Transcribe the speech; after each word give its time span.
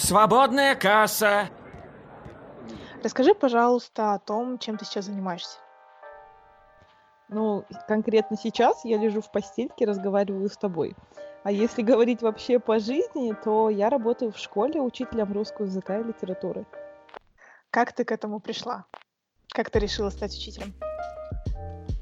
Свободная 0.00 0.74
касса. 0.76 1.50
Расскажи, 3.04 3.34
пожалуйста, 3.34 4.14
о 4.14 4.18
том, 4.18 4.58
чем 4.58 4.78
ты 4.78 4.86
сейчас 4.86 5.04
занимаешься. 5.04 5.58
Ну, 7.28 7.64
конкретно 7.86 8.38
сейчас 8.38 8.82
я 8.84 8.96
лежу 8.96 9.20
в 9.20 9.30
постельке, 9.30 9.84
разговариваю 9.84 10.48
с 10.48 10.56
тобой. 10.56 10.96
А 11.44 11.52
если 11.52 11.82
говорить 11.82 12.22
вообще 12.22 12.58
по 12.58 12.78
жизни, 12.78 13.34
то 13.44 13.68
я 13.68 13.90
работаю 13.90 14.32
в 14.32 14.38
школе 14.38 14.80
учителем 14.80 15.32
русского 15.32 15.66
языка 15.66 15.98
и 15.98 16.02
литературы. 16.02 16.64
Как 17.70 17.92
ты 17.92 18.04
к 18.04 18.10
этому 18.10 18.40
пришла? 18.40 18.86
Как 19.52 19.68
ты 19.68 19.78
решила 19.78 20.08
стать 20.08 20.34
учителем? 20.34 20.72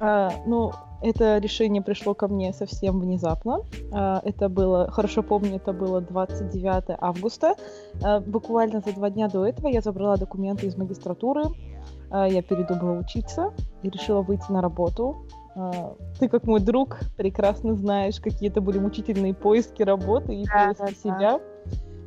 А, 0.00 0.30
ну, 0.46 0.72
это 1.00 1.38
решение 1.38 1.82
пришло 1.82 2.14
ко 2.14 2.28
мне 2.28 2.52
совсем 2.52 3.00
внезапно. 3.00 3.60
А, 3.92 4.20
это 4.24 4.48
было, 4.48 4.90
хорошо 4.90 5.22
помню, 5.22 5.56
это 5.56 5.72
было 5.72 6.00
29 6.00 6.96
августа. 6.98 7.54
А, 8.02 8.20
буквально 8.20 8.80
за 8.80 8.92
два 8.92 9.10
дня 9.10 9.28
до 9.28 9.46
этого 9.46 9.68
я 9.68 9.80
забрала 9.80 10.16
документы 10.16 10.66
из 10.66 10.76
магистратуры. 10.76 11.44
А, 12.10 12.26
я 12.26 12.42
передумала 12.42 12.98
учиться 12.98 13.52
и 13.82 13.90
решила 13.90 14.22
выйти 14.22 14.50
на 14.50 14.60
работу. 14.60 15.26
Ты, 16.20 16.28
как 16.28 16.44
мой 16.44 16.60
друг, 16.60 17.00
прекрасно 17.16 17.74
знаешь, 17.74 18.20
какие 18.20 18.48
это 18.48 18.60
были 18.60 18.78
мучительные 18.78 19.34
поиски 19.34 19.82
работы 19.82 20.32
и 20.32 20.44
Да, 20.44 20.66
поиски 20.66 20.78
да, 20.78 20.86
да. 20.86 20.92
себя. 20.92 21.40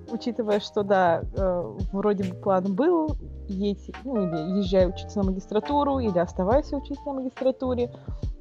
Учитывая, 0.10 0.60
что 0.62 0.84
да, 0.84 1.22
э, 1.36 1.76
вроде 1.92 2.24
бы 2.24 2.36
план 2.36 2.74
был, 2.74 3.16
едь, 3.48 3.92
ну 4.06 4.24
или 4.24 4.60
езжай 4.60 4.88
учиться 4.88 5.20
на 5.20 5.26
магистратуру, 5.26 6.00
или 6.00 6.18
оставайся 6.18 6.78
учиться 6.78 7.04
на 7.06 7.14
магистратуре. 7.14 7.92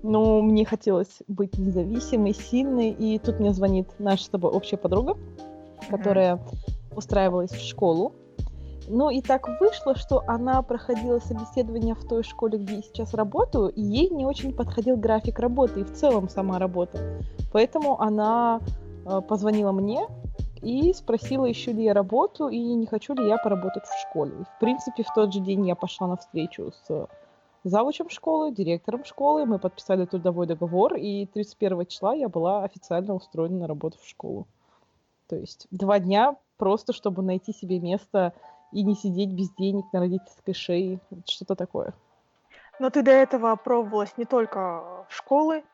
Но 0.02 0.40
мне 0.40 0.64
хотелось 0.64 1.18
быть 1.28 1.58
независимой, 1.58 2.32
сильной, 2.32 2.90
и 2.90 3.18
тут 3.18 3.38
мне 3.38 3.52
звонит 3.52 3.88
наша 3.98 4.24
с 4.24 4.28
тобой 4.28 4.50
общая 4.50 4.76
подруга, 4.76 5.16
которая 5.88 6.40
устраивалась 6.96 7.50
в 7.50 7.60
школу. 7.60 8.12
Ну 8.88 9.10
и 9.10 9.20
так 9.20 9.48
вышло, 9.60 9.94
что 9.94 10.24
она 10.26 10.62
проходила 10.62 11.20
собеседование 11.20 11.94
в 11.94 12.04
той 12.08 12.24
школе, 12.24 12.58
где 12.58 12.76
я 12.76 12.82
сейчас 12.82 13.14
работаю, 13.14 13.68
и 13.68 13.80
ей 13.80 14.10
не 14.10 14.26
очень 14.26 14.52
подходил 14.52 14.96
график 14.96 15.38
работы 15.38 15.80
и 15.80 15.84
в 15.84 15.92
целом 15.92 16.28
сама 16.28 16.58
работа. 16.58 16.98
Поэтому 17.52 18.00
она 18.00 18.60
э, 19.06 19.20
позвонила 19.20 19.70
мне 19.70 20.06
и 20.62 20.92
спросила, 20.92 21.50
ищу 21.50 21.72
ли 21.72 21.84
я 21.84 21.94
работу 21.94 22.48
и 22.48 22.58
не 22.58 22.86
хочу 22.86 23.14
ли 23.14 23.28
я 23.28 23.38
поработать 23.38 23.84
в 23.84 24.08
школе. 24.08 24.32
И, 24.40 24.44
в 24.44 24.58
принципе, 24.58 25.04
в 25.04 25.14
тот 25.14 25.32
же 25.32 25.40
день 25.40 25.66
я 25.68 25.76
пошла 25.76 26.08
на 26.08 26.16
встречу 26.16 26.72
с 26.72 27.06
завучем 27.64 28.08
школы, 28.08 28.52
директором 28.52 29.04
школы, 29.04 29.46
мы 29.46 29.58
подписали 29.58 30.04
трудовой 30.06 30.46
договор, 30.46 30.94
и 30.94 31.26
31 31.26 31.86
числа 31.86 32.14
я 32.14 32.28
была 32.28 32.64
официально 32.64 33.14
устроена 33.14 33.60
на 33.60 33.66
работу 33.66 33.98
в 34.00 34.08
школу. 34.08 34.46
То 35.28 35.36
есть 35.36 35.66
два 35.70 35.98
дня 35.98 36.36
просто, 36.56 36.92
чтобы 36.92 37.22
найти 37.22 37.52
себе 37.52 37.78
место 37.78 38.32
и 38.72 38.82
не 38.82 38.94
сидеть 38.94 39.30
без 39.30 39.50
денег 39.54 39.84
на 39.92 40.00
родительской 40.00 40.54
шее, 40.54 41.00
что-то 41.26 41.54
такое. 41.54 41.94
Но 42.78 42.90
ты 42.90 43.02
до 43.02 43.10
этого 43.10 43.54
пробовалась 43.56 44.16
не 44.16 44.24
только 44.24 45.04
в 45.08 45.14
школы, 45.14 45.64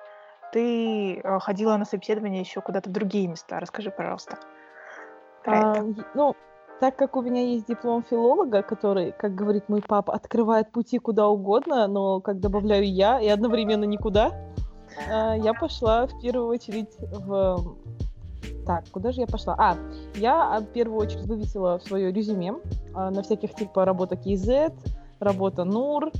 ты 0.52 1.20
э, 1.20 1.38
ходила 1.40 1.76
на 1.76 1.84
собеседование 1.84 2.40
еще 2.40 2.60
куда-то 2.60 2.90
в 2.90 2.92
другие 2.92 3.28
места. 3.28 3.60
Расскажи, 3.60 3.90
пожалуйста. 3.90 4.38
про 5.44 5.58
А, 5.58 5.72
это. 5.76 6.04
ну, 6.14 6.36
так 6.80 6.96
как 6.96 7.16
у 7.16 7.22
меня 7.22 7.42
есть 7.42 7.66
диплом 7.66 8.04
филолога, 8.08 8.62
который, 8.62 9.12
как 9.12 9.34
говорит 9.34 9.68
мой 9.68 9.82
папа, 9.82 10.12
открывает 10.12 10.70
пути 10.72 10.98
куда 10.98 11.28
угодно, 11.28 11.86
но 11.86 12.20
как 12.20 12.40
добавляю 12.40 12.84
я, 12.84 13.20
и 13.20 13.28
одновременно 13.28 13.84
никуда, 13.84 14.32
а, 15.10 15.34
я 15.34 15.54
пошла 15.54 16.06
в 16.06 16.20
первую 16.20 16.48
очередь 16.48 16.94
в... 17.00 17.76
Так, 18.66 18.84
куда 18.90 19.12
же 19.12 19.20
я 19.20 19.26
пошла? 19.26 19.54
А, 19.58 19.76
я 20.16 20.56
а, 20.56 20.60
в 20.60 20.66
первую 20.66 21.00
очередь 21.00 21.26
вывесила 21.26 21.78
свое 21.78 22.12
резюме 22.12 22.54
а, 22.94 23.10
на 23.10 23.22
всяких 23.22 23.54
типа 23.54 23.84
работа 23.84 24.16
KZ, 24.16 24.74
работа 25.20 25.64
НУР, 25.64 26.10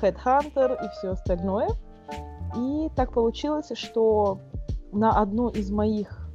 Headhunter 0.00 0.84
и 0.84 0.88
все 0.90 1.10
остальное. 1.10 1.68
И 2.56 2.88
так 2.96 3.12
получилось, 3.12 3.70
что 3.74 4.38
на 4.92 5.10
одну 5.20 5.48
из 5.48 5.70
моих 5.70 6.26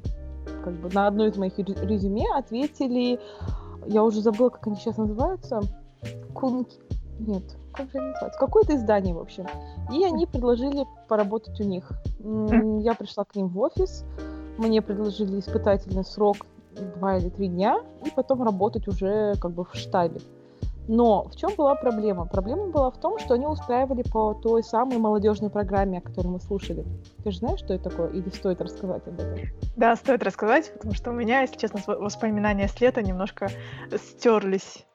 как 0.63 0.73
бы 0.73 0.89
на 0.93 1.07
одно 1.07 1.25
из 1.25 1.37
моих 1.37 1.57
рез- 1.57 1.81
резюме 1.81 2.25
ответили, 2.35 3.19
я 3.87 4.03
уже 4.03 4.21
забыла, 4.21 4.49
как 4.49 4.67
они 4.67 4.75
сейчас 4.75 4.97
называются, 4.97 5.61
Кун... 6.33 6.67
Нет, 7.19 7.43
как 7.73 7.91
же 7.91 7.99
они 7.99 8.07
называются? 8.07 8.39
Какое-то 8.39 8.75
издание, 8.75 9.13
в 9.13 9.19
общем. 9.19 9.45
И 9.91 10.03
они 10.03 10.25
предложили 10.25 10.85
поработать 11.07 11.59
у 11.61 11.63
них. 11.63 11.91
Я 12.19 12.95
пришла 12.95 13.25
к 13.25 13.35
ним 13.35 13.49
в 13.49 13.59
офис, 13.59 14.05
мне 14.57 14.81
предложили 14.81 15.39
испытательный 15.39 16.03
срок 16.03 16.37
два 16.95 17.17
или 17.17 17.29
три 17.29 17.47
дня, 17.47 17.81
и 18.05 18.09
потом 18.09 18.43
работать 18.43 18.87
уже 18.87 19.35
как 19.39 19.51
бы 19.51 19.65
в 19.65 19.75
штабе. 19.75 20.19
Но 20.93 21.23
в 21.23 21.37
чем 21.37 21.51
была 21.55 21.75
проблема? 21.75 22.25
Проблема 22.25 22.67
была 22.67 22.91
в 22.91 22.99
том, 22.99 23.17
что 23.17 23.35
они 23.35 23.47
устраивали 23.47 24.03
по 24.11 24.33
той 24.33 24.61
самой 24.61 24.97
молодежной 24.97 25.49
программе, 25.49 25.99
о 25.99 26.01
которой 26.01 26.27
мы 26.27 26.39
слушали. 26.41 26.85
Ты 27.23 27.31
же 27.31 27.37
знаешь, 27.37 27.59
что 27.59 27.73
это 27.73 27.89
такое? 27.89 28.09
Или 28.09 28.27
стоит 28.27 28.59
рассказать 28.59 29.07
об 29.07 29.13
этом? 29.13 29.39
Да, 29.77 29.95
стоит 29.95 30.21
рассказать, 30.21 30.73
потому 30.73 30.93
что 30.93 31.11
у 31.11 31.13
меня, 31.13 31.43
если 31.43 31.57
честно, 31.57 31.79
воспоминания 31.87 32.67
с 32.67 32.81
лета 32.81 33.01
немножко 33.01 33.47
стерлись. 33.95 34.85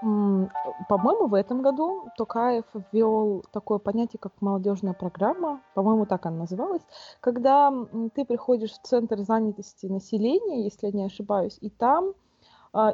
По-моему, 0.00 1.28
в 1.28 1.34
этом 1.34 1.62
году 1.62 2.08
Токаев 2.16 2.64
ввел 2.90 3.44
такое 3.52 3.78
понятие, 3.78 4.18
как 4.18 4.32
молодежная 4.40 4.92
программа, 4.92 5.60
по-моему, 5.76 6.04
так 6.04 6.26
она 6.26 6.38
называлась, 6.38 6.82
когда 7.20 7.72
ты 8.12 8.24
приходишь 8.24 8.72
в 8.72 8.82
центр 8.82 9.20
занятости 9.20 9.86
населения, 9.86 10.64
если 10.64 10.86
я 10.86 10.92
не 10.92 11.04
ошибаюсь, 11.04 11.58
и 11.60 11.70
там 11.70 12.14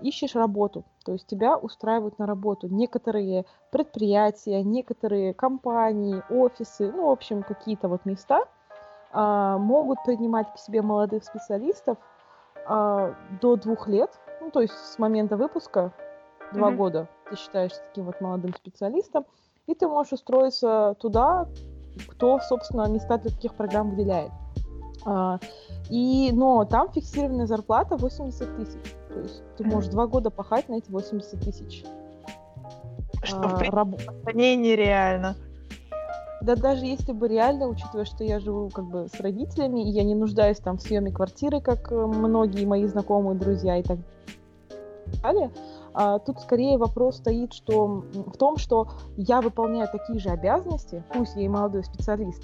ищешь 0.02 0.34
работу, 0.34 0.84
то 1.04 1.12
есть 1.12 1.26
тебя 1.26 1.58
устраивают 1.58 2.18
на 2.18 2.26
работу. 2.26 2.68
Некоторые 2.68 3.44
предприятия, 3.70 4.62
некоторые 4.62 5.34
компании, 5.34 6.22
офисы, 6.30 6.92
ну, 6.92 7.06
в 7.06 7.10
общем, 7.10 7.42
какие-то 7.42 7.88
вот 7.88 8.04
места 8.04 8.44
а, 9.10 9.58
могут 9.58 10.02
принимать 10.04 10.52
к 10.52 10.58
себе 10.58 10.82
молодых 10.82 11.24
специалистов 11.24 11.98
а, 12.66 13.14
до 13.40 13.56
двух 13.56 13.88
лет, 13.88 14.10
ну, 14.40 14.50
то 14.50 14.60
есть 14.60 14.74
с 14.74 14.98
момента 14.98 15.36
выпуска 15.36 15.92
два 16.52 16.68
Мгм. 16.68 16.76
года 16.76 17.08
ты 17.30 17.36
считаешься 17.36 17.80
таким 17.88 18.04
вот 18.06 18.20
молодым 18.20 18.54
специалистом, 18.54 19.24
и 19.66 19.74
ты 19.74 19.86
можешь 19.88 20.12
устроиться 20.12 20.96
туда, 21.00 21.46
кто, 22.08 22.40
собственно, 22.40 22.88
места 22.88 23.18
для 23.18 23.30
таких 23.30 23.54
программ 23.54 23.90
выделяет. 23.90 24.32
А, 25.06 25.38
И, 25.90 26.30
но 26.32 26.64
там 26.64 26.88
фиксированная 26.90 27.46
зарплата 27.46 27.96
80 27.96 28.56
тысяч. 28.56 28.80
То 29.14 29.20
есть 29.20 29.42
ты 29.56 29.64
можешь 29.64 29.90
два 29.90 30.06
года 30.06 30.30
пахать 30.30 30.68
на 30.68 30.74
эти 30.74 30.90
80 30.90 31.40
тысяч. 31.40 31.84
Что, 33.22 33.36
А, 33.36 33.48
в 33.48 33.58
принципе, 33.58 33.76
раб- 33.76 34.34
не 34.34 34.56
нереально. 34.56 35.36
Да 36.42 36.56
даже 36.56 36.84
если 36.84 37.12
бы 37.12 37.26
реально, 37.28 37.68
учитывая, 37.68 38.04
что 38.04 38.22
я 38.22 38.38
живу 38.38 38.68
как 38.68 38.84
бы 38.84 39.08
с 39.08 39.18
родителями, 39.20 39.80
и 39.80 39.90
я 39.90 40.02
не 40.02 40.14
нуждаюсь 40.14 40.58
там 40.58 40.76
в 40.76 40.82
съеме 40.82 41.10
квартиры, 41.10 41.60
как 41.60 41.90
э, 41.90 41.94
многие 41.94 42.66
мои 42.66 42.86
знакомые, 42.86 43.38
друзья 43.38 43.78
и 43.78 43.82
так 43.82 43.98
далее, 45.22 45.50
а, 45.94 46.18
тут 46.18 46.40
скорее 46.40 46.76
вопрос 46.76 47.16
стоит 47.16 47.54
что, 47.54 47.86
в 47.86 48.36
том, 48.36 48.58
что 48.58 48.88
я 49.16 49.40
выполняю 49.40 49.88
такие 49.90 50.18
же 50.18 50.28
обязанности, 50.30 51.02
пусть 51.14 51.36
я 51.36 51.42
и 51.42 51.48
молодой 51.48 51.84
специалист, 51.84 52.42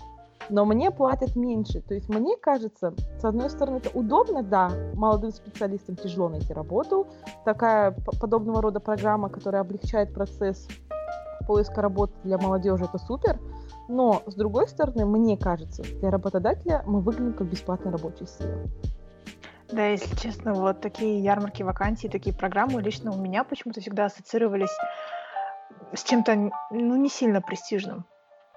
но 0.50 0.64
мне 0.64 0.90
платят 0.90 1.36
меньше. 1.36 1.80
То 1.80 1.94
есть 1.94 2.08
мне 2.08 2.36
кажется, 2.36 2.94
с 3.18 3.24
одной 3.24 3.50
стороны, 3.50 3.76
это 3.76 3.90
удобно, 3.96 4.42
да, 4.42 4.70
молодым 4.94 5.30
специалистам 5.30 5.96
тяжело 5.96 6.28
найти 6.28 6.52
работу. 6.52 7.06
Такая 7.44 7.92
подобного 8.20 8.60
рода 8.62 8.80
программа, 8.80 9.28
которая 9.28 9.62
облегчает 9.62 10.12
процесс 10.12 10.68
поиска 11.46 11.82
работы 11.82 12.12
для 12.24 12.38
молодежи, 12.38 12.84
это 12.84 12.98
супер. 12.98 13.38
Но, 13.88 14.22
с 14.26 14.34
другой 14.34 14.68
стороны, 14.68 15.04
мне 15.04 15.36
кажется, 15.36 15.82
для 15.82 16.10
работодателя 16.10 16.82
мы 16.86 17.00
выглядим 17.00 17.32
как 17.32 17.48
бесплатная 17.48 17.92
рабочая 17.92 18.26
сила. 18.26 18.68
Да, 19.72 19.86
если 19.86 20.14
честно, 20.16 20.52
вот 20.54 20.80
такие 20.80 21.22
ярмарки 21.22 21.62
вакансий, 21.62 22.08
такие 22.08 22.34
программы 22.34 22.82
лично 22.82 23.12
у 23.12 23.16
меня 23.16 23.44
почему-то 23.44 23.80
всегда 23.80 24.06
ассоциировались 24.06 24.76
с 25.92 26.02
чем-то, 26.02 26.50
ну, 26.70 26.96
не 26.96 27.08
сильно 27.08 27.40
престижным. 27.40 28.04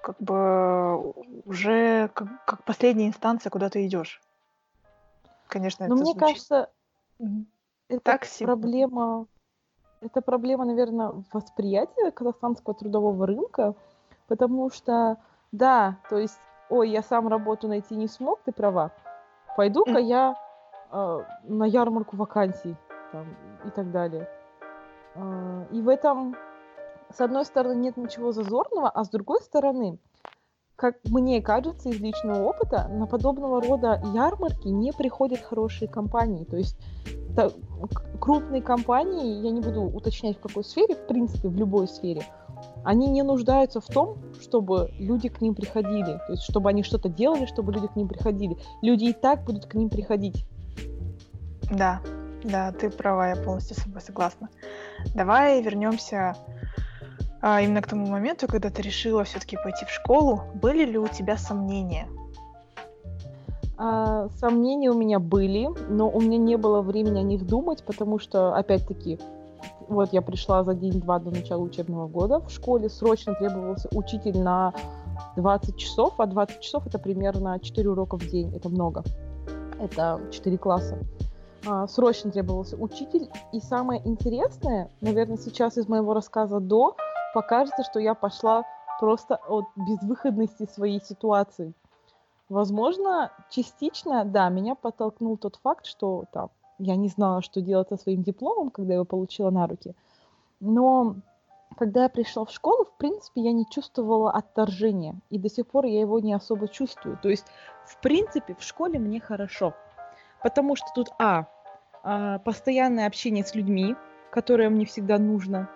Как 0.04 0.16
бы 0.18 1.14
уже 1.46 2.08
как, 2.08 2.28
как 2.44 2.62
последняя 2.64 3.08
инстанция, 3.08 3.48
куда 3.48 3.70
ты 3.70 3.86
идешь. 3.86 4.20
Конечно, 5.48 5.88
Но 5.88 5.94
это 5.94 6.02
мне 6.02 6.12
звучит. 6.12 6.20
кажется, 6.20 6.70
это 7.88 8.00
Так 8.02 8.26
проблема, 8.38 9.26
это 10.02 10.20
проблема, 10.20 10.66
наверное, 10.66 11.24
восприятия 11.32 12.10
казахстанского 12.10 12.74
трудового 12.74 13.26
рынка, 13.26 13.74
потому 14.28 14.70
что, 14.70 15.16
да, 15.52 15.96
то 16.10 16.18
есть, 16.18 16.38
ой, 16.68 16.90
я 16.90 17.02
сам 17.02 17.26
работу 17.28 17.66
найти 17.66 17.96
не 17.96 18.06
смог, 18.06 18.42
ты 18.44 18.52
права, 18.52 18.90
пойду-ка 19.56 19.98
я 19.98 20.36
э, 20.92 21.24
на 21.44 21.64
ярмарку 21.64 22.16
вакансий 22.18 22.76
там, 23.10 23.26
и 23.64 23.70
так 23.70 23.90
далее. 23.90 24.28
А, 25.14 25.66
и 25.70 25.80
в 25.80 25.88
этом, 25.88 26.36
с 27.14 27.20
одной 27.20 27.44
стороны, 27.44 27.78
нет 27.78 27.96
ничего 27.96 28.32
зазорного, 28.32 28.90
а 28.90 29.04
с 29.04 29.08
другой 29.08 29.40
стороны, 29.40 29.98
как 30.76 30.96
мне 31.04 31.40
кажется 31.40 31.90
из 31.90 32.00
личного 32.00 32.42
опыта, 32.42 32.88
на 32.88 33.06
подобного 33.06 33.62
рода 33.62 34.02
ярмарки 34.12 34.68
не 34.68 34.92
приходят 34.92 35.40
хорошие 35.40 35.88
компании. 35.88 36.44
То 36.44 36.56
есть 36.56 36.76
та, 37.36 37.50
крупные 38.20 38.62
компании, 38.62 39.44
я 39.44 39.50
не 39.50 39.60
буду 39.60 39.82
уточнять 39.82 40.36
в 40.38 40.40
какой 40.40 40.64
сфере, 40.64 40.96
в 40.96 41.06
принципе, 41.06 41.48
в 41.48 41.56
любой 41.56 41.86
сфере, 41.86 42.22
они 42.84 43.08
не 43.08 43.22
нуждаются 43.22 43.80
в 43.80 43.86
том, 43.86 44.18
чтобы 44.40 44.90
люди 44.98 45.28
к 45.28 45.40
ним 45.40 45.54
приходили, 45.54 46.18
то 46.26 46.32
есть 46.32 46.42
чтобы 46.42 46.68
они 46.70 46.82
что-то 46.82 47.08
делали, 47.08 47.46
чтобы 47.46 47.72
люди 47.72 47.86
к 47.86 47.96
ним 47.96 48.08
приходили. 48.08 48.56
Люди 48.82 49.04
и 49.04 49.12
так 49.12 49.44
будут 49.44 49.66
к 49.66 49.74
ним 49.74 49.88
приходить. 49.88 50.44
Да, 51.70 52.00
да, 52.42 52.72
ты 52.72 52.90
права, 52.90 53.30
я 53.30 53.36
полностью 53.36 53.76
с 53.76 53.82
тобой 53.82 54.00
согласна. 54.00 54.48
Давай 55.14 55.62
вернемся 55.62 56.36
а, 57.46 57.60
именно 57.60 57.82
к 57.82 57.86
тому 57.86 58.06
моменту, 58.06 58.46
когда 58.48 58.70
ты 58.70 58.80
решила 58.80 59.22
все-таки 59.24 59.58
пойти 59.62 59.84
в 59.84 59.90
школу. 59.90 60.44
Были 60.54 60.86
ли 60.86 60.96
у 60.96 61.06
тебя 61.08 61.36
сомнения? 61.36 62.08
А, 63.76 64.30
сомнения 64.38 64.90
у 64.90 64.94
меня 64.94 65.18
были, 65.18 65.68
но 65.90 66.08
у 66.08 66.22
меня 66.22 66.38
не 66.38 66.56
было 66.56 66.80
времени 66.80 67.18
о 67.18 67.22
них 67.22 67.46
думать, 67.46 67.84
потому 67.84 68.18
что, 68.18 68.54
опять-таки, 68.54 69.18
вот 69.88 70.14
я 70.14 70.22
пришла 70.22 70.64
за 70.64 70.72
день-два 70.72 71.18
до 71.18 71.30
начала 71.32 71.60
учебного 71.60 72.08
года. 72.08 72.38
В 72.38 72.50
школе 72.50 72.88
срочно 72.88 73.34
требовался 73.34 73.90
учитель 73.92 74.38
на 74.38 74.72
20 75.36 75.76
часов, 75.76 76.14
а 76.16 76.24
20 76.24 76.62
часов 76.62 76.86
это 76.86 76.98
примерно 76.98 77.60
4 77.60 77.90
урока 77.90 78.16
в 78.16 78.26
день. 78.26 78.56
Это 78.56 78.70
много. 78.70 79.04
Это 79.78 80.18
4 80.30 80.56
класса. 80.56 80.96
А, 81.66 81.86
срочно 81.88 82.30
требовался 82.30 82.76
учитель. 82.76 83.28
И 83.52 83.60
самое 83.60 84.00
интересное, 84.08 84.88
наверное, 85.02 85.36
сейчас 85.36 85.76
из 85.76 85.88
моего 85.88 86.14
рассказа 86.14 86.58
до, 86.58 86.96
покажется, 87.34 87.82
что 87.82 88.00
я 88.00 88.14
пошла 88.14 88.64
просто 88.98 89.36
от 89.48 89.66
безвыходности 89.76 90.66
своей 90.66 91.00
ситуации. 91.00 91.74
Возможно, 92.48 93.32
частично, 93.50 94.24
да, 94.24 94.48
меня 94.48 94.74
подтолкнул 94.74 95.36
тот 95.36 95.56
факт, 95.56 95.86
что 95.86 96.24
там 96.32 96.50
я 96.78 96.96
не 96.96 97.08
знала, 97.08 97.42
что 97.42 97.60
делать 97.60 97.88
со 97.88 97.96
своим 97.96 98.22
дипломом, 98.22 98.70
когда 98.70 98.92
я 98.92 98.96
его 98.96 99.04
получила 99.04 99.50
на 99.50 99.66
руки. 99.66 99.94
Но 100.60 101.16
когда 101.76 102.04
я 102.04 102.08
пришла 102.08 102.44
в 102.44 102.50
школу, 102.50 102.84
в 102.84 102.96
принципе, 102.96 103.42
я 103.42 103.52
не 103.52 103.66
чувствовала 103.66 104.30
отторжения. 104.30 105.16
И 105.30 105.38
до 105.38 105.48
сих 105.48 105.66
пор 105.66 105.86
я 105.86 106.00
его 106.00 106.20
не 106.20 106.32
особо 106.32 106.68
чувствую. 106.68 107.18
То 107.22 107.28
есть, 107.28 107.46
в 107.86 108.00
принципе, 108.00 108.54
в 108.54 108.62
школе 108.62 108.98
мне 108.98 109.20
хорошо. 109.20 109.74
Потому 110.42 110.76
что 110.76 110.86
тут, 110.94 111.08
а, 111.18 111.46
а, 112.02 112.38
постоянное 112.40 113.06
общение 113.06 113.44
с 113.44 113.54
людьми, 113.54 113.96
которое 114.30 114.68
мне 114.68 114.84
всегда 114.84 115.18
нужно. 115.18 115.68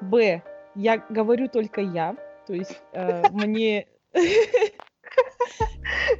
Б, 0.00 0.42
я 0.76 0.98
говорю 0.98 1.48
только 1.48 1.80
я, 1.80 2.16
то 2.46 2.54
есть 2.54 2.80
э, 2.92 3.24
мне... 3.32 3.86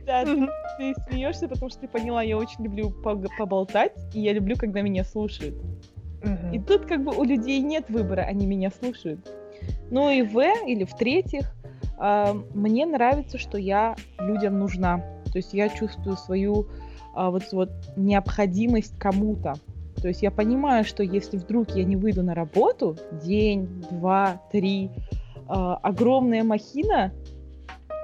Да, 0.07 0.25
ты 0.25 0.95
смеешься, 1.09 1.49
потому 1.49 1.71
что 1.71 1.81
ты 1.81 1.89
поняла, 1.89 2.23
я 2.23 2.39
очень 2.39 2.65
люблю 2.65 2.91
поболтать, 3.39 3.93
и 4.15 4.21
я 4.21 4.33
люблю, 4.33 4.57
когда 4.57 4.81
меня 4.81 5.05
слушают. 5.05 5.57
И 6.53 6.59
тут 6.59 6.87
как 6.87 7.05
бы 7.05 7.13
у 7.13 7.25
людей 7.25 7.61
нет 7.61 7.89
выбора, 7.89 8.23
они 8.23 8.47
меня 8.47 8.71
слушают. 8.71 9.29
Ну 9.91 10.11
и 10.11 10.23
в, 10.23 10.41
или 10.67 10.85
в-третьих, 10.85 11.55
а, 11.99 12.35
мне 12.55 12.87
нравится, 12.87 13.39
что 13.39 13.59
я 13.59 13.97
людям 14.19 14.59
нужна. 14.59 14.99
То 15.33 15.39
есть 15.39 15.53
я 15.55 15.69
чувствую 15.69 16.17
свою 16.17 16.69
а, 17.15 17.31
вот, 17.31 17.45
вот 17.53 17.71
необходимость 17.97 18.99
кому-то. 18.99 19.55
То 20.07 20.11
есть 20.11 20.23
я 20.23 20.31
понимаю, 20.31 20.85
что 20.85 21.03
если 21.03 21.37
вдруг 21.37 21.71
я 21.71 21.83
не 21.83 21.97
выйду 21.97 22.23
на 22.23 22.33
работу, 22.33 22.97
день, 23.25 23.85
два, 23.91 24.41
три, 24.53 24.89
э, 24.89 25.43
огромная 25.49 26.45
махина, 26.45 27.13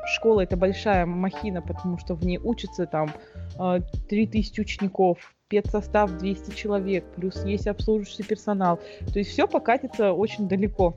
школа 0.07 0.41
это 0.41 0.57
большая 0.57 1.07
махина, 1.07 1.63
потому 1.63 1.99
что 1.99 2.17
в 2.17 2.27
ней 2.27 2.39
учатся 2.39 2.87
там 2.87 3.13
э, 3.57 3.83
3000 4.09 4.61
учеников, 4.61 5.33
педсостав 5.47 6.19
200 6.19 6.57
человек, 6.57 7.05
плюс 7.15 7.45
есть 7.45 7.69
обслуживающий 7.69 8.25
персонал. 8.25 8.81
То 9.13 9.21
есть 9.21 9.31
все 9.31 9.47
покатится 9.47 10.13
очень 10.13 10.49
далеко. 10.49 10.97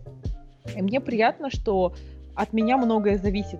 И 0.75 0.81
мне 0.81 0.99
приятно, 0.99 1.51
что 1.51 1.93
от 2.33 2.51
меня 2.51 2.77
многое 2.77 3.19
зависит. 3.19 3.59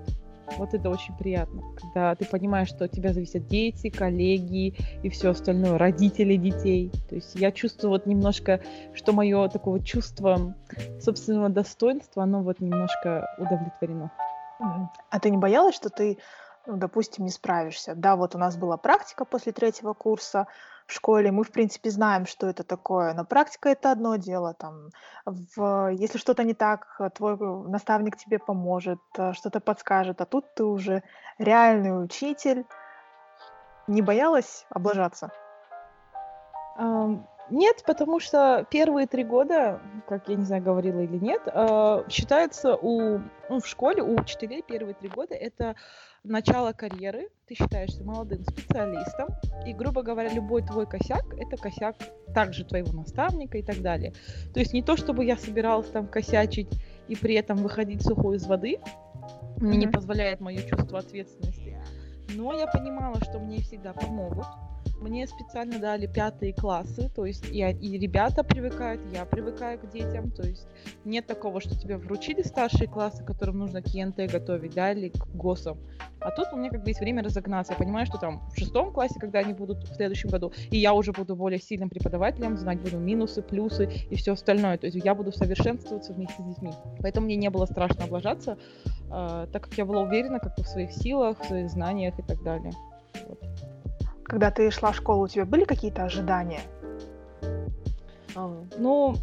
Вот 0.57 0.73
это 0.73 0.89
очень 0.89 1.15
приятно, 1.17 1.61
когда 1.75 2.15
ты 2.15 2.25
понимаешь, 2.25 2.69
что 2.69 2.85
от 2.85 2.91
тебя 2.91 3.13
зависят 3.13 3.47
дети, 3.47 3.89
коллеги 3.89 4.75
и 5.03 5.09
все 5.09 5.31
остальное, 5.31 5.77
родители 5.77 6.35
детей. 6.35 6.91
То 7.09 7.15
есть 7.15 7.35
я 7.35 7.51
чувствую 7.51 7.91
вот 7.91 8.05
немножко, 8.05 8.61
что 8.93 9.11
мое 9.11 9.47
такое 9.49 9.81
чувство 9.81 10.55
собственного 11.01 11.49
достоинства, 11.49 12.23
оно 12.23 12.41
вот 12.41 12.59
немножко 12.59 13.27
удовлетворено. 13.37 14.11
А 15.09 15.19
ты 15.19 15.29
не 15.29 15.37
боялась, 15.37 15.75
что 15.75 15.89
ты, 15.89 16.17
ну, 16.65 16.77
допустим, 16.77 17.25
не 17.25 17.31
справишься? 17.31 17.93
Да, 17.95 18.15
вот 18.15 18.35
у 18.35 18.37
нас 18.37 18.55
была 18.55 18.77
практика 18.77 19.25
после 19.25 19.51
третьего 19.51 19.93
курса, 19.93 20.47
в 20.85 20.93
школе, 20.93 21.31
мы, 21.31 21.43
в 21.43 21.51
принципе, 21.51 21.89
знаем, 21.89 22.25
что 22.25 22.47
это 22.47 22.63
такое, 22.63 23.13
но 23.13 23.25
практика 23.25 23.69
это 23.69 23.91
одно 23.91 24.17
дело. 24.17 24.53
Там, 24.53 24.89
в, 25.25 25.89
если 25.93 26.17
что-то 26.17 26.43
не 26.43 26.53
так, 26.53 26.95
э, 26.99 27.09
твой 27.09 27.37
наставник 27.69 28.17
тебе 28.17 28.39
поможет, 28.39 28.99
э, 29.17 29.33
что-то 29.33 29.59
подскажет, 29.59 30.21
а 30.21 30.25
тут 30.25 30.53
ты 30.55 30.63
уже 30.63 31.03
реальный 31.39 32.03
учитель. 32.03 32.65
Не 33.87 34.01
боялась 34.01 34.65
облажаться? 34.69 35.31
Нет, 37.49 37.83
потому 37.85 38.19
что 38.19 38.65
первые 38.71 39.05
три 39.05 39.23
года, 39.23 39.79
как 40.07 40.27
я 40.27 40.35
не 40.35 40.43
знаю, 40.43 40.63
говорила 40.63 40.99
или 41.01 41.17
нет, 41.17 41.41
э, 41.45 42.03
считается 42.09 42.75
у, 42.75 43.19
ну, 43.49 43.59
в 43.59 43.67
школе 43.67 44.01
у 44.01 44.19
учителей 44.19 44.63
первые 44.63 44.95
три 44.95 45.09
года 45.09 45.35
это 45.35 45.75
начало 46.25 46.73
карьеры. 46.73 47.29
Ты 47.47 47.55
считаешься 47.55 48.03
молодым 48.03 48.43
специалистом, 48.43 49.29
и, 49.65 49.73
грубо 49.73 50.01
говоря, 50.01 50.29
любой 50.33 50.63
твой 50.63 50.87
косяк— 50.87 51.23
это 51.37 51.57
косяк 51.57 51.95
также 52.33 52.65
твоего 52.65 52.91
наставника 52.91 53.57
и 53.57 53.63
так 53.63 53.81
далее. 53.81 54.13
То 54.53 54.59
есть 54.59 54.73
не 54.73 54.81
то, 54.81 54.97
чтобы 54.97 55.25
я 55.25 55.37
собиралась 55.37 55.87
там 55.87 56.07
косячить 56.07 56.69
и 57.07 57.15
при 57.15 57.35
этом 57.35 57.57
выходить 57.57 58.01
сухой 58.01 58.37
из 58.37 58.45
воды, 58.45 58.79
мне 59.57 59.77
не 59.77 59.87
позволяет 59.87 60.39
мое 60.39 60.61
чувство 60.63 60.99
ответственности. 60.99 61.77
Но 62.33 62.53
я 62.53 62.67
понимала, 62.67 63.15
что 63.21 63.39
мне 63.39 63.61
всегда 63.61 63.93
помогут, 63.93 64.47
мне 65.01 65.27
специально 65.27 65.79
дали 65.79 66.07
пятые 66.07 66.53
классы, 66.53 67.09
то 67.15 67.25
есть 67.25 67.45
и, 67.51 67.59
и 67.59 67.97
ребята 67.97 68.43
привыкают, 68.43 69.01
я 69.13 69.25
привыкаю 69.25 69.79
к 69.79 69.89
детям, 69.89 70.31
то 70.31 70.43
есть 70.43 70.67
нет 71.03 71.27
такого, 71.27 71.59
что 71.61 71.77
тебе 71.77 71.97
вручили 71.97 72.41
старшие 72.41 72.87
классы, 72.87 73.23
которым 73.23 73.59
нужно 73.59 73.81
к 73.81 73.87
ЕНТ 73.87 74.31
готовить, 74.31 74.73
да, 74.73 74.91
или 74.91 75.09
к 75.09 75.27
ГОСам. 75.35 75.77
А 76.19 76.31
тут 76.31 76.47
у 76.53 76.57
меня 76.57 76.71
как 76.71 76.83
бы 76.83 76.89
есть 76.89 76.99
время 76.99 77.23
разогнаться. 77.23 77.73
Я 77.73 77.77
понимаю, 77.77 78.05
что 78.05 78.17
там 78.17 78.41
в 78.49 78.57
шестом 78.57 78.91
классе, 78.91 79.19
когда 79.19 79.39
они 79.39 79.53
будут 79.53 79.83
в 79.83 79.95
следующем 79.95 80.29
году, 80.29 80.51
и 80.71 80.77
я 80.77 80.93
уже 80.93 81.11
буду 81.11 81.35
более 81.35 81.59
сильным 81.59 81.89
преподавателем, 81.89 82.57
знать 82.57 82.79
буду 82.79 82.97
минусы, 82.97 83.41
плюсы 83.41 83.91
и 84.09 84.15
все 84.15 84.33
остальное. 84.33 84.77
То 84.77 84.87
есть 84.87 84.97
я 85.03 85.13
буду 85.13 85.31
совершенствоваться 85.31 86.13
вместе 86.13 86.41
с 86.41 86.45
детьми. 86.45 86.71
Поэтому 87.01 87.25
мне 87.25 87.35
не 87.35 87.49
было 87.49 87.65
страшно 87.65 88.05
облажаться, 88.05 88.57
э, 89.11 89.47
так 89.51 89.63
как 89.63 89.73
я 89.75 89.85
была 89.85 90.01
уверена 90.01 90.39
как-то 90.39 90.63
в 90.63 90.67
своих 90.67 90.91
силах, 90.93 91.39
в 91.39 91.45
своих 91.45 91.69
знаниях 91.69 92.17
и 92.17 92.23
так 92.23 92.41
далее. 92.41 92.71
Вот. 93.27 93.39
Когда 94.25 94.49
ты 94.49 94.71
шла 94.71 94.91
в 94.91 94.95
школу, 94.95 95.23
у 95.23 95.27
тебя 95.27 95.45
были 95.45 95.65
какие-то 95.65 96.03
ожидания? 96.03 96.61
А, 98.35 98.63
ну, 98.77 99.15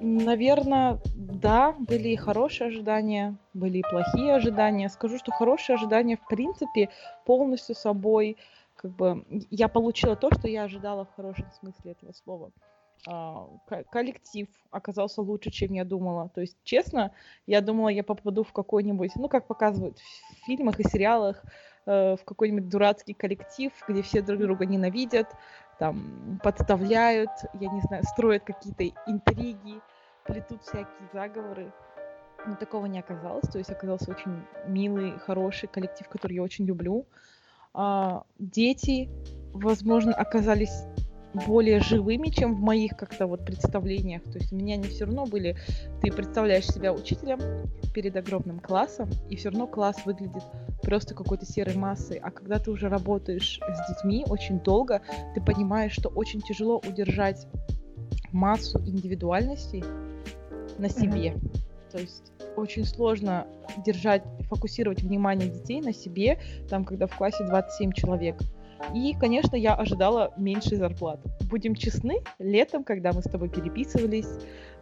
наверное, 0.00 1.00
да, 1.14 1.72
были 1.72 2.10
и 2.10 2.16
хорошие 2.16 2.68
ожидания, 2.68 3.36
были 3.54 3.78
и 3.78 3.82
плохие 3.82 4.34
ожидания. 4.34 4.88
Скажу, 4.90 5.18
что 5.18 5.32
хорошие 5.32 5.74
ожидания, 5.74 6.16
в 6.16 6.28
принципе, 6.28 6.90
полностью 7.24 7.74
собой, 7.74 8.36
как 8.76 8.90
бы, 8.90 9.24
я 9.50 9.68
получила 9.68 10.14
то, 10.14 10.30
что 10.30 10.46
я 10.46 10.64
ожидала 10.64 11.06
в 11.06 11.14
хорошем 11.16 11.50
смысле 11.58 11.92
этого 11.92 12.12
слова. 12.12 12.50
А, 13.06 13.48
коллектив 13.90 14.48
оказался 14.70 15.22
лучше, 15.22 15.50
чем 15.50 15.72
я 15.72 15.84
думала. 15.84 16.28
То 16.34 16.42
есть, 16.42 16.56
честно, 16.64 17.12
я 17.46 17.60
думала, 17.60 17.88
я 17.88 18.04
попаду 18.04 18.44
в 18.44 18.52
какой-нибудь, 18.52 19.12
ну, 19.16 19.28
как 19.28 19.46
показывают 19.46 19.98
в 19.98 20.46
фильмах 20.46 20.80
и 20.80 20.88
сериалах, 20.88 21.42
Э, 21.86 22.16
в 22.16 22.24
какой-нибудь 22.24 22.68
дурацкий 22.68 23.12
коллектив, 23.12 23.70
где 23.86 24.00
все 24.00 24.22
друг 24.22 24.40
друга 24.40 24.64
ненавидят, 24.64 25.34
там 25.78 26.40
подставляют, 26.42 27.30
я 27.60 27.68
не 27.70 27.80
знаю, 27.82 28.04
строят 28.04 28.44
какие-то 28.44 28.84
интриги, 29.06 29.80
плетут 30.24 30.62
всякие 30.62 31.08
заговоры. 31.12 31.72
Но 32.46 32.56
такого 32.56 32.86
не 32.86 32.98
оказалось. 32.98 33.48
То 33.48 33.58
есть 33.58 33.70
оказался 33.70 34.10
очень 34.10 34.42
милый, 34.66 35.18
хороший 35.18 35.68
коллектив, 35.68 36.08
который 36.08 36.34
я 36.34 36.42
очень 36.42 36.64
люблю. 36.64 37.06
А, 37.74 38.24
дети, 38.38 39.10
возможно, 39.52 40.14
оказались 40.14 40.84
более 41.46 41.80
живыми, 41.80 42.28
чем 42.28 42.54
в 42.54 42.60
моих 42.60 42.96
как-то 42.96 43.26
вот 43.26 43.44
представлениях. 43.44 44.22
То 44.24 44.38
есть 44.38 44.52
у 44.52 44.56
меня 44.56 44.74
они 44.74 44.84
все 44.84 45.04
равно 45.04 45.26
были... 45.26 45.56
Ты 46.00 46.12
представляешь 46.12 46.66
себя 46.66 46.92
учителем 46.92 47.40
перед 47.92 48.16
огромным 48.16 48.60
классом, 48.60 49.10
и 49.28 49.36
все 49.36 49.50
равно 49.50 49.66
класс 49.66 49.96
выглядит 50.04 50.42
просто 50.82 51.14
какой-то 51.14 51.46
серой 51.46 51.76
массой. 51.76 52.18
А 52.18 52.30
когда 52.30 52.58
ты 52.58 52.70
уже 52.70 52.88
работаешь 52.88 53.60
с 53.60 53.88
детьми 53.88 54.24
очень 54.28 54.60
долго, 54.60 55.02
ты 55.34 55.40
понимаешь, 55.40 55.92
что 55.92 56.08
очень 56.08 56.40
тяжело 56.40 56.80
удержать 56.86 57.46
массу 58.32 58.78
индивидуальностей 58.80 59.84
на 60.78 60.88
себе. 60.88 61.32
Mm-hmm. 61.32 61.90
То 61.92 61.98
есть 61.98 62.32
очень 62.56 62.84
сложно 62.84 63.46
держать, 63.84 64.22
фокусировать 64.48 65.02
внимание 65.02 65.48
детей 65.48 65.80
на 65.80 65.92
себе, 65.92 66.38
там, 66.68 66.84
когда 66.84 67.06
в 67.06 67.16
классе 67.16 67.44
27 67.44 67.92
человек. 67.92 68.36
И, 68.92 69.14
конечно, 69.14 69.56
я 69.56 69.74
ожидала 69.74 70.32
меньшей 70.36 70.76
зарплаты. 70.76 71.30
будем 71.48 71.74
честны, 71.74 72.22
летом, 72.38 72.84
когда 72.84 73.12
мы 73.12 73.22
с 73.22 73.24
тобой 73.24 73.48
переписывались, 73.48 74.28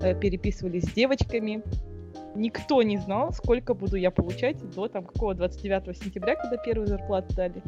э, 0.01 0.19
переписывались 0.19 0.85
с 0.85 0.93
девочками, 0.93 1.63
никто 2.35 2.83
не 2.83 2.99
знал, 2.99 3.33
сколько 3.33 3.75
буду 3.75 3.97
я 3.97 4.11
получать 4.11 4.57
до 4.75 4.89
там 4.89 5.05
какого 5.05 5.35
29 5.35 5.97
сентября, 5.97 6.37
когда 6.37 6.57
первую 6.57 6.87
зарплату 6.87 7.35
дали. 7.35 7.63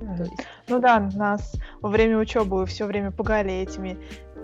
Mm. 0.00 0.28
Ну 0.68 0.78
да, 0.78 1.10
нас 1.14 1.54
во 1.80 1.88
время 1.88 2.18
учебы 2.18 2.66
все 2.66 2.84
время 2.84 3.10
пугали 3.10 3.52
этими 3.52 3.98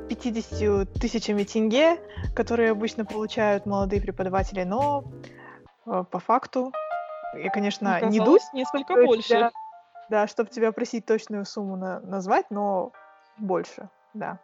50 0.08 0.92
тысячами 0.94 1.44
тенге, 1.44 1.98
которые 2.34 2.70
обычно 2.70 3.04
получают 3.04 3.66
молодые 3.66 4.00
преподаватели, 4.00 4.62
но 4.62 5.04
э, 5.86 6.04
по 6.10 6.18
факту, 6.18 6.72
я, 7.34 7.50
конечно, 7.50 7.96
Оказалось, 7.96 8.14
не 8.14 8.24
дусь, 8.24 8.42
несколько 8.52 8.94
больше. 8.94 9.28
Тебя, 9.28 9.50
да, 10.12 10.26
чтобы 10.26 10.50
тебя 10.50 10.72
просить 10.72 11.06
точную 11.06 11.46
сумму 11.46 11.76
на, 11.76 12.00
назвать, 12.00 12.50
но 12.50 12.92
больше, 13.38 13.88
да. 14.12 14.40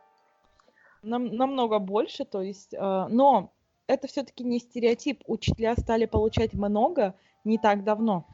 Нам, 1.03 1.37
намного 1.37 1.79
больше, 1.79 2.25
то 2.25 2.41
есть, 2.41 2.73
э, 2.73 3.07
но 3.11 3.53
это 3.87 4.09
все-таки 4.09 4.45
не 4.45 4.61
стереотип. 4.61 5.23
Учителя 5.27 5.77
стали 5.77 6.07
получать 6.07 6.55
много 6.55 7.15
не 7.45 7.59
так 7.59 7.85
давно. 7.85 8.25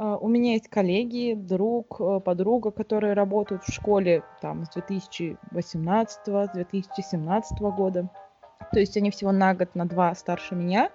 Uh, 0.00 0.18
у 0.20 0.28
меня 0.28 0.54
есть 0.54 0.68
коллеги, 0.68 1.34
друг, 1.34 2.00
uh, 2.00 2.20
подруга, 2.20 2.72
которые 2.72 3.14
работают 3.14 3.62
в 3.62 3.72
школе 3.72 4.24
там 4.40 4.64
с 4.64 4.70
2018-2017 4.76 7.76
года. 7.76 8.10
То 8.72 8.80
есть 8.80 8.96
они 8.96 9.10
всего 9.10 9.30
на 9.32 9.54
год, 9.54 9.76
на 9.76 9.86
два 9.86 10.12
старше 10.14 10.56
меня. 10.56 10.90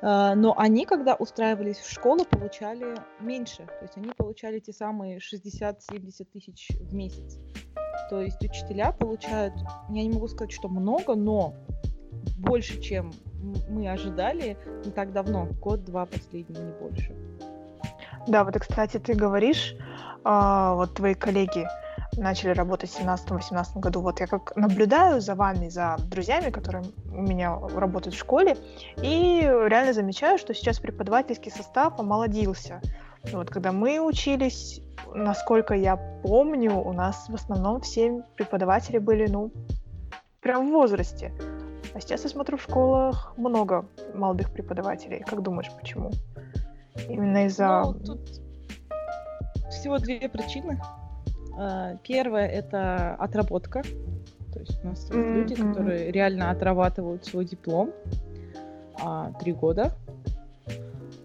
Uh, 0.00 0.34
но 0.36 0.56
они, 0.56 0.86
когда 0.86 1.16
устраивались 1.16 1.78
в 1.78 1.90
школу, 1.90 2.24
получали 2.24 2.94
меньше. 3.18 3.66
То 3.66 3.82
есть 3.82 3.96
они 3.96 4.10
получали 4.16 4.60
те 4.60 4.72
самые 4.72 5.18
60-70 5.18 6.24
тысяч 6.32 6.68
в 6.78 6.94
месяц. 6.94 7.38
То 8.08 8.20
есть 8.20 8.40
учителя 8.40 8.92
получают, 8.92 9.54
я 9.90 10.02
не 10.04 10.10
могу 10.10 10.28
сказать, 10.28 10.52
что 10.52 10.68
много, 10.68 11.16
но 11.16 11.54
больше, 12.38 12.80
чем 12.80 13.12
мы 13.68 13.90
ожидали 13.90 14.56
не 14.84 14.92
так 14.92 15.12
давно, 15.12 15.48
год-два 15.60 16.06
последний, 16.06 16.58
не 16.58 16.72
больше. 16.72 17.14
Да, 18.26 18.44
вот, 18.44 18.58
кстати, 18.58 18.98
ты 18.98 19.14
говоришь, 19.14 19.74
э, 20.24 20.72
вот 20.74 20.94
твои 20.94 21.14
коллеги 21.14 21.66
начали 22.18 22.50
работать 22.50 22.90
в 22.90 23.00
17-18 23.00 23.78
году. 23.80 24.00
Вот 24.00 24.20
я 24.20 24.26
как 24.26 24.54
наблюдаю 24.56 25.20
за 25.20 25.34
вами, 25.34 25.68
за 25.68 25.96
друзьями, 26.10 26.50
которые 26.50 26.84
у 27.12 27.22
меня 27.22 27.58
работают 27.74 28.14
в 28.14 28.18
школе, 28.18 28.56
и 29.02 29.40
реально 29.42 29.92
замечаю, 29.92 30.38
что 30.38 30.54
сейчас 30.54 30.78
преподавательский 30.78 31.50
состав 31.50 31.98
омолодился. 31.98 32.80
Вот 33.32 33.50
когда 33.50 33.72
мы 33.72 34.00
учились, 34.00 34.80
насколько 35.14 35.74
я 35.74 35.96
помню, 35.96 36.76
у 36.76 36.92
нас 36.92 37.28
в 37.28 37.34
основном 37.34 37.80
все 37.80 38.22
преподаватели 38.36 38.98
были, 38.98 39.26
ну, 39.26 39.50
прям 40.40 40.68
в 40.68 40.72
возрасте. 40.72 41.32
А 41.94 42.00
сейчас 42.00 42.24
я 42.24 42.30
смотрю 42.30 42.58
в 42.58 42.62
школах 42.62 43.32
много 43.36 43.86
молодых 44.14 44.52
преподавателей. 44.52 45.24
Как 45.24 45.42
думаешь, 45.42 45.70
почему? 45.78 46.10
Именно 47.08 47.46
из-за... 47.46 47.82
Ну, 47.84 47.94
тут 47.94 48.20
всего 49.70 49.98
две 49.98 50.28
причины. 50.28 50.80
А, 51.58 51.96
первое— 52.04 52.46
это 52.48 53.16
отработка. 53.16 53.82
То 54.52 54.60
есть 54.60 54.82
у 54.84 54.86
нас 54.86 55.00
есть 55.00 55.12
mm-hmm. 55.12 55.34
люди, 55.34 55.54
которые 55.56 56.12
реально 56.12 56.50
отрабатывают 56.50 57.26
свой 57.26 57.44
диплом 57.44 57.92
а, 59.02 59.32
три 59.40 59.52
года. 59.52 59.92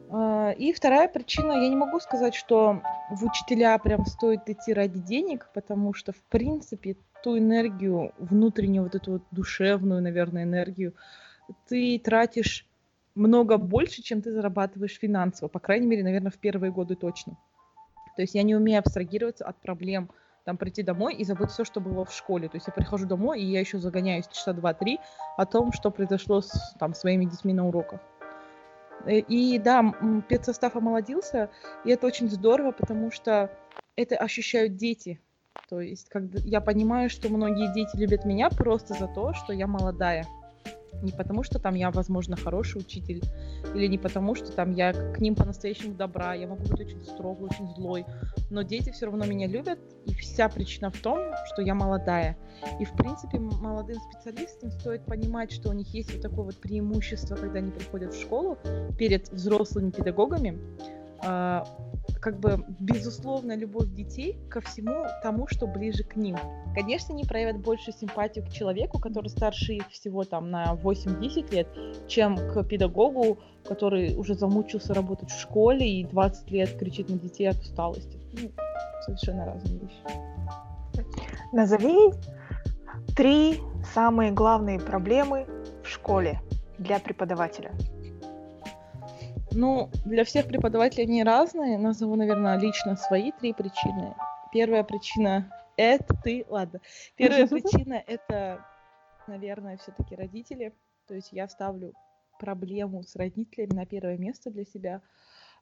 А, 0.09 0.51
и 0.51 0.73
вторая 0.73 1.07
причина, 1.07 1.51
я 1.53 1.69
не 1.69 1.75
могу 1.75 1.99
сказать, 1.99 2.33
что 2.33 2.81
в 3.11 3.23
учителя 3.23 3.77
прям 3.77 4.07
стоит 4.07 4.49
идти 4.49 4.73
ради 4.73 4.99
денег, 4.99 5.49
потому 5.53 5.93
что, 5.93 6.13
в 6.13 6.21
принципе, 6.29 6.97
ту 7.23 7.37
энергию, 7.37 8.11
внутреннюю 8.17 8.83
вот 8.83 8.95
эту 8.95 9.13
вот 9.13 9.23
душевную, 9.29 10.01
наверное, 10.01 10.43
энергию, 10.43 10.93
ты 11.67 11.99
тратишь 11.99 12.65
много 13.13 13.57
больше, 13.57 14.01
чем 14.01 14.23
ты 14.23 14.31
зарабатываешь 14.31 14.97
финансово. 14.97 15.47
По 15.47 15.59
крайней 15.59 15.85
мере, 15.85 16.03
наверное, 16.03 16.31
в 16.31 16.39
первые 16.39 16.71
годы 16.71 16.95
точно. 16.95 17.37
То 18.15 18.23
есть 18.23 18.33
я 18.33 18.43
не 18.43 18.55
умею 18.55 18.79
абстрагироваться 18.79 19.45
от 19.45 19.57
проблем, 19.57 20.09
там, 20.45 20.57
прийти 20.57 20.83
домой 20.83 21.15
и 21.15 21.23
забыть 21.23 21.51
все, 21.51 21.63
что 21.63 21.79
было 21.79 22.05
в 22.05 22.13
школе. 22.13 22.49
То 22.49 22.57
есть 22.57 22.67
я 22.67 22.73
прихожу 22.73 23.05
домой, 23.05 23.41
и 23.41 23.45
я 23.45 23.59
еще 23.59 23.79
загоняюсь 23.79 24.27
часа 24.27 24.53
два-три 24.53 24.99
о 25.37 25.45
том, 25.45 25.71
что 25.71 25.91
произошло 25.91 26.41
с 26.41 26.75
там, 26.79 26.93
своими 26.93 27.25
детьми 27.25 27.53
на 27.53 27.67
уроках. 27.67 27.99
Э, 29.05 29.19
и 29.19 29.57
да, 29.59 29.93
педсостав 30.27 30.75
омолодился, 30.75 31.49
и 31.85 31.91
это 31.91 32.07
очень 32.07 32.29
здорово, 32.29 32.71
потому 32.71 33.11
что 33.11 33.49
это 33.95 34.17
ощущают 34.17 34.75
дети. 34.75 35.19
То 35.69 35.79
есть, 35.79 36.09
когда 36.09 36.39
я 36.43 36.61
понимаю, 36.61 37.09
что 37.09 37.29
многие 37.29 37.73
дети 37.73 37.95
любят 37.95 38.25
меня 38.25 38.49
просто 38.49 38.93
за 38.93 39.07
то, 39.07 39.33
что 39.33 39.53
я 39.53 39.67
молодая. 39.67 40.25
Не 41.01 41.11
потому, 41.11 41.43
что 41.43 41.59
там 41.59 41.75
я, 41.75 41.91
возможно, 41.91 42.35
хороший 42.35 42.77
учитель, 42.77 43.21
или 43.75 43.87
не 43.87 43.97
потому, 43.97 44.35
что 44.35 44.51
там 44.51 44.71
я 44.71 44.93
к 44.93 45.19
ним 45.19 45.35
по-настоящему 45.35 45.93
добра, 45.93 46.33
я 46.33 46.47
могу 46.47 46.63
быть 46.63 46.79
очень 46.79 47.03
строгой, 47.03 47.49
очень 47.49 47.67
злой, 47.75 48.05
но 48.49 48.61
дети 48.61 48.91
все 48.91 49.07
равно 49.07 49.25
меня 49.25 49.47
любят, 49.47 49.79
и 50.05 50.13
вся 50.13 50.47
причина 50.49 50.91
в 50.91 50.97
том, 50.97 51.19
что 51.51 51.61
я 51.61 51.75
молодая. 51.75 52.37
И, 52.79 52.85
в 52.85 52.93
принципе, 52.93 53.39
молодым 53.39 53.97
специалистам 54.11 54.71
стоит 54.71 55.05
понимать, 55.05 55.51
что 55.51 55.69
у 55.69 55.73
них 55.73 55.93
есть 55.93 56.13
вот 56.13 56.21
такое 56.21 56.45
вот 56.45 56.55
преимущество, 56.61 57.35
когда 57.35 57.59
они 57.59 57.71
приходят 57.71 58.13
в 58.13 58.21
школу 58.21 58.57
перед 58.97 59.29
взрослыми 59.29 59.91
педагогами, 59.91 60.59
а, 61.25 61.65
как 62.23 62.39
бы 62.39 62.63
безусловная 62.79 63.57
любовь 63.57 63.89
детей 63.89 64.37
ко 64.49 64.61
всему 64.61 65.05
тому, 65.21 65.45
что 65.47 65.67
ближе 65.67 66.05
к 66.05 66.15
ним. 66.15 66.37
Конечно, 66.73 67.13
они 67.13 67.25
проявят 67.25 67.57
больше 67.57 67.91
симпатию 67.91 68.45
к 68.45 68.49
человеку, 68.49 68.97
который 68.97 69.27
старше 69.27 69.73
их 69.73 69.89
всего 69.89 70.23
там 70.23 70.49
на 70.49 70.73
8-10 70.81 71.53
лет, 71.53 71.67
чем 72.07 72.37
к 72.37 72.63
педагогу, 72.63 73.39
который 73.65 74.15
уже 74.15 74.35
замучился 74.35 74.93
работать 74.93 75.31
в 75.31 75.37
школе 75.37 75.85
и 75.85 76.05
20 76.05 76.49
лет 76.51 76.77
кричит 76.77 77.09
на 77.09 77.17
детей 77.17 77.49
от 77.49 77.57
усталости. 77.57 78.17
Ну, 78.41 78.51
совершенно 79.05 79.45
разные 79.45 79.79
вещи. 79.79 81.05
Назови 81.51 82.13
три 83.17 83.59
самые 83.93 84.31
главные 84.31 84.79
проблемы 84.79 85.45
в 85.83 85.89
школе 85.89 86.39
для 86.77 86.99
преподавателя. 86.99 87.73
Ну, 89.55 89.89
для 90.05 90.23
всех 90.23 90.47
преподавателей 90.47 91.05
они 91.05 91.23
разные. 91.23 91.77
Назову, 91.77 92.15
наверное, 92.15 92.57
лично 92.57 92.95
свои 92.95 93.31
три 93.31 93.53
причины. 93.53 94.15
Первая 94.51 94.83
причина— 94.83 95.51
это 95.77 96.15
ты... 96.23 96.45
Ладно. 96.49 96.79
Первая 97.15 97.47
причина— 97.47 98.01
это, 98.07 98.65
наверное, 99.27 99.77
все-таки 99.77 100.15
родители. 100.15 100.73
То 101.07 101.15
есть 101.15 101.29
я 101.31 101.47
ставлю 101.47 101.93
проблему 102.39 103.03
с 103.03 103.15
родителями 103.15 103.73
на 103.73 103.85
первое 103.85 104.17
место 104.17 104.49
для 104.49 104.65
себя, 104.65 105.01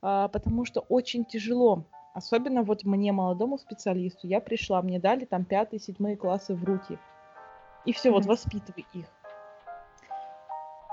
а, 0.01 0.27
потому 0.27 0.65
что 0.65 0.81
очень 0.81 1.25
тяжело. 1.25 1.85
Особенно 2.13 2.63
вот 2.63 2.83
мне, 2.83 3.11
молодому 3.11 3.57
специалисту, 3.57 4.27
я 4.27 4.41
пришла, 4.41 4.81
мне 4.81 4.99
дали 4.99 5.25
там 5.25 5.45
пятые, 5.45 5.79
седьмые 5.79 6.17
классы 6.17 6.55
в 6.55 6.63
руки. 6.63 6.97
И 7.85 7.93
все, 7.93 8.09
mm-hmm. 8.09 8.13
вот 8.13 8.25
воспитывай 8.25 8.85
их. 8.93 9.05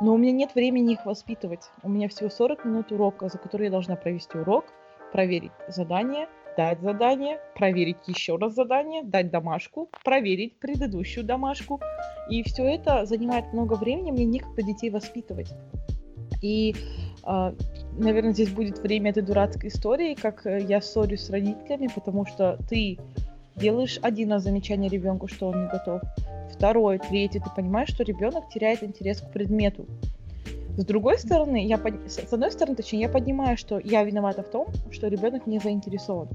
Но 0.01 0.15
у 0.15 0.17
меня 0.17 0.33
нет 0.33 0.55
времени 0.55 0.93
их 0.93 1.05
воспитывать. 1.07 1.71
У 1.83 1.89
меня 1.89 2.09
всего 2.09 2.31
40 2.31 2.65
минут 2.65 2.93
урока, 2.93 3.29
за 3.29 3.39
который 3.39 3.65
я 3.65 3.71
должна 3.71 3.97
провести 3.97 4.39
урок, 4.39 4.67
проверить 5.13 5.53
задание, 5.69 6.29
дать 6.57 6.81
задание, 6.81 7.41
проверить 7.57 7.97
еще 8.07 8.37
раз 8.37 8.55
задание, 8.55 9.03
дать 9.03 9.31
домашку, 9.31 9.89
проверить 10.05 10.59
предыдущую 10.59 11.25
домашку. 11.25 11.81
И 12.31 12.43
все 12.45 12.65
это 12.65 13.07
занимает 13.07 13.53
много 13.53 13.75
времени, 13.75 14.13
мне 14.13 14.25
некогда 14.25 14.63
детей 14.63 14.91
воспитывать. 14.91 15.53
И, 16.43 16.77
э, 17.25 17.53
наверное, 17.99 18.33
здесь 18.33 18.51
будет 18.51 18.79
время 18.79 19.11
этой 19.11 19.23
дурацкой 19.23 19.71
истории, 19.71 20.15
как 20.15 20.43
я 20.45 20.81
ссорюсь 20.81 21.23
с 21.23 21.31
родителями, 21.31 21.89
потому 21.93 22.25
что 22.27 22.59
ты 22.69 22.99
делаешь 23.57 23.99
один 24.03 24.33
раз 24.33 24.45
замечание 24.45 24.89
ребенку, 24.89 25.27
что 25.27 25.49
он 25.49 25.63
не 25.63 25.69
готов, 25.69 26.03
второй, 26.53 26.99
третий, 26.99 27.41
ты 27.41 27.51
понимаешь, 27.55 27.89
что 27.89 28.03
ребенок 28.05 28.49
теряет 28.49 28.83
интерес 28.83 29.21
к 29.21 29.33
предмету. 29.33 29.87
С 30.77 30.85
другой 30.85 31.19
стороны, 31.19 31.67
я 31.67 31.77
под... 31.77 32.11
с 32.11 32.33
одной 32.33 32.53
стороны, 32.53 32.77
точнее, 32.77 33.01
я 33.01 33.09
понимаю, 33.09 33.57
что 33.57 33.81
я 33.81 34.05
виновата 34.05 34.43
в 34.43 34.51
том, 34.51 34.69
что 34.93 35.09
ребенок 35.09 35.47
не 35.47 35.59
заинтересован. 35.59 36.29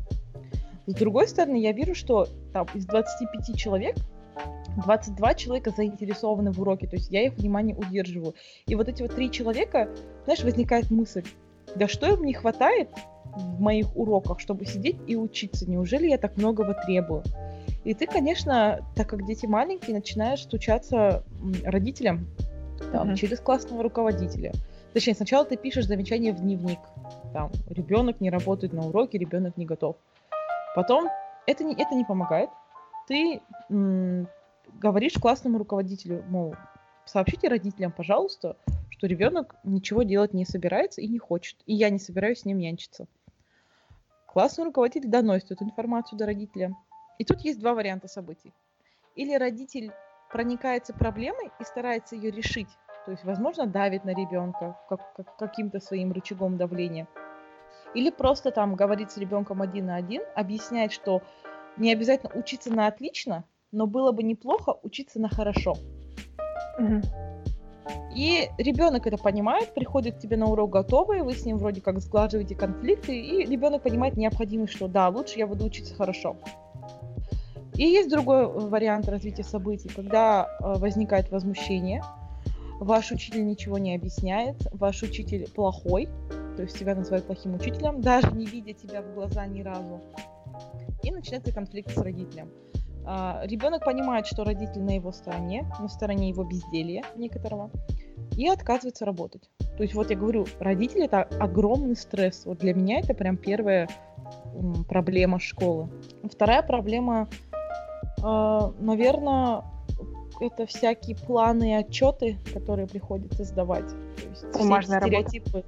С 0.85 0.93
другой 0.95 1.27
стороны, 1.29 1.55
я 1.55 1.71
вижу, 1.71 1.95
что 1.95 2.27
там 2.51 2.67
из 2.73 2.85
25 2.85 3.55
человек 3.57 3.95
22 4.77 5.33
человека 5.35 5.71
заинтересованы 5.75 6.51
в 6.51 6.59
уроке, 6.59 6.87
то 6.87 6.95
есть 6.95 7.11
я 7.11 7.25
их 7.25 7.33
внимание 7.37 7.75
удерживаю. 7.75 8.33
И 8.65 8.75
вот 8.75 8.89
эти 8.89 9.01
вот 9.01 9.15
три 9.15 9.31
человека, 9.31 9.89
знаешь, 10.25 10.43
возникает 10.43 10.89
мысль, 10.91 11.23
да 11.75 11.87
что 11.87 12.07
им 12.07 12.23
не 12.23 12.33
хватает 12.33 12.89
в 13.35 13.59
моих 13.61 13.95
уроках, 13.95 14.39
чтобы 14.39 14.65
сидеть 14.65 14.97
и 15.07 15.15
учиться? 15.15 15.69
Неужели 15.69 16.07
я 16.07 16.17
так 16.17 16.37
многого 16.37 16.75
требую? 16.85 17.23
И 17.83 17.93
ты, 17.93 18.07
конечно, 18.07 18.79
так 18.95 19.07
как 19.07 19.25
дети 19.25 19.45
маленькие, 19.45 19.95
начинаешь 19.95 20.43
стучаться 20.43 21.23
родителям 21.63 22.27
там, 22.91 23.09
mm-hmm. 23.09 23.15
через 23.15 23.39
классного 23.39 23.83
руководителя. 23.83 24.53
Точнее, 24.93 25.15
сначала 25.15 25.43
ты 25.43 25.57
пишешь 25.57 25.87
замечание 25.87 26.33
в 26.33 26.39
дневник. 26.39 26.79
Там, 27.33 27.51
ребенок 27.67 28.21
не 28.21 28.29
работает 28.29 28.73
на 28.73 28.85
уроке, 28.85 29.17
ребенок 29.17 29.57
не 29.57 29.65
готов. 29.65 29.97
Потом 30.75 31.09
это 31.45 31.63
не, 31.63 31.73
это 31.73 31.95
не 31.95 32.05
помогает. 32.05 32.49
ты 33.07 33.41
м, 33.69 34.27
говоришь 34.79 35.13
классному 35.13 35.57
руководителю, 35.57 36.23
мол, 36.29 36.55
сообщите 37.05 37.47
родителям, 37.47 37.91
пожалуйста, 37.91 38.55
что 38.89 39.07
ребенок 39.07 39.55
ничего 39.63 40.03
делать 40.03 40.33
не 40.33 40.45
собирается 40.45 41.01
и 41.01 41.07
не 41.07 41.19
хочет, 41.19 41.57
и 41.65 41.73
я 41.73 41.89
не 41.89 41.99
собираюсь 41.99 42.39
с 42.39 42.45
ним 42.45 42.59
нянчиться. 42.59 43.07
Классный 44.27 44.65
руководитель 44.65 45.09
доносит 45.09 45.51
эту 45.51 45.65
информацию 45.65 46.17
до 46.17 46.25
родителя. 46.25 46.73
И 47.19 47.25
тут 47.25 47.41
есть 47.41 47.59
два 47.59 47.73
варианта 47.73 48.07
событий. 48.07 48.53
Или 49.15 49.35
родитель 49.35 49.91
проникается 50.31 50.93
проблемой 50.93 51.51
и 51.59 51.63
старается 51.63 52.15
ее 52.15 52.31
решить, 52.31 52.69
то 53.05 53.11
есть, 53.11 53.23
возможно, 53.23 53.67
давит 53.67 54.05
на 54.05 54.11
ребенка 54.11 54.77
как, 54.89 55.13
как, 55.15 55.37
каким-то 55.37 55.79
своим 55.79 56.11
рычагом 56.11 56.57
давления. 56.57 57.07
Или 57.93 58.09
просто 58.09 58.51
там 58.51 58.75
говорит 58.75 59.11
с 59.11 59.17
ребенком 59.17 59.61
один 59.61 59.87
на 59.87 59.95
один, 59.95 60.23
объясняет, 60.35 60.91
что 60.91 61.21
не 61.77 61.91
обязательно 61.91 62.31
учиться 62.33 62.73
на 62.73 62.87
отлично, 62.87 63.43
но 63.71 63.87
было 63.87 64.11
бы 64.11 64.23
неплохо 64.23 64.77
учиться 64.83 65.19
на 65.19 65.29
хорошо. 65.29 65.75
Угу. 66.79 67.01
И 68.15 68.49
ребенок 68.57 69.05
это 69.05 69.17
понимает, 69.17 69.73
приходит 69.73 70.15
к 70.15 70.19
тебе 70.19 70.37
на 70.37 70.45
урок 70.45 70.71
готовый, 70.71 71.23
вы 71.23 71.33
с 71.33 71.45
ним 71.45 71.57
вроде 71.57 71.81
как 71.81 71.99
сглаживаете 71.99 72.55
конфликты, 72.55 73.19
и 73.19 73.45
ребенок 73.45 73.83
понимает 73.83 74.15
необходимость, 74.15 74.73
что 74.73 74.87
да, 74.87 75.09
лучше 75.09 75.39
я 75.39 75.47
буду 75.47 75.65
учиться 75.65 75.93
хорошо. 75.95 76.37
И 77.75 77.83
есть 77.83 78.09
другой 78.09 78.47
вариант 78.47 79.07
развития 79.09 79.43
событий, 79.43 79.89
когда 79.89 80.47
э, 80.59 80.77
возникает 80.77 81.31
возмущение, 81.31 82.03
ваш 82.79 83.11
учитель 83.11 83.45
ничего 83.45 83.77
не 83.77 83.95
объясняет, 83.95 84.55
ваш 84.71 85.01
учитель 85.03 85.49
плохой, 85.49 86.07
то 86.55 86.63
есть 86.63 86.77
тебя 86.77 86.95
называют 86.95 87.25
плохим 87.25 87.55
учителем, 87.55 88.01
даже 88.01 88.31
не 88.31 88.45
видя 88.45 88.73
тебя 88.73 89.01
в 89.01 89.13
глаза 89.13 89.45
ни 89.45 89.61
разу. 89.61 90.01
И 91.01 91.11
начинается 91.11 91.51
конфликт 91.51 91.91
с 91.91 91.97
родителем. 91.97 92.49
А, 93.05 93.41
ребенок 93.45 93.83
понимает, 93.83 94.27
что 94.27 94.43
родитель 94.43 94.81
на 94.81 94.95
его 94.95 95.11
стороне, 95.11 95.65
на 95.79 95.89
стороне 95.89 96.29
его 96.29 96.43
безделья 96.43 97.03
некоторого, 97.15 97.69
и 98.37 98.47
отказывается 98.47 99.05
работать. 99.05 99.49
То 99.77 99.83
есть 99.83 99.95
вот 99.95 100.09
я 100.09 100.15
говорю, 100.15 100.45
родители 100.59 101.05
это 101.05 101.23
огромный 101.23 101.95
стресс. 101.95 102.45
Вот 102.45 102.59
для 102.59 102.73
меня 102.73 102.99
это 102.99 103.13
прям 103.13 103.37
первая 103.37 103.89
проблема 104.87 105.39
школы. 105.39 105.89
Вторая 106.23 106.63
проблема, 106.63 107.27
наверное, 108.23 109.63
это 110.39 110.65
всякие 110.65 111.15
планы 111.15 111.71
и 111.71 111.73
отчеты, 111.73 112.37
которые 112.53 112.87
приходится 112.87 113.43
сдавать. 113.43 113.89
То 113.89 114.29
есть 114.29 114.57
Бумажная 114.57 115.01
стереотипы. 115.01 115.63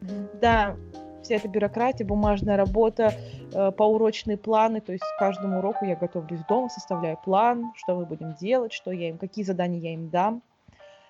Работа. 0.00 0.38
Да, 0.40 0.76
вся 1.22 1.36
эта 1.36 1.48
бюрократия, 1.48 2.04
бумажная 2.04 2.56
работа, 2.56 3.14
э, 3.52 3.70
поурочные 3.72 4.36
планы, 4.36 4.80
то 4.80 4.92
есть 4.92 5.04
к 5.04 5.18
каждому 5.18 5.58
уроку 5.58 5.84
я 5.84 5.94
готовлюсь 5.94 6.40
дома, 6.48 6.68
составляю 6.70 7.18
план, 7.22 7.72
что 7.76 7.96
мы 7.96 8.06
будем 8.06 8.34
делать, 8.34 8.72
что 8.72 8.90
я 8.90 9.10
им, 9.10 9.18
какие 9.18 9.44
задания 9.44 9.78
я 9.80 9.94
им 9.94 10.08
дам. 10.08 10.42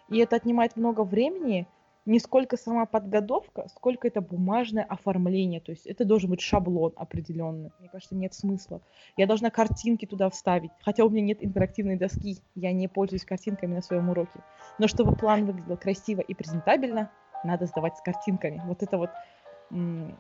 И 0.09 0.19
это 0.19 0.37
отнимает 0.37 0.77
много 0.77 1.03
времени, 1.03 1.67
не 2.07 2.19
сколько 2.19 2.57
сама 2.57 2.87
подготовка, 2.87 3.69
сколько 3.69 4.09
это 4.09 4.21
бумажное 4.21 4.85
оформление. 4.85 5.61
То 5.61 5.73
есть 5.73 5.87
это 5.87 6.05
должен 6.05 6.31
быть 6.31 6.41
шаблон 6.41 6.93
определенный. 6.97 7.71
Мне 7.79 7.89
кажется, 7.89 8.15
нет 8.15 8.35
смысла. 8.35 8.81
Я 9.17 9.27
должна 9.27 9.51
картинки 9.51 10.07
туда 10.07 10.31
вставить. 10.31 10.71
Хотя 10.81 11.05
у 11.05 11.11
меня 11.11 11.23
нет 11.23 11.39
интерактивной 11.45 11.97
доски. 11.97 12.39
Я 12.55 12.73
не 12.73 12.89
пользуюсь 12.89 13.25
картинками 13.25 13.75
на 13.75 13.83
своем 13.83 14.09
уроке. 14.09 14.41
Но 14.79 14.89
чтобы 14.89 15.15
план 15.15 15.45
выглядел 15.45 15.77
красиво 15.77 16.21
и 16.21 16.35
презентабельно, 16.35 17.11
надо 17.45 17.67
сдавать 17.67 17.97
с 17.97 18.03
картинками. 18.03 18.63
Вот 18.67 18.83
это 18.83 18.99
вот 18.99 19.11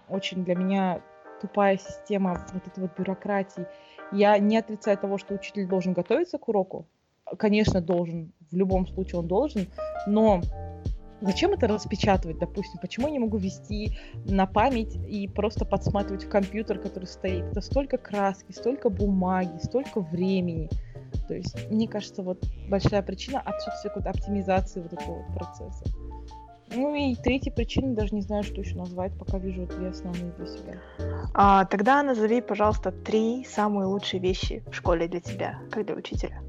очень 0.09 0.45
для 0.45 0.55
меня 0.55 1.03
тупая 1.41 1.79
система 1.79 2.47
вот 2.53 2.67
этой 2.67 2.81
вот 2.81 2.97
бюрократии. 2.97 3.67
Я 4.13 4.39
не 4.39 4.59
отрицаю 4.59 4.99
того, 4.99 5.19
что 5.19 5.35
учитель 5.35 5.67
должен 5.67 5.93
готовиться 5.93 6.39
к 6.39 6.49
уроку. 6.49 6.87
Конечно, 7.39 7.81
должен. 7.81 8.33
В 8.51 8.57
любом 8.57 8.87
случае 8.87 9.21
он 9.21 9.29
должен. 9.29 9.67
Но 10.07 10.41
Зачем 11.21 11.53
это 11.53 11.67
распечатывать, 11.67 12.39
допустим? 12.39 12.79
Почему 12.81 13.07
я 13.07 13.13
не 13.13 13.19
могу 13.19 13.37
вести 13.37 13.99
на 14.27 14.47
память 14.47 14.97
и 15.09 15.29
просто 15.29 15.65
подсматривать 15.65 16.25
в 16.25 16.29
компьютер, 16.29 16.79
который 16.79 17.05
стоит? 17.05 17.45
Это 17.45 17.61
столько 17.61 17.99
краски, 17.99 18.53
столько 18.53 18.89
бумаги, 18.89 19.59
столько 19.63 20.01
времени. 20.01 20.71
То 21.29 21.35
есть, 21.35 21.71
мне 21.71 21.89
кажется, 21.89 22.23
вот 22.23 22.43
большая 22.69 23.03
причина 23.03 23.41
отсутствия 23.41 23.91
какой-то 23.91 24.11
оптимизации 24.11 24.81
вот 24.81 24.93
этого 24.93 25.23
вот 25.23 25.37
процесса. 25.37 25.85
Ну 26.73 26.95
и 26.95 27.17
третья 27.17 27.51
причина, 27.51 27.95
даже 27.95 28.15
не 28.15 28.23
знаю, 28.23 28.45
что 28.45 28.61
еще 28.61 28.77
назвать, 28.77 29.13
пока 29.19 29.39
вижу 29.39 29.67
две 29.67 29.89
основные 29.89 30.33
для 30.33 30.47
себя. 30.47 30.75
А, 31.35 31.65
тогда 31.65 32.03
назови, 32.03 32.41
пожалуйста, 32.41 32.93
три 32.93 33.45
самые 33.45 33.87
лучшие 33.87 34.21
вещи 34.21 34.63
в 34.71 34.75
школе 34.75 35.09
для 35.09 35.21
тебя, 35.21 35.59
как 35.71 35.85
для 35.87 35.97
учителя. 35.97 36.41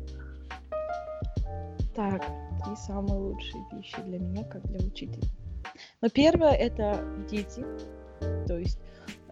Так, 1.95 2.23
три 2.63 2.75
самые 2.75 3.19
лучшие 3.19 3.63
вещи 3.71 4.01
для 4.01 4.19
меня, 4.19 4.43
как 4.43 4.65
для 4.67 4.85
учителя. 4.85 5.27
Но 6.01 6.09
первое 6.09 6.51
это 6.51 7.03
дети. 7.29 7.63
То 8.47 8.57
есть 8.57 8.79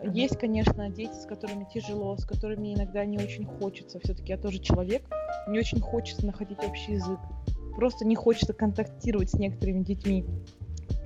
есть, 0.03 0.37
конечно, 0.37 0.89
дети, 0.89 1.13
с 1.13 1.25
которыми 1.25 1.67
тяжело, 1.73 2.15
с 2.17 2.25
которыми 2.25 2.73
иногда 2.73 3.03
не 3.05 3.17
очень 3.17 3.45
хочется. 3.45 3.99
Все-таки 3.99 4.31
я 4.31 4.37
тоже 4.37 4.59
человек, 4.59 5.03
не 5.47 5.59
очень 5.59 5.81
хочется 5.81 6.25
находить 6.25 6.59
общий 6.63 6.93
язык. 6.93 7.19
Просто 7.75 8.05
не 8.05 8.15
хочется 8.15 8.53
контактировать 8.53 9.29
с 9.29 9.33
некоторыми 9.33 9.83
детьми, 9.83 10.25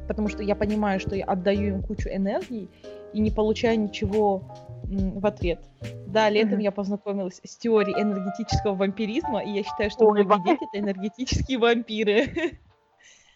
потому 0.08 0.28
что 0.28 0.44
я 0.44 0.56
понимаю, 0.56 1.00
что 1.00 1.16
я 1.16 1.26
отдаю 1.26 1.76
им 1.76 1.84
кучу 1.84 2.10
энергии 2.10 2.70
и 3.14 3.20
не 3.20 3.32
получаю 3.32 3.80
ничего 3.80 4.44
в 4.84 5.26
ответ. 5.26 5.60
Да, 6.08 6.30
летом 6.30 6.60
mm-hmm. 6.60 6.64
я 6.64 6.72
познакомилась 6.72 7.42
с 7.44 7.58
теорией 7.58 8.00
энергетического 8.00 8.76
вампиризма, 8.76 9.44
и 9.44 9.52
я 9.52 9.64
считаю, 9.64 9.90
что 9.90 10.06
Ой, 10.06 10.24
многие 10.24 10.52
дети— 10.52 10.66
это 10.72 10.84
энергетические 10.84 11.58
вампиры. 11.58 12.60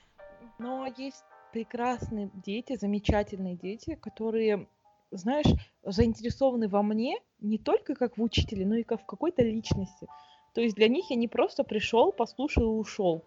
Но 0.59 0.87
есть 0.97 1.23
прекрасные 1.51 2.29
дети, 2.33 2.77
замечательные 2.77 3.55
дети, 3.55 3.95
которые, 3.95 4.67
знаешь, 5.11 5.47
заинтересованы 5.83 6.67
во 6.67 6.83
мне 6.83 7.17
не 7.39 7.57
только 7.57 7.95
как 7.95 8.17
в 8.17 8.21
учителе, 8.21 8.65
но 8.65 8.75
и 8.75 8.83
как 8.83 9.01
в 9.01 9.05
какой-то 9.05 9.43
личности. 9.43 10.07
То 10.53 10.61
есть 10.61 10.75
для 10.75 10.87
них 10.87 11.09
я 11.09 11.15
не 11.15 11.27
просто 11.27 11.63
пришел, 11.63 12.11
послушал 12.11 12.63
и 12.63 12.79
ушел. 12.79 13.23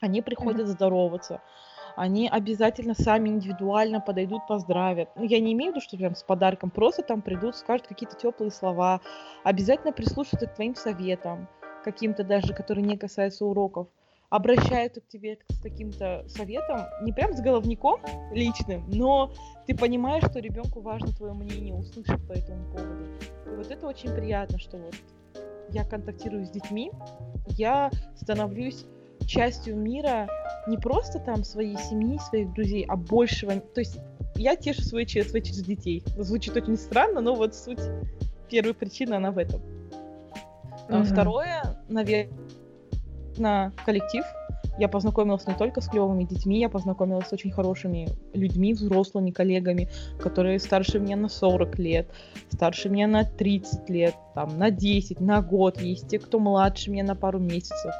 Они 0.00 0.22
приходят 0.22 0.62
mm-hmm. 0.62 0.72
здороваться 0.72 1.40
они 1.96 2.28
обязательно 2.28 2.94
сами 2.94 3.30
индивидуально 3.30 4.00
подойдут, 4.00 4.46
поздравят. 4.46 5.08
Ну, 5.16 5.24
я 5.24 5.40
не 5.40 5.52
имею 5.54 5.72
в 5.72 5.74
виду, 5.76 5.84
что 5.84 5.96
прям 5.96 6.14
с 6.14 6.22
подарком, 6.22 6.70
просто 6.70 7.02
там 7.02 7.22
придут, 7.22 7.56
скажут 7.56 7.86
какие-то 7.86 8.16
теплые 8.16 8.50
слова, 8.50 9.00
обязательно 9.44 9.92
прислушаются 9.92 10.46
к 10.46 10.54
твоим 10.54 10.74
советам, 10.74 11.48
каким-то 11.84 12.22
даже, 12.22 12.54
которые 12.54 12.84
не 12.86 12.96
касаются 12.96 13.44
уроков 13.44 13.88
обращаются 14.28 15.00
к 15.00 15.08
тебе 15.08 15.38
с 15.48 15.60
каким-то 15.60 16.24
советом, 16.28 16.80
не 17.02 17.12
прям 17.12 17.32
с 17.32 17.40
головником 17.40 18.00
личным, 18.32 18.84
но 18.88 19.32
ты 19.66 19.76
понимаешь, 19.76 20.24
что 20.24 20.40
ребенку 20.40 20.80
важно 20.80 21.08
твое 21.12 21.32
мнение 21.32 21.74
услышать 21.74 22.26
по 22.26 22.32
этому 22.32 22.64
поводу. 22.72 23.04
И 23.46 23.56
вот 23.56 23.70
это 23.70 23.86
очень 23.86 24.12
приятно, 24.14 24.58
что 24.58 24.78
вот 24.78 24.94
я 25.70 25.84
контактирую 25.84 26.44
с 26.44 26.50
детьми, 26.50 26.90
я 27.56 27.90
становлюсь 28.16 28.84
частью 29.26 29.76
мира 29.76 30.28
не 30.66 30.76
просто 30.78 31.18
там 31.18 31.44
своей 31.44 31.76
семьи, 31.76 32.18
своих 32.18 32.52
друзей, 32.52 32.84
а 32.88 32.96
большего. 32.96 33.52
То 33.60 33.80
есть 33.80 33.98
я 34.34 34.56
тешу 34.56 34.82
свое 34.82 35.06
ЧСВ 35.06 35.40
через 35.42 35.62
детей. 35.62 36.02
Звучит 36.18 36.56
очень 36.56 36.76
странно, 36.76 37.20
но 37.20 37.34
вот 37.34 37.54
суть, 37.54 37.80
первая 38.50 38.74
причина, 38.74 39.16
она 39.16 39.30
в 39.30 39.38
этом. 39.38 39.60
Mm-hmm. 40.88 41.04
Второе, 41.04 41.76
наверное, 41.88 43.72
коллектив. 43.84 44.24
Я 44.78 44.88
познакомилась 44.88 45.46
не 45.46 45.54
только 45.54 45.80
с 45.80 45.88
клевыми 45.88 46.24
детьми, 46.24 46.60
я 46.60 46.68
познакомилась 46.68 47.28
с 47.28 47.32
очень 47.32 47.50
хорошими 47.50 48.08
людьми, 48.34 48.74
взрослыми 48.74 49.30
коллегами, 49.30 49.88
которые 50.20 50.58
старше 50.58 50.98
меня 50.98 51.16
на 51.16 51.30
40 51.30 51.78
лет, 51.78 52.10
старше 52.50 52.90
меня 52.90 53.06
на 53.06 53.24
30 53.24 53.88
лет, 53.88 54.14
там, 54.34 54.58
на 54.58 54.70
10, 54.70 55.20
на 55.20 55.40
год. 55.40 55.80
Есть 55.80 56.08
те, 56.08 56.18
кто 56.18 56.38
младше 56.38 56.90
меня 56.90 57.04
на 57.04 57.14
пару 57.14 57.38
месяцев. 57.38 57.94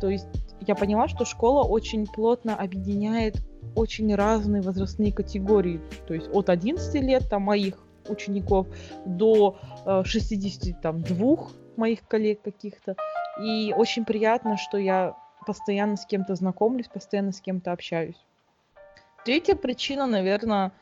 То 0.00 0.08
есть 0.08 0.26
я 0.66 0.74
поняла, 0.74 1.08
что 1.08 1.24
школа 1.24 1.62
очень 1.62 2.06
плотно 2.06 2.54
объединяет 2.56 3.36
очень 3.74 4.14
разные 4.14 4.62
возрастные 4.62 5.12
категории. 5.12 5.80
То 6.06 6.14
есть 6.14 6.28
от 6.32 6.48
11 6.50 6.94
лет 7.02 7.28
там, 7.28 7.42
моих 7.42 7.78
учеников 8.08 8.66
до 9.04 9.58
э, 9.86 10.02
62 10.04 11.48
моих 11.76 12.06
коллег 12.06 12.42
каких-то. 12.42 12.96
И 13.42 13.72
очень 13.76 14.04
приятно, 14.04 14.56
что 14.56 14.78
я 14.78 15.16
постоянно 15.46 15.96
с 15.96 16.06
кем-то 16.06 16.34
знакомлюсь, 16.34 16.88
постоянно 16.88 17.32
с 17.32 17.40
кем-то 17.40 17.72
общаюсь. 17.72 18.18
Третья 19.24 19.54
причина, 19.54 20.06
наверное, 20.06 20.72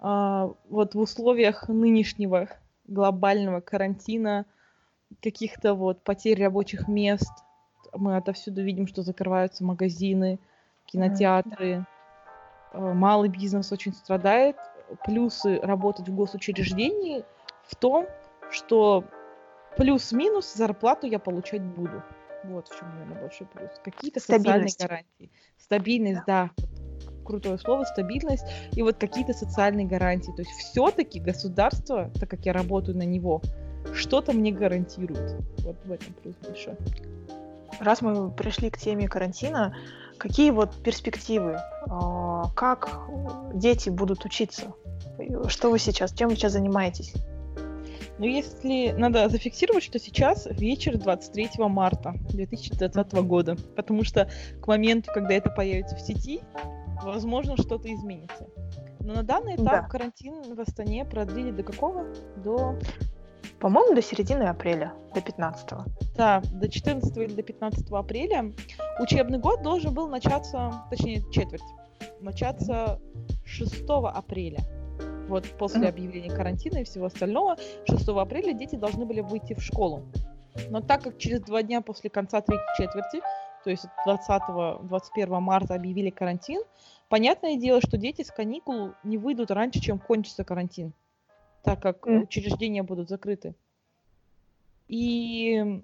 э, 0.00 0.48
вот 0.68 0.94
в 0.94 0.98
условиях 0.98 1.68
нынешнего 1.68 2.48
глобального 2.86 3.60
карантина, 3.60 4.46
каких-то 5.20 5.74
вот 5.74 6.02
потерь 6.02 6.42
рабочих 6.42 6.88
мест, 6.88 7.32
мы 7.94 8.16
отовсюду 8.16 8.62
видим, 8.62 8.86
что 8.86 9.02
закрываются 9.02 9.64
магазины, 9.64 10.38
кинотеатры. 10.86 11.84
Mm-hmm. 12.72 12.94
Малый 12.94 13.28
бизнес 13.28 13.72
очень 13.72 13.92
страдает. 13.92 14.56
Плюсы 15.04 15.60
работать 15.60 16.08
в 16.08 16.14
госучреждении 16.14 17.24
в 17.66 17.76
том, 17.76 18.06
что 18.50 19.04
плюс-минус 19.76 20.52
зарплату 20.54 21.06
я 21.06 21.18
получать 21.18 21.62
буду. 21.62 22.02
Вот 22.44 22.68
в 22.68 22.78
чем, 22.78 22.88
наверное, 22.90 23.20
большой 23.20 23.46
плюс. 23.46 23.70
Какие-то 23.84 24.20
социальные 24.20 24.70
гарантии. 24.78 25.30
Стабильность, 25.58 26.22
да. 26.26 26.50
да. 26.56 26.64
Крутое 27.24 27.56
слово, 27.58 27.84
стабильность. 27.84 28.44
И 28.72 28.82
вот 28.82 28.96
какие-то 28.96 29.32
социальные 29.32 29.86
гарантии. 29.86 30.32
То 30.32 30.42
есть 30.42 30.50
все-таки 30.50 31.20
государство, 31.20 32.10
так 32.18 32.28
как 32.28 32.44
я 32.44 32.52
работаю 32.52 32.96
на 32.96 33.04
него, 33.04 33.42
что-то 33.94 34.32
мне 34.32 34.50
гарантирует. 34.50 35.36
Вот 35.60 35.76
в 35.84 35.92
этом 35.92 36.14
плюс 36.14 36.34
большой. 36.36 36.76
Раз 37.82 38.00
мы 38.00 38.30
пришли 38.30 38.70
к 38.70 38.78
теме 38.78 39.08
карантина, 39.08 39.74
какие 40.16 40.52
вот 40.52 40.82
перспективы? 40.84 41.58
А, 41.88 42.48
как 42.54 43.08
дети 43.54 43.90
будут 43.90 44.24
учиться? 44.24 44.72
Что 45.48 45.68
вы 45.68 45.80
сейчас, 45.80 46.12
чем 46.12 46.28
вы 46.28 46.36
сейчас 46.36 46.52
занимаетесь? 46.52 47.12
Ну, 48.18 48.26
если 48.26 48.92
надо 48.96 49.28
зафиксировать, 49.28 49.82
что 49.82 49.98
сейчас 49.98 50.46
вечер 50.46 50.96
23 50.96 51.50
марта 51.58 52.14
2020 52.30 53.12
года, 53.14 53.56
потому 53.74 54.04
что 54.04 54.30
к 54.60 54.68
моменту, 54.68 55.10
когда 55.12 55.34
это 55.34 55.50
появится 55.50 55.96
в 55.96 56.00
сети, 56.00 56.40
возможно, 57.02 57.56
что-то 57.56 57.92
изменится. 57.92 58.46
Но 59.00 59.14
на 59.14 59.22
данный 59.24 59.56
этап 59.56 59.64
да. 59.64 59.82
карантин 59.88 60.54
в 60.54 60.60
Астане 60.60 61.04
продлили 61.04 61.50
до 61.50 61.64
какого? 61.64 62.06
До 62.36 62.78
по-моему, 63.62 63.94
до 63.94 64.02
середины 64.02 64.42
апреля, 64.42 64.92
до 65.14 65.20
15 65.20 65.70
-го. 65.72 65.84
Да, 66.16 66.42
до 66.52 66.68
14 66.68 67.16
или 67.16 67.32
до 67.32 67.42
15 67.44 67.92
апреля. 67.92 68.52
Учебный 68.98 69.38
год 69.38 69.62
должен 69.62 69.94
был 69.94 70.08
начаться, 70.08 70.82
точнее, 70.90 71.22
четверть, 71.30 71.62
начаться 72.20 72.98
6 73.44 73.84
апреля. 74.12 74.58
Вот 75.28 75.46
после 75.58 75.88
объявления 75.88 76.30
карантина 76.30 76.78
и 76.78 76.84
всего 76.84 77.06
остального, 77.06 77.56
6 77.88 78.08
апреля 78.08 78.52
дети 78.52 78.74
должны 78.74 79.06
были 79.06 79.20
выйти 79.20 79.54
в 79.54 79.62
школу. 79.62 80.02
Но 80.68 80.80
так 80.80 81.02
как 81.02 81.18
через 81.18 81.40
два 81.42 81.62
дня 81.62 81.82
после 81.82 82.10
конца 82.10 82.40
третьей 82.40 82.66
четверти, 82.76 83.20
то 83.62 83.70
есть 83.70 83.86
20-21 84.04 85.38
марта 85.38 85.74
объявили 85.76 86.10
карантин, 86.10 86.62
понятное 87.08 87.56
дело, 87.56 87.80
что 87.80 87.96
дети 87.96 88.22
с 88.22 88.32
каникул 88.32 88.90
не 89.04 89.18
выйдут 89.18 89.52
раньше, 89.52 89.80
чем 89.80 90.00
кончится 90.00 90.42
карантин, 90.42 90.92
так 91.62 91.80
как 91.80 92.06
mm. 92.06 92.24
учреждения 92.24 92.82
будут 92.82 93.08
закрыты. 93.08 93.54
И 94.88 95.82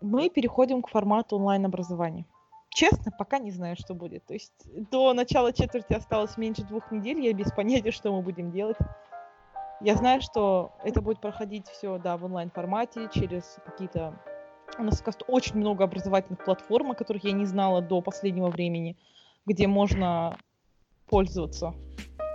мы 0.00 0.30
переходим 0.30 0.82
к 0.82 0.88
формату 0.88 1.36
онлайн-образования. 1.36 2.26
Честно, 2.68 3.12
пока 3.16 3.38
не 3.38 3.50
знаю, 3.50 3.76
что 3.76 3.94
будет. 3.94 4.24
То 4.26 4.34
есть 4.34 4.52
до 4.90 5.12
начала 5.14 5.52
четверти 5.52 5.92
осталось 5.92 6.36
меньше 6.36 6.64
двух 6.64 6.90
недель, 6.90 7.20
я 7.20 7.32
без 7.32 7.50
понятия, 7.52 7.90
что 7.90 8.12
мы 8.12 8.22
будем 8.22 8.50
делать. 8.50 8.76
Я 9.80 9.96
знаю, 9.96 10.20
что 10.20 10.72
это 10.84 11.00
будет 11.00 11.20
проходить 11.20 11.68
все, 11.68 11.98
да, 11.98 12.16
в 12.16 12.24
онлайн-формате, 12.24 13.08
через 13.12 13.58
какие-то... 13.64 14.20
У 14.78 14.82
нас 14.82 15.02
очень 15.28 15.56
много 15.56 15.84
образовательных 15.84 16.44
платформ, 16.44 16.92
о 16.92 16.94
которых 16.94 17.24
я 17.24 17.32
не 17.32 17.44
знала 17.44 17.80
до 17.80 18.00
последнего 18.00 18.48
времени, 18.48 18.96
где 19.46 19.68
можно 19.68 20.36
пользоваться 21.06 21.74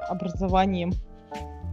образованием 0.07 0.91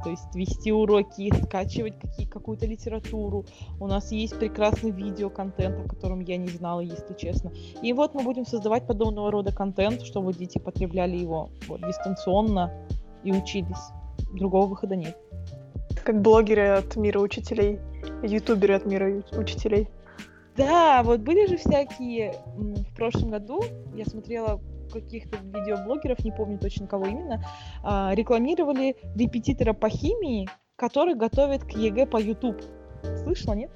то 0.02 0.10
есть 0.10 0.34
вести 0.34 0.72
уроки, 0.72 1.32
скачивать 1.44 1.98
какие, 1.98 2.26
какую-то 2.26 2.66
литературу. 2.66 3.44
У 3.80 3.86
нас 3.86 4.12
есть 4.12 4.38
прекрасный 4.38 4.90
видеоконтент, 4.90 5.84
о 5.84 5.88
котором 5.88 6.20
я 6.20 6.36
не 6.36 6.48
знала, 6.48 6.80
если 6.80 7.14
честно. 7.14 7.52
И 7.82 7.92
вот 7.92 8.14
мы 8.14 8.22
будем 8.22 8.46
создавать 8.46 8.86
подобного 8.86 9.30
рода 9.30 9.54
контент, 9.54 10.02
чтобы 10.02 10.32
дети 10.32 10.58
потребляли 10.58 11.16
его 11.16 11.50
вот, 11.68 11.80
дистанционно 11.86 12.72
и 13.24 13.32
учились. 13.32 13.90
Другого 14.32 14.66
выхода 14.66 14.96
нет. 14.96 15.16
Как 16.04 16.20
блогеры 16.20 16.68
от 16.68 16.96
мира 16.96 17.18
учителей, 17.18 17.80
ютуберы 18.22 18.74
от 18.74 18.86
мира 18.86 19.22
учителей. 19.36 19.88
Да, 20.56 21.02
вот 21.02 21.20
были 21.20 21.46
же 21.46 21.58
всякие 21.58 22.34
в 22.56 22.94
прошлом 22.96 23.30
году, 23.30 23.62
я 23.94 24.06
смотрела 24.06 24.60
каких-то 24.92 25.38
видеоблогеров, 25.38 26.24
не 26.24 26.32
помню 26.32 26.58
точно 26.58 26.86
кого 26.86 27.06
именно, 27.06 27.44
а, 27.82 28.12
рекламировали 28.14 28.96
репетитора 29.14 29.72
по 29.72 29.88
химии, 29.88 30.48
который 30.76 31.14
готовит 31.14 31.64
к 31.64 31.70
ЕГЭ 31.70 32.06
по 32.06 32.20
YouTube. 32.20 32.60
Слышала, 33.22 33.54
нет? 33.54 33.70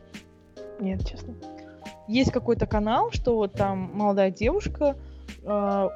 Нет, 0.81 1.07
честно. 1.07 1.35
Есть 2.09 2.33
какой-то 2.33 2.67
канал, 2.67 3.11
что 3.13 3.37
вот 3.37 3.53
там 3.53 3.91
молодая 3.95 4.31
девушка, 4.31 4.97
э, 5.45 5.89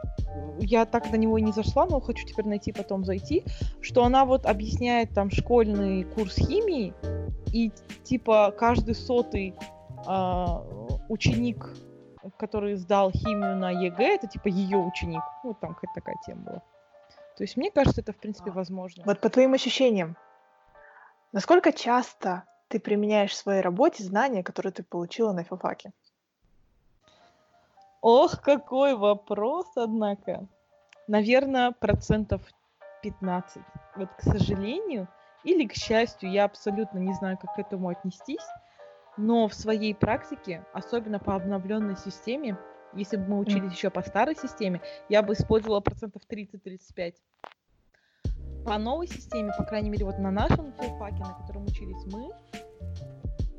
я 0.61 0.87
так 0.87 1.11
до 1.11 1.19
него 1.19 1.39
и 1.39 1.43
не 1.43 1.53
зашла, 1.53 1.87
но 1.87 2.01
хочу 2.01 2.27
теперь 2.27 2.47
найти, 2.47 2.73
потом 2.73 3.05
зайти, 3.05 3.45
что 3.81 4.05
она 4.05 4.25
вот 4.25 4.47
объясняет 4.47 5.11
там 5.11 5.31
школьный 5.31 6.05
курс 6.05 6.37
химии, 6.37 6.95
и 7.53 7.73
типа 8.05 8.55
каждый 8.57 8.95
сотый 8.95 9.55
э, 10.07 10.47
ученик 11.09 11.75
который 12.37 12.77
сдал 12.77 13.11
химию 13.11 13.57
на 13.57 13.71
ЕГЭ, 13.71 14.15
это 14.15 14.27
типа 14.27 14.49
ее 14.49 14.79
ученик. 14.79 15.23
Вот 15.43 15.61
там 15.61 15.75
какая-то 15.75 15.95
такая 15.95 16.17
тема 16.27 16.43
была. 16.43 16.63
То 17.37 17.43
есть 17.43 17.57
мне 17.57 17.71
кажется, 17.71 18.01
это 18.01 18.13
в 18.13 18.17
принципе 18.17 18.51
а. 18.51 18.55
возможно. 18.55 19.03
Вот 19.07 19.21
по 19.21 19.29
твоим 19.29 19.55
ощущениям, 19.55 20.17
насколько 21.33 21.73
часто 21.73 22.45
ты 22.69 22.81
применяешь 22.81 23.33
в 23.33 23.37
своей 23.37 23.61
работе 23.61 24.05
знания, 24.05 24.43
которые 24.43 24.73
ты 24.73 24.83
получила 24.83 25.33
на 25.33 25.45
филфаке? 25.45 25.93
Ох, 28.01 28.41
какой 28.41 28.95
вопрос, 28.95 29.67
однако. 29.77 30.47
Наверное, 31.07 31.73
процентов 31.73 32.43
15. 33.03 33.63
Вот, 33.97 34.09
к 34.17 34.23
сожалению, 34.23 35.09
или 35.43 35.67
к 35.67 35.75
счастью, 35.75 36.31
я 36.31 36.45
абсолютно 36.45 36.99
не 36.99 37.15
знаю, 37.15 37.39
как 37.39 37.55
к 37.55 37.59
этому 37.59 37.89
отнестись, 37.89 38.47
но 39.17 39.49
в 39.49 39.55
своей 39.55 39.95
практике, 39.95 40.65
особенно 40.73 41.19
по 41.19 41.35
обновленной 41.35 41.97
системе, 41.97 42.59
если 42.95 43.17
бы 43.17 43.27
мы 43.29 43.39
учились 43.39 43.73
mm. 43.73 43.75
еще 43.75 43.91
по 43.91 44.03
старой 44.03 44.37
системе, 44.37 44.81
я 45.09 45.23
бы 45.23 45.35
использовала 45.35 45.81
процентов 45.81 46.23
30-35. 46.31 47.15
По 48.65 48.79
новой 48.79 49.07
системе, 49.07 49.53
по 49.59 49.65
крайней 49.65 49.91
мере, 49.91 50.05
вот 50.05 50.19
на 50.19 50.31
нашем 50.31 50.73
филфаке, 50.73 51.19
на 51.19 51.35
котором 51.35 51.65
учились 51.65 52.03
мы, 52.13 52.31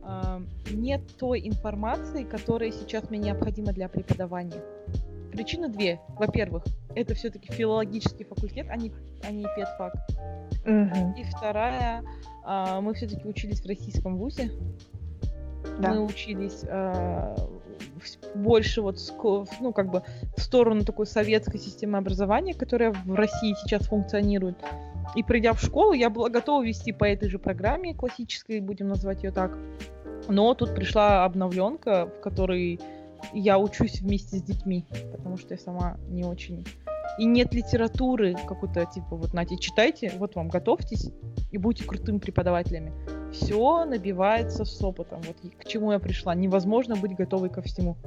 э, 0.03 0.41
нет 0.71 1.01
той 1.17 1.47
информации, 1.47 2.23
которая 2.23 2.71
сейчас 2.71 3.09
мне 3.09 3.19
необходима 3.19 3.71
для 3.71 3.87
преподавания. 3.87 4.61
Причины 5.31 5.67
две. 5.67 5.99
Во-первых, 6.09 6.63
это 6.95 7.13
все-таки 7.13 7.51
филологический 7.51 8.25
факультет, 8.25 8.67
а 8.69 8.77
не, 8.77 8.93
а 9.21 9.31
не 9.31 9.45
педфак. 9.55 9.93
Mm-hmm. 10.65 11.19
И 11.19 11.23
вторая, 11.25 12.03
э, 12.47 12.79
мы 12.79 12.93
все-таки 12.93 13.27
учились 13.27 13.61
в 13.61 13.67
российском 13.67 14.17
вузе, 14.17 14.49
да. 15.79 15.93
мы 15.93 16.05
учились 16.05 16.61
э, 16.63 17.35
больше 18.35 18.81
вот 18.81 18.97
ну 19.59 19.73
как 19.73 19.89
бы 19.89 20.03
в 20.35 20.41
сторону 20.41 20.83
такой 20.83 21.05
советской 21.05 21.59
системы 21.59 21.97
образования, 21.97 22.53
которая 22.53 22.91
в 22.91 23.13
России 23.13 23.55
сейчас 23.63 23.87
функционирует. 23.87 24.57
И 25.15 25.23
придя 25.23 25.53
в 25.53 25.61
школу, 25.61 25.93
я 25.93 26.09
была 26.09 26.29
готова 26.29 26.63
вести 26.63 26.91
по 26.91 27.05
этой 27.05 27.29
же 27.29 27.39
программе 27.39 27.93
классической, 27.93 28.59
будем 28.59 28.89
назвать 28.89 29.23
ее 29.23 29.31
так. 29.31 29.57
Но 30.27 30.53
тут 30.55 30.73
пришла 30.73 31.23
обновленка, 31.23 32.07
в 32.07 32.19
которой 32.21 32.79
я 33.33 33.59
учусь 33.59 34.01
вместе 34.01 34.37
с 34.37 34.41
детьми, 34.41 34.85
потому 35.11 35.37
что 35.37 35.53
я 35.53 35.59
сама 35.59 35.97
не 36.09 36.23
очень 36.23 36.65
и 37.17 37.25
нет 37.25 37.53
литературы 37.53 38.35
какой-то, 38.47 38.85
типа, 38.85 39.15
вот, 39.15 39.33
Нате, 39.33 39.57
читайте, 39.57 40.11
вот 40.17 40.35
вам, 40.35 40.49
готовьтесь, 40.49 41.09
и 41.51 41.57
будьте 41.57 41.85
крутыми 41.85 42.17
преподавателями. 42.17 42.93
Все 43.31 43.85
набивается 43.85 44.65
с 44.65 44.81
опытом. 44.81 45.21
Вот 45.21 45.37
к 45.57 45.65
чему 45.65 45.91
я 45.91 45.99
пришла. 45.99 46.35
Невозможно 46.35 46.95
быть 46.95 47.15
готовой 47.15 47.49
ко 47.49 47.61
всему. 47.61 47.97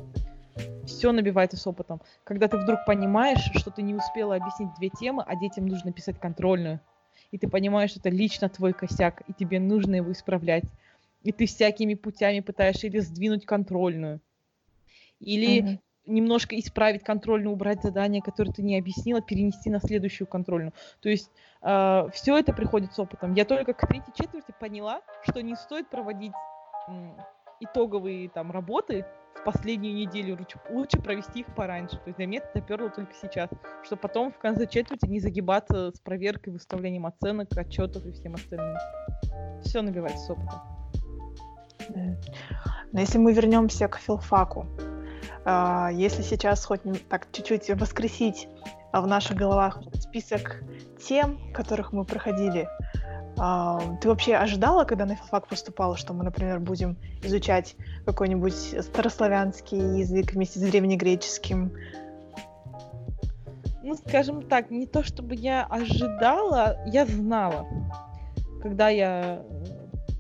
Все 0.87 1.13
набивается 1.13 1.57
с 1.57 1.67
опытом. 1.67 2.01
Когда 2.25 2.49
ты 2.49 2.57
вдруг 2.57 2.81
понимаешь, 2.87 3.51
что 3.55 3.71
ты 3.71 3.83
не 3.83 3.95
успела 3.95 4.37
объяснить 4.37 4.71
две 4.79 4.89
темы, 4.89 5.23
а 5.27 5.37
детям 5.37 5.67
нужно 5.67 5.93
писать 5.93 6.19
контрольную, 6.19 6.81
и 7.31 7.39
ты 7.39 7.49
понимаешь, 7.49 7.91
что 7.91 8.01
это 8.01 8.09
лично 8.09 8.49
твой 8.49 8.73
косяк, 8.73 9.23
и 9.29 9.33
тебе 9.33 9.61
нужно 9.61 9.97
его 9.97 10.13
исправлять, 10.13 10.65
и 11.23 11.33
ты 11.33 11.47
всякими 11.47 11.95
путями 11.95 12.41
пытаешься 12.41 12.87
или 12.87 13.01
сдвинуть 13.01 13.45
контрольную, 13.45 14.21
или 15.21 15.63
mm-hmm 15.63 15.79
немножко 16.09 16.59
исправить 16.59 17.05
контрольную, 17.05 17.53
убрать 17.53 17.83
задание, 17.83 18.23
которое 18.23 18.53
ты 18.53 18.63
не 18.63 18.79
объяснила, 18.79 19.21
перенести 19.21 19.71
на 19.71 19.81
следующую 19.81 20.27
контрольную. 20.27 20.73
То 21.01 21.09
есть 21.09 21.31
э, 21.63 22.09
все 22.13 22.39
это 22.39 22.53
приходит 22.53 22.93
с 22.93 22.99
опытом. 22.99 23.35
Я 23.35 23.45
только 23.45 23.75
к 23.75 23.87
третьей 23.87 24.13
четверти 24.15 24.55
поняла, 24.59 25.03
что 25.23 25.43
не 25.43 25.55
стоит 25.55 25.89
проводить 25.89 26.33
м, 26.89 27.17
итоговые 27.61 28.29
там 28.29 28.51
работы 28.51 29.05
в 29.35 29.45
последнюю 29.45 29.95
неделю, 29.95 30.37
лучше, 30.39 30.61
лучше 30.71 31.01
провести 31.01 31.41
их 31.41 31.55
пораньше. 31.55 31.97
То 31.97 32.05
есть 32.07 32.17
для 32.17 32.27
меня 32.27 32.41
это 32.41 32.61
доперло 32.61 32.91
только 32.91 33.13
сейчас, 33.21 33.51
чтобы 33.85 34.01
потом 34.01 34.33
в 34.33 34.39
конце 34.39 34.67
четверти 34.67 35.07
не 35.07 35.21
загибаться 35.21 35.93
с 35.93 36.01
проверкой, 36.01 36.53
выставлением 36.53 37.07
оценок, 37.07 37.49
отчетов 37.57 38.05
и 38.07 38.13
всем 38.13 38.35
остальным. 38.35 38.77
Все 39.63 39.83
набивается 39.83 40.27
с 40.27 40.31
опытом. 40.31 40.79
Но 42.93 43.01
если 43.01 43.19
мы 43.19 43.33
вернемся 43.33 43.89
к 43.89 43.99
филфаку, 43.99 44.67
а, 44.79 44.88
если 45.95 46.23
сейчас 46.23 46.65
хоть 46.65 46.81
так 47.09 47.29
чуть-чуть 47.33 47.71
воскресить 47.71 48.49
в 48.93 49.07
наших 49.07 49.37
головах 49.37 49.81
список 49.95 50.63
тем, 51.07 51.53
которых 51.53 51.93
мы 51.93 52.05
проходили, 52.05 52.69
А, 53.41 53.81
ты 54.01 54.09
вообще 54.09 54.35
ожидала, 54.35 54.85
когда 54.85 55.07
на 55.07 55.15
филфак 55.15 55.47
поступала, 55.47 55.97
что 55.97 56.13
мы, 56.13 56.25
например, 56.25 56.59
будем 56.59 56.97
изучать 57.23 57.77
какой-нибудь 58.05 58.75
старославянский 58.83 60.01
язык 60.01 60.33
вместе 60.33 60.59
с 60.59 60.63
древнегреческим? 60.63 61.73
Ну, 63.85 63.95
скажем 63.95 64.43
так, 64.43 64.71
не 64.71 64.87
то 64.87 65.05
чтобы 65.05 65.37
я 65.37 65.65
ожидала, 65.65 66.79
я 66.87 67.07
знала. 67.07 67.67
Когда 68.61 68.89
я 68.89 69.45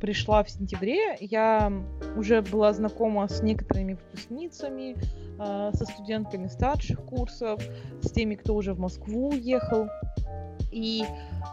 пришла 0.00 0.42
в 0.42 0.50
сентябре, 0.50 1.16
я 1.20 1.72
уже 2.16 2.42
была 2.42 2.72
знакома 2.72 3.28
с 3.28 3.42
некоторыми 3.42 3.94
выпускницами, 3.94 4.96
а, 5.38 5.72
со 5.72 5.84
студентками 5.84 6.46
старших 6.46 7.00
курсов, 7.04 7.62
с 8.02 8.10
теми, 8.10 8.34
кто 8.34 8.54
уже 8.54 8.74
в 8.74 8.78
Москву 8.78 9.30
уехал. 9.30 9.88
И 10.70 11.02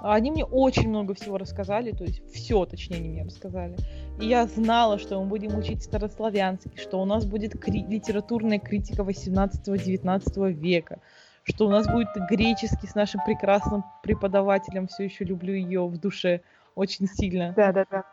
они 0.01 0.31
мне 0.31 0.43
очень 0.43 0.89
много 0.89 1.13
всего 1.13 1.38
рассказали, 1.38 1.91
то 1.91 2.03
есть 2.03 2.21
все, 2.34 2.65
точнее, 2.65 2.97
они 2.97 3.10
мне 3.10 3.23
рассказали. 3.23 3.75
И 4.19 4.25
я 4.25 4.45
знала, 4.45 4.99
что 4.99 5.21
мы 5.21 5.27
будем 5.27 5.58
учить 5.58 5.84
старославянский, 5.84 6.77
что 6.77 7.01
у 7.01 7.05
нас 7.05 7.25
будет 7.25 7.58
кри- 7.58 7.86
литературная 7.88 8.60
критика 8.60 9.03
18-19 9.03 10.51
века, 10.51 10.99
что 11.43 11.67
у 11.67 11.69
нас 11.69 11.88
будет 11.88 12.10
греческий 12.29 12.88
с 12.88 12.95
нашим 12.95 13.21
прекрасным 13.25 13.86
преподавателем, 14.03 14.88
все 14.88 15.03
еще 15.03 15.23
люблю 15.23 15.53
ее 15.53 15.88
в 15.88 15.97
душе 15.97 16.41
очень 16.75 17.08
сильно. 17.08 17.53
Да, 17.55 17.71
да, 17.71 17.86
да. 17.89 18.03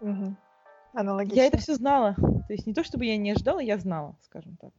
Угу. 0.00 0.36
Аналогично. 0.94 1.40
Я 1.40 1.46
это 1.46 1.58
все 1.58 1.74
знала. 1.74 2.14
То 2.14 2.52
есть 2.52 2.66
не 2.66 2.74
то, 2.74 2.82
чтобы 2.82 3.04
я 3.04 3.16
не 3.16 3.30
ожидала, 3.30 3.60
я 3.60 3.78
знала, 3.78 4.16
скажем 4.22 4.56
так. 4.56 4.72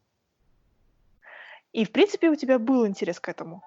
И, 1.73 1.85
в 1.85 1.91
принципе, 1.91 2.29
у 2.29 2.35
тебя 2.35 2.59
был 2.59 2.85
интерес 2.85 3.19
к 3.19 3.29
этому? 3.29 3.63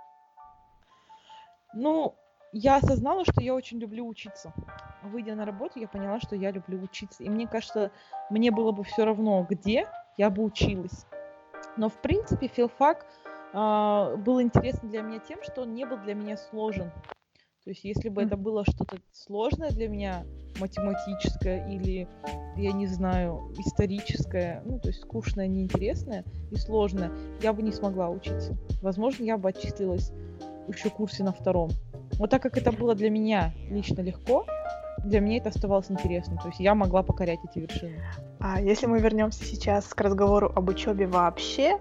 Ну, 1.72 2.14
я 2.52 2.76
осознала, 2.76 3.24
что 3.24 3.40
я 3.40 3.54
очень 3.54 3.78
люблю 3.78 4.06
учиться. 4.06 4.52
Выйдя 5.02 5.34
на 5.34 5.46
работу, 5.46 5.80
я 5.80 5.88
поняла, 5.88 6.20
что 6.20 6.36
я 6.36 6.50
люблю 6.50 6.82
учиться. 6.82 7.22
И 7.22 7.30
мне 7.30 7.48
кажется, 7.48 7.90
мне 8.30 8.50
было 8.50 8.72
бы 8.72 8.84
все 8.84 9.04
равно, 9.04 9.46
где 9.48 9.88
я 10.16 10.30
бы 10.30 10.44
училась. 10.44 11.06
Но, 11.76 11.88
в 11.88 12.00
принципе, 12.00 12.46
филфак 12.46 13.06
э, 13.52 14.16
был 14.18 14.40
интересен 14.40 14.88
для 14.88 15.02
меня 15.02 15.18
тем, 15.18 15.42
что 15.42 15.62
он 15.62 15.74
не 15.74 15.84
был 15.84 15.96
для 15.98 16.14
меня 16.14 16.36
сложен. 16.36 16.92
То 17.64 17.70
есть, 17.70 17.84
если 17.84 18.10
бы 18.10 18.22
это 18.22 18.36
было 18.36 18.64
что-то 18.64 18.98
сложное 19.10 19.70
для 19.70 19.88
меня, 19.88 20.24
математическое 20.60 21.66
или, 21.68 22.08
я 22.56 22.72
не 22.72 22.86
знаю, 22.86 23.52
историческое, 23.58 24.62
ну, 24.64 24.78
то 24.78 24.88
есть 24.88 25.00
скучное, 25.02 25.46
неинтересное 25.46 26.24
и 26.50 26.56
сложное, 26.56 27.10
я 27.42 27.52
бы 27.52 27.62
не 27.62 27.72
смогла 27.72 28.08
учиться. 28.08 28.56
Возможно, 28.82 29.24
я 29.24 29.38
бы 29.38 29.48
отчислилась 29.48 30.12
еще 30.68 30.90
курсе 30.90 31.24
на 31.24 31.32
втором. 31.32 31.70
Вот 32.18 32.30
так 32.30 32.42
как 32.42 32.56
это 32.56 32.72
было 32.72 32.94
для 32.94 33.10
меня 33.10 33.52
лично 33.70 34.00
легко, 34.00 34.46
для 35.04 35.20
меня 35.20 35.38
это 35.38 35.50
оставалось 35.50 35.90
интересно. 35.90 36.36
То 36.36 36.48
есть 36.48 36.60
я 36.60 36.74
могла 36.74 37.02
покорять 37.02 37.40
эти 37.44 37.58
вершины. 37.58 38.02
А 38.40 38.60
если 38.60 38.86
мы 38.86 39.00
вернемся 39.00 39.44
сейчас 39.44 39.86
к 39.86 40.00
разговору 40.00 40.52
об 40.54 40.68
учебе 40.68 41.06
вообще, 41.06 41.78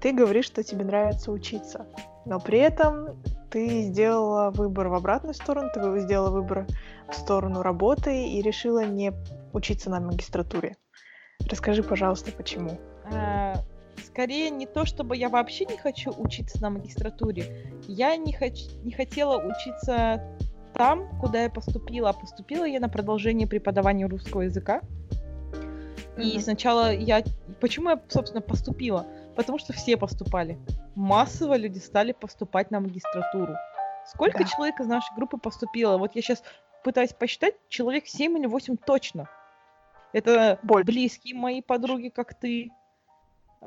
ты 0.00 0.12
говоришь, 0.12 0.46
что 0.46 0.62
тебе 0.62 0.84
нравится 0.84 1.32
учиться, 1.32 1.86
но 2.24 2.38
при 2.38 2.58
этом 2.58 3.16
ты 3.50 3.82
сделала 3.82 4.50
выбор 4.50 4.88
в 4.88 4.94
обратную 4.94 5.34
сторону, 5.34 5.70
ты 5.72 6.00
сделала 6.00 6.30
выбор 6.30 6.66
в 7.08 7.14
сторону 7.14 7.62
работы 7.62 8.28
и 8.28 8.42
решила 8.42 8.84
не 8.84 9.12
учиться 9.52 9.90
на 9.90 10.00
магистратуре. 10.00 10.76
Расскажи, 11.48 11.82
пожалуйста, 11.82 12.32
почему. 12.32 12.78
А, 13.12 13.54
скорее 14.04 14.50
не 14.50 14.66
то, 14.66 14.84
чтобы 14.84 15.16
я 15.16 15.28
вообще 15.28 15.64
не 15.66 15.76
хочу 15.76 16.10
учиться 16.16 16.60
на 16.60 16.70
магистратуре. 16.70 17.72
Я 17.86 18.16
не, 18.16 18.32
хоч... 18.32 18.64
не 18.82 18.92
хотела 18.92 19.36
учиться 19.36 20.22
там, 20.74 21.08
куда 21.20 21.42
я 21.42 21.50
поступила. 21.50 22.12
Поступила 22.12 22.64
я 22.64 22.80
на 22.80 22.88
продолжение 22.88 23.46
преподавания 23.46 24.06
русского 24.06 24.42
языка. 24.42 24.80
Mm-hmm. 26.16 26.22
И 26.22 26.40
сначала 26.40 26.92
я... 26.92 27.22
Почему 27.60 27.90
я, 27.90 28.00
собственно, 28.08 28.40
поступила? 28.40 29.06
Потому 29.36 29.58
что 29.58 29.72
все 29.72 29.96
поступали. 29.96 30.58
Массово 30.96 31.56
люди 31.56 31.78
стали 31.78 32.12
поступать 32.12 32.70
на 32.70 32.80
магистратуру. 32.80 33.54
Сколько 34.06 34.38
да. 34.38 34.44
человек 34.44 34.80
из 34.80 34.86
нашей 34.86 35.14
группы 35.14 35.36
поступило? 35.36 35.98
Вот 35.98 36.16
я 36.16 36.22
сейчас 36.22 36.42
пытаюсь 36.82 37.12
посчитать, 37.12 37.54
человек 37.68 38.06
7 38.06 38.38
или 38.38 38.46
8 38.46 38.76
точно. 38.78 39.28
Это 40.12 40.58
Больше. 40.62 40.86
близкие 40.86 41.34
мои 41.34 41.60
подруги, 41.60 42.08
как 42.08 42.32
ты, 42.32 42.70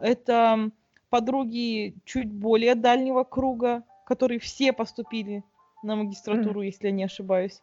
это 0.02 0.72
подруги 1.10 1.96
чуть 2.04 2.32
более 2.32 2.74
дальнего 2.74 3.24
круга, 3.24 3.84
которые 4.06 4.39
все 4.39 4.74
поступили 4.74 5.44
на 5.84 5.96
магистратуру, 5.96 6.63
mm. 6.63 6.65
если 6.65 6.88
я 6.88 6.92
не 6.92 7.04
ошибаюсь. 7.04 7.62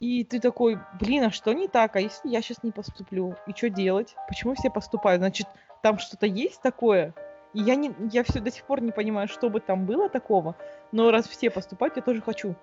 И 0.00 0.24
ты 0.24 0.40
такой, 0.40 0.78
блин, 1.00 1.24
а 1.24 1.30
что 1.30 1.52
не 1.52 1.68
так? 1.68 1.94
А 1.94 2.00
если 2.00 2.28
я 2.28 2.42
сейчас 2.42 2.62
не 2.62 2.72
поступлю? 2.72 3.36
И 3.46 3.52
что 3.52 3.70
делать? 3.70 4.16
Почему 4.26 4.54
все 4.54 4.70
поступают? 4.70 5.20
Значит, 5.20 5.46
там 5.82 5.98
что-то 5.98 6.26
есть 6.26 6.60
такое? 6.60 7.14
И 7.56 7.60
я, 7.60 7.74
не, 7.74 7.90
я 8.12 8.22
все 8.22 8.40
до 8.40 8.50
сих 8.50 8.64
пор 8.64 8.82
не 8.82 8.92
понимаю, 8.92 9.28
что 9.28 9.48
бы 9.48 9.60
там 9.60 9.86
было 9.86 10.10
такого. 10.10 10.56
Но 10.92 11.10
раз 11.10 11.26
все 11.26 11.48
поступают, 11.48 11.96
я 11.96 12.02
тоже 12.02 12.20
хочу. 12.20 12.54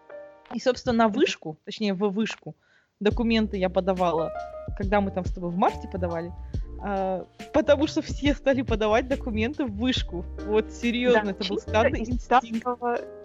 И, 0.54 0.60
собственно, 0.60 0.94
на 0.94 1.08
вышку, 1.08 1.58
точнее, 1.66 1.96
в 1.96 2.08
вышку, 2.10 2.56
документы 3.00 3.58
я 3.58 3.70
подавала, 3.70 4.32
когда 4.78 5.02
мы 5.02 5.10
там 5.10 5.26
с 5.26 5.34
тобой 5.34 5.50
в 5.50 5.58
марте 5.58 5.88
подавали, 5.88 6.32
а, 6.80 7.26
потому 7.54 7.88
что 7.88 8.04
все 8.04 8.36
стали 8.36 8.62
подавать 8.62 9.08
документы 9.08 9.66
в 9.66 9.76
вышку. 9.76 10.26
Вот 10.46 10.72
серьезно, 10.72 11.24
да, 11.24 11.32
это 11.32 11.50
был 11.50 11.58
стадный 11.58 12.02
инстинкт. 12.02 12.68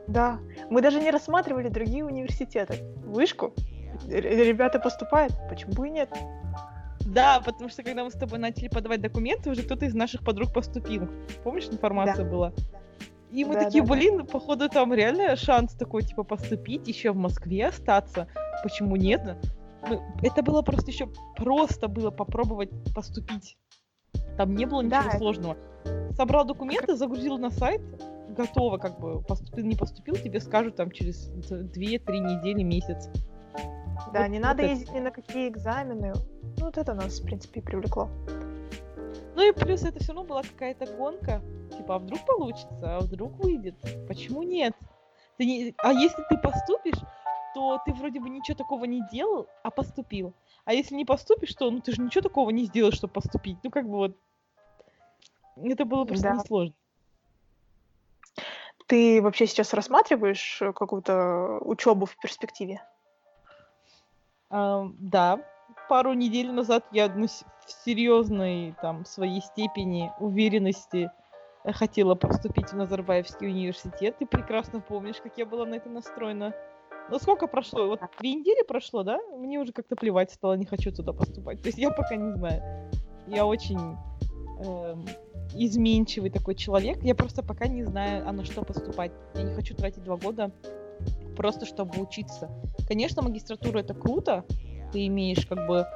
Да, 0.07 0.38
мы 0.70 0.81
даже 0.81 1.02
не 1.02 1.11
рассматривали 1.11 1.68
другие 1.68 2.02
университеты. 2.02 2.83
Вышку. 3.04 3.52
Ребята 4.07 4.78
поступают, 4.78 5.35
почему 5.50 5.72
бы 5.72 5.88
и 5.88 5.90
нет? 5.90 6.09
Да, 7.09 7.40
потому 7.40 7.71
что 7.71 7.83
когда 7.83 8.05
мы 8.05 8.11
с 8.11 8.14
тобой 8.14 8.38
начали 8.38 8.68
подавать 8.68 9.01
документы, 9.01 9.51
уже 9.51 9.62
кто-то 9.62 9.87
из 9.87 9.94
наших 9.94 10.23
подруг 10.23 10.53
поступил. 10.53 11.09
Помнишь, 11.42 11.68
информация 11.71 12.25
да. 12.25 12.31
была? 12.31 12.53
И 13.31 13.44
мы 13.44 13.55
да, 13.55 13.64
такие, 13.64 13.83
да, 13.83 13.94
блин, 13.94 14.18
да. 14.18 14.25
походу 14.25 14.68
там 14.68 14.92
реально 14.92 15.37
шанс 15.37 15.73
такой, 15.75 16.03
типа, 16.03 16.23
поступить, 16.23 16.87
еще 16.87 17.12
в 17.12 17.16
Москве 17.16 17.66
остаться. 17.66 18.29
Почему 18.62 18.97
нет? 18.97 19.37
Ну, 19.88 20.03
это 20.23 20.42
было 20.42 20.62
просто 20.62 20.90
еще 20.90 21.09
просто 21.37 21.88
было 21.88 22.11
попробовать 22.11 22.71
поступить. 22.94 23.57
Там 24.37 24.55
не 24.55 24.66
было 24.66 24.83
ничего 24.83 25.03
да. 25.11 25.18
сложного. 25.18 25.57
Собрал 26.12 26.44
документы, 26.44 26.94
загрузил 26.94 27.38
на 27.38 27.51
сайт, 27.51 27.81
готово, 28.37 28.79
как 28.79 28.99
бы 29.01 29.23
поступил, 29.23 29.64
не 29.64 29.77
поступил, 29.77 30.16
тебе 30.16 30.40
скажут 30.40 30.77
там 30.77 30.90
через 30.90 31.31
2-3 31.31 31.75
недели, 31.75 32.62
месяц. 32.62 33.09
Да, 34.12 34.22
вот, 34.22 34.28
не 34.28 34.38
вот 34.38 34.44
надо 34.44 34.62
это. 34.62 34.72
ездить 34.72 34.92
ни 34.92 35.00
на 35.00 35.11
какие 35.11 35.48
экзамены. 35.48 36.14
Ну, 36.58 36.64
вот 36.66 36.78
это 36.78 36.94
нас, 36.94 37.20
в 37.20 37.24
принципе, 37.24 37.61
и 37.61 37.62
привлекло. 37.62 38.08
Ну 39.34 39.48
и 39.48 39.52
плюс 39.52 39.84
это 39.84 40.00
все 40.00 40.12
равно 40.12 40.24
была 40.24 40.42
какая-то 40.42 40.87
гонка. 40.96 41.40
Типа, 41.76 41.96
а 41.96 41.98
вдруг 41.98 42.26
получится, 42.26 42.96
а 42.96 43.00
вдруг 43.00 43.38
выйдет? 43.38 43.76
Почему 44.08 44.42
нет? 44.42 44.74
Ты 45.37 45.46
не... 45.46 45.74
А 45.78 45.92
если 45.92 46.22
ты 46.28 46.37
поступишь, 46.38 46.98
то 47.54 47.80
ты 47.84 47.92
вроде 47.92 48.20
бы 48.20 48.28
ничего 48.28 48.56
такого 48.56 48.84
не 48.84 49.00
делал, 49.12 49.46
а 49.62 49.70
поступил. 49.70 50.34
А 50.64 50.72
если 50.72 50.94
не 50.96 51.04
поступишь, 51.04 51.54
то 51.54 51.70
ну 51.70 51.80
ты 51.80 51.92
же 51.92 52.02
ничего 52.02 52.22
такого 52.22 52.50
не 52.50 52.64
сделал, 52.64 52.92
чтобы 52.92 53.12
поступить. 53.12 53.58
Ну 53.62 53.70
как 53.70 53.88
бы 53.88 53.96
вот 53.96 54.16
это 55.62 55.84
было 55.84 56.04
просто 56.04 56.30
да. 56.30 56.34
несложно. 56.34 56.74
Ты 58.87 59.20
вообще 59.20 59.46
сейчас 59.46 59.74
рассматриваешь 59.74 60.62
э, 60.62 60.72
какую-то 60.72 61.58
учебу 61.61 62.06
в 62.06 62.16
перспективе? 62.16 62.82
Да, 64.50 65.40
пару 65.88 66.12
недель 66.14 66.50
назад 66.50 66.84
я 66.92 67.08
ну, 67.08 67.26
в 67.26 67.84
серьезной 67.84 68.74
там 68.80 69.04
своей 69.04 69.40
степени 69.40 70.12
уверенности 70.20 71.11
хотела 71.72 72.14
поступить 72.14 72.68
в 72.68 72.76
Назарбаевский 72.76 73.48
университет. 73.48 74.16
Ты 74.18 74.26
прекрасно 74.26 74.80
помнишь, 74.80 75.16
как 75.22 75.37
я 75.37 75.46
была 75.46 75.66
на 75.66 75.74
это 75.74 75.88
настроена. 75.88 76.54
Ну 77.11 77.18
сколько 77.18 77.46
прошло? 77.46 77.87
Вот 77.87 78.00
две 78.18 78.34
недели 78.34 78.62
прошло, 78.66 79.02
да? 79.02 79.18
Мне 79.37 79.58
уже 79.58 79.72
как-то 79.72 79.96
плевать 79.96 80.30
стало, 80.30 80.54
не 80.54 80.66
хочу 80.66 80.92
туда 80.92 81.12
поступать. 81.12 81.62
То 81.62 81.68
есть 81.68 81.78
я 81.78 81.90
пока 81.90 82.16
не 82.16 82.32
знаю. 82.32 82.90
Я 83.26 83.46
очень 83.46 83.96
эм, 84.64 85.06
изменчивый 85.54 86.30
такой 86.30 86.54
человек. 86.54 87.02
Я 87.02 87.14
просто 87.14 87.42
пока 87.42 87.66
не 87.66 87.84
знаю, 87.84 88.28
а 88.28 88.32
на 88.32 88.44
что 88.44 88.62
поступать. 88.62 89.12
Я 89.34 89.42
не 89.42 89.54
хочу 89.54 89.74
тратить 89.74 90.04
два 90.04 90.16
года 90.16 90.52
просто 91.38 91.64
чтобы 91.64 91.98
учиться. 92.03 92.51
Конечно, 92.87 93.22
магистратура 93.22 93.79
это 93.79 93.94
круто. 93.94 94.44
Ты 94.92 95.07
имеешь 95.07 95.46
как 95.46 95.66
бы 95.66 95.87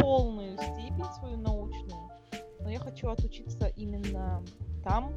полную 0.00 0.56
степень 0.56 1.04
свою 1.18 1.36
научную. 1.38 2.10
Но 2.60 2.70
я 2.70 2.78
хочу 2.78 3.08
отучиться 3.08 3.66
именно 3.76 4.44
там, 4.84 5.12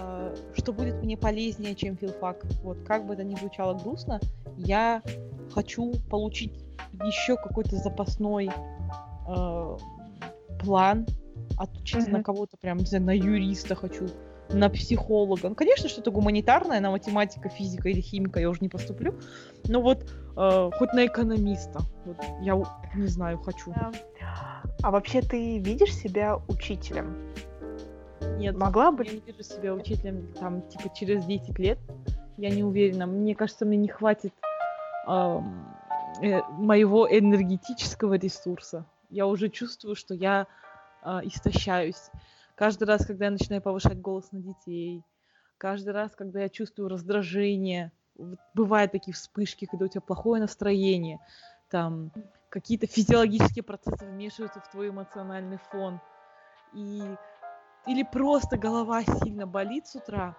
Э, 0.00 0.34
что 0.54 0.72
будет 0.72 1.02
мне 1.02 1.16
полезнее, 1.16 1.74
чем 1.74 1.96
филфак. 1.96 2.44
Вот 2.62 2.78
как 2.86 3.06
бы 3.06 3.14
это 3.14 3.24
ни 3.24 3.34
звучало 3.34 3.74
грустно, 3.74 4.20
я 4.56 5.02
хочу 5.52 5.92
получить 6.08 6.52
еще 7.04 7.36
какой-то 7.36 7.76
запасной 7.76 8.50
э, 9.28 9.76
план 10.60 11.06
отучиться 11.60 12.08
Мгм. 12.08 12.18
на 12.18 12.24
кого-то, 12.24 12.56
прям, 12.56 12.78
не 12.78 12.86
знаю, 12.86 13.04
на 13.04 13.14
юриста 13.14 13.74
хочу, 13.74 14.08
на 14.48 14.68
психолога. 14.70 15.48
Ну, 15.50 15.54
конечно, 15.54 15.88
что-то 15.88 16.10
гуманитарное, 16.10 16.80
на 16.80 16.90
математика, 16.90 17.48
физика 17.48 17.88
или 17.88 18.00
химика 18.00 18.40
я 18.40 18.48
уже 18.48 18.60
не 18.62 18.68
поступлю. 18.68 19.14
Но 19.68 19.80
вот 19.80 20.10
э, 20.36 20.70
хоть 20.78 20.92
на 20.92 21.06
экономиста. 21.06 21.80
Вот 22.06 22.16
я 22.40 22.60
не 22.96 23.06
знаю, 23.06 23.38
хочу. 23.38 23.72
А 24.82 24.90
вообще 24.90 25.20
ты 25.20 25.58
видишь 25.58 25.94
себя 25.94 26.38
учителем? 26.48 27.14
Нет, 28.38 28.56
Могла 28.56 28.90
бы? 28.90 29.04
я 29.04 29.12
не 29.12 29.20
вижу 29.20 29.42
себя 29.42 29.74
учителем 29.74 30.32
там, 30.40 30.62
типа, 30.62 30.90
через 30.94 31.24
10 31.26 31.58
лет. 31.58 31.78
Я 32.38 32.50
не 32.50 32.64
уверена. 32.64 33.06
Мне 33.06 33.34
кажется, 33.34 33.66
мне 33.66 33.76
не 33.76 33.88
хватит 33.88 34.32
ам, 35.06 35.76
э, 36.22 36.40
моего 36.52 37.06
энергетического 37.06 38.14
ресурса. 38.14 38.86
Я 39.10 39.26
уже 39.26 39.48
чувствую, 39.50 39.94
что 39.94 40.14
я 40.14 40.46
а, 41.02 41.20
истощаюсь. 41.24 42.10
Каждый 42.54 42.84
раз, 42.84 43.06
когда 43.06 43.26
я 43.26 43.30
начинаю 43.30 43.62
повышать 43.62 44.00
голос 44.00 44.32
на 44.32 44.40
детей, 44.40 45.02
каждый 45.58 45.90
раз, 45.90 46.14
когда 46.14 46.40
я 46.40 46.48
чувствую 46.48 46.88
раздражение, 46.88 47.92
бывают 48.54 48.92
такие 48.92 49.14
вспышки, 49.14 49.66
когда 49.66 49.86
у 49.86 49.88
тебя 49.88 50.00
плохое 50.00 50.40
настроение, 50.40 51.18
там 51.70 52.12
какие-то 52.48 52.86
физиологические 52.86 53.62
процессы 53.62 54.04
вмешиваются 54.04 54.60
в 54.60 54.70
твой 54.70 54.90
эмоциональный 54.90 55.58
фон. 55.70 56.00
И 56.72 57.02
или 57.86 58.02
просто 58.02 58.58
голова 58.58 59.02
сильно 59.02 59.46
болит 59.46 59.86
с 59.86 59.96
утра, 59.96 60.36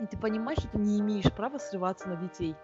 и 0.00 0.06
ты 0.06 0.18
понимаешь, 0.18 0.58
что 0.58 0.68
ты 0.68 0.78
не 0.78 0.98
имеешь 0.98 1.32
права 1.32 1.58
срываться 1.58 2.08
на 2.08 2.16
детей. 2.16 2.56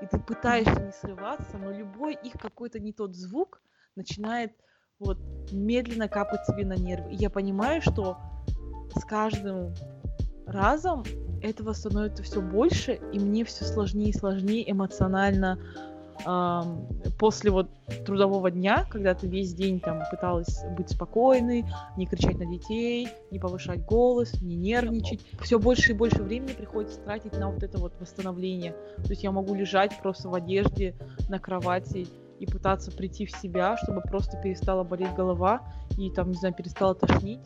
И 0.00 0.06
ты 0.06 0.18
пытаешься 0.18 0.80
не 0.80 0.92
срываться, 0.92 1.58
но 1.58 1.72
любой 1.72 2.14
их 2.14 2.34
какой-то 2.34 2.78
не 2.78 2.92
тот 2.92 3.14
звук 3.14 3.60
начинает 3.94 4.52
вот 5.04 5.18
медленно 5.50 6.08
капать 6.08 6.40
тебе 6.46 6.64
на 6.64 6.74
нервы. 6.74 7.12
И 7.12 7.16
я 7.16 7.30
понимаю, 7.30 7.82
что 7.82 8.16
с 8.94 9.04
каждым 9.04 9.74
разом 10.46 11.04
этого 11.42 11.72
становится 11.72 12.22
все 12.22 12.40
больше, 12.40 13.00
и 13.12 13.18
мне 13.18 13.44
все 13.44 13.64
сложнее 13.64 14.10
и 14.10 14.16
сложнее 14.16 14.70
эмоционально 14.70 15.58
после 17.18 17.50
вот 17.50 17.68
трудового 18.06 18.50
дня, 18.50 18.84
когда 18.88 19.14
ты 19.14 19.26
весь 19.26 19.54
день 19.54 19.80
там 19.80 20.02
пыталась 20.10 20.62
быть 20.76 20.90
спокойной, 20.90 21.64
не 21.96 22.06
кричать 22.06 22.38
на 22.38 22.46
детей, 22.46 23.08
не 23.30 23.40
повышать 23.40 23.84
голос, 23.84 24.40
не 24.40 24.54
нервничать. 24.54 25.20
Все 25.40 25.58
больше 25.58 25.92
и 25.92 25.94
больше 25.94 26.22
времени 26.22 26.52
приходится 26.52 27.00
тратить 27.00 27.36
на 27.38 27.50
вот 27.50 27.62
это 27.62 27.78
вот 27.78 27.94
восстановление. 27.98 28.72
То 28.98 29.10
есть 29.10 29.24
я 29.24 29.32
могу 29.32 29.54
лежать 29.54 29.98
просто 30.00 30.28
в 30.28 30.34
одежде 30.34 30.94
на 31.28 31.40
кровати 31.40 32.06
и 32.42 32.46
пытаться 32.46 32.90
прийти 32.90 33.24
в 33.24 33.30
себя, 33.30 33.76
чтобы 33.76 34.00
просто 34.00 34.36
перестала 34.36 34.82
болеть 34.82 35.14
голова 35.14 35.62
и 35.96 36.10
там, 36.10 36.30
не 36.30 36.34
знаю, 36.34 36.52
перестала 36.54 36.92
тошнить, 36.92 37.38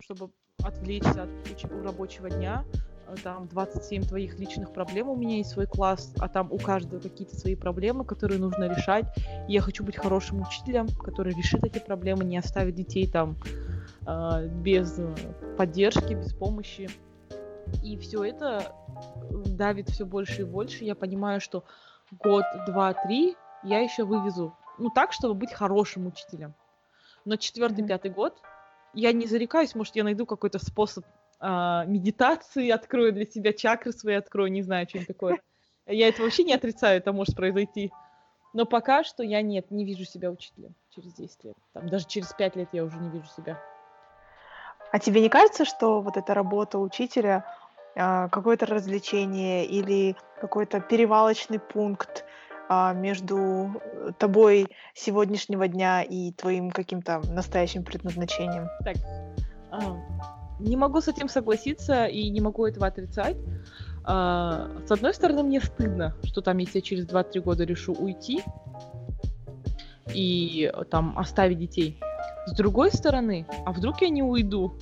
чтобы 0.00 0.30
отвлечься 0.64 1.24
от 1.24 1.84
рабочего 1.84 2.30
дня. 2.30 2.64
Э, 3.06 3.14
Там 3.22 3.46
27 3.48 4.04
твоих 4.04 4.38
личных 4.38 4.72
проблем, 4.72 5.10
у 5.10 5.16
меня 5.16 5.36
есть 5.36 5.50
свой 5.50 5.66
класс, 5.66 6.14
а 6.18 6.28
там 6.28 6.50
у 6.50 6.56
каждого 6.56 6.98
какие-то 6.98 7.36
свои 7.36 7.56
проблемы, 7.56 8.06
которые 8.06 8.40
нужно 8.40 8.74
решать. 8.74 9.04
И 9.48 9.52
я 9.52 9.60
хочу 9.60 9.84
быть 9.84 9.98
хорошим 9.98 10.40
учителем, 10.40 10.88
который 10.88 11.34
решит 11.34 11.62
эти 11.62 11.78
проблемы, 11.78 12.24
не 12.24 12.38
оставит 12.38 12.74
детей 12.74 13.06
там 13.06 13.36
э, 14.06 14.48
без 14.48 14.98
э, 14.98 15.14
поддержки, 15.58 16.14
без 16.14 16.32
помощи. 16.32 16.88
И 17.82 17.98
все 17.98 18.24
это 18.24 18.72
давит 19.30 19.90
все 19.90 20.06
больше 20.06 20.40
и 20.40 20.44
больше. 20.44 20.84
Я 20.84 20.94
понимаю, 20.94 21.42
что 21.42 21.64
год, 22.10 22.44
два, 22.66 22.94
три 22.94 23.36
я 23.62 23.80
еще 23.80 24.04
вывезу. 24.04 24.56
Ну, 24.78 24.90
так, 24.90 25.12
чтобы 25.12 25.34
быть 25.34 25.52
хорошим 25.52 26.06
учителем. 26.06 26.54
Но 27.24 27.36
четвертый, 27.36 27.86
пятый 27.86 28.10
год 28.10 28.40
я 28.94 29.12
не 29.12 29.26
зарекаюсь, 29.26 29.74
может, 29.74 29.96
я 29.96 30.04
найду 30.04 30.26
какой-то 30.26 30.58
способ 30.58 31.04
а, 31.40 31.84
медитации, 31.84 32.70
открою 32.70 33.12
для 33.12 33.26
себя 33.26 33.52
чакры 33.52 33.92
свои, 33.92 34.14
открою, 34.14 34.50
не 34.50 34.62
знаю, 34.62 34.88
что-нибудь 34.88 35.08
такое. 35.08 35.40
Я 35.86 36.08
это 36.08 36.22
вообще 36.22 36.44
не 36.44 36.54
отрицаю, 36.54 36.98
это 36.98 37.12
может 37.12 37.36
произойти. 37.36 37.92
Но 38.54 38.64
пока 38.66 39.04
что 39.04 39.22
я 39.22 39.42
нет, 39.42 39.70
не 39.70 39.84
вижу 39.84 40.04
себя 40.04 40.30
учителем 40.30 40.74
через 40.90 41.12
10 41.14 41.44
лет. 41.44 41.56
Там, 41.72 41.88
даже 41.88 42.06
через 42.06 42.32
5 42.32 42.56
лет 42.56 42.68
я 42.72 42.84
уже 42.84 42.96
не 42.98 43.10
вижу 43.10 43.26
себя. 43.36 43.62
А 44.90 44.98
тебе 44.98 45.20
не 45.20 45.28
кажется, 45.28 45.64
что 45.64 46.00
вот 46.00 46.16
эта 46.16 46.34
работа 46.34 46.78
учителя 46.78 47.44
а, 47.94 48.28
какое-то 48.28 48.66
развлечение 48.66 49.66
или 49.66 50.16
какой-то 50.40 50.80
перевалочный 50.80 51.58
пункт 51.58 52.24
между 52.94 53.80
тобой 54.18 54.68
сегодняшнего 54.94 55.68
дня 55.68 56.02
и 56.02 56.32
твоим 56.32 56.70
каким-то 56.70 57.22
настоящим 57.30 57.84
предназначением? 57.84 58.68
Так, 58.84 58.96
а, 59.70 59.96
не 60.60 60.76
могу 60.76 61.00
с 61.00 61.08
этим 61.08 61.28
согласиться 61.28 62.06
и 62.06 62.28
не 62.30 62.40
могу 62.40 62.66
этого 62.66 62.86
отрицать. 62.86 63.36
А, 64.04 64.70
С 64.86 64.90
одной 64.90 65.14
стороны, 65.14 65.42
мне 65.42 65.60
стыдно, 65.60 66.14
что 66.24 66.40
там, 66.40 66.58
если 66.58 66.78
я 66.78 66.82
через 66.82 67.06
2-3 67.06 67.40
года 67.40 67.64
решу 67.64 67.92
уйти 67.92 68.42
и 70.14 70.70
э, 70.72 70.84
там 70.84 71.18
оставить 71.18 71.58
детей. 71.58 72.00
С 72.46 72.52
другой 72.56 72.90
стороны, 72.90 73.46
а 73.66 73.72
вдруг 73.72 74.00
я 74.00 74.08
не 74.08 74.22
уйду? 74.22 74.78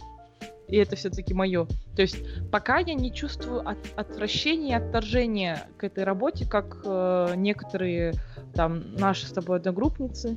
И 0.69 0.77
это 0.77 0.97
все-таки 0.97 1.33
мое. 1.35 1.67
То 1.95 2.03
есть 2.03 2.19
пока 2.51 2.79
я 2.79 2.95
не 2.95 3.13
чувствую 3.13 3.67
от, 3.69 3.79
отвращения 3.97 4.71
и 4.71 4.83
отторжения 4.83 5.69
к 5.77 5.85
этой 5.85 6.05
работе, 6.05 6.47
как 6.47 6.79
э, 6.85 7.35
некоторые 7.37 8.15
там 8.55 8.95
наши 8.97 9.27
с 9.27 9.31
тобой 9.31 9.59
одногруппницы, 9.59 10.37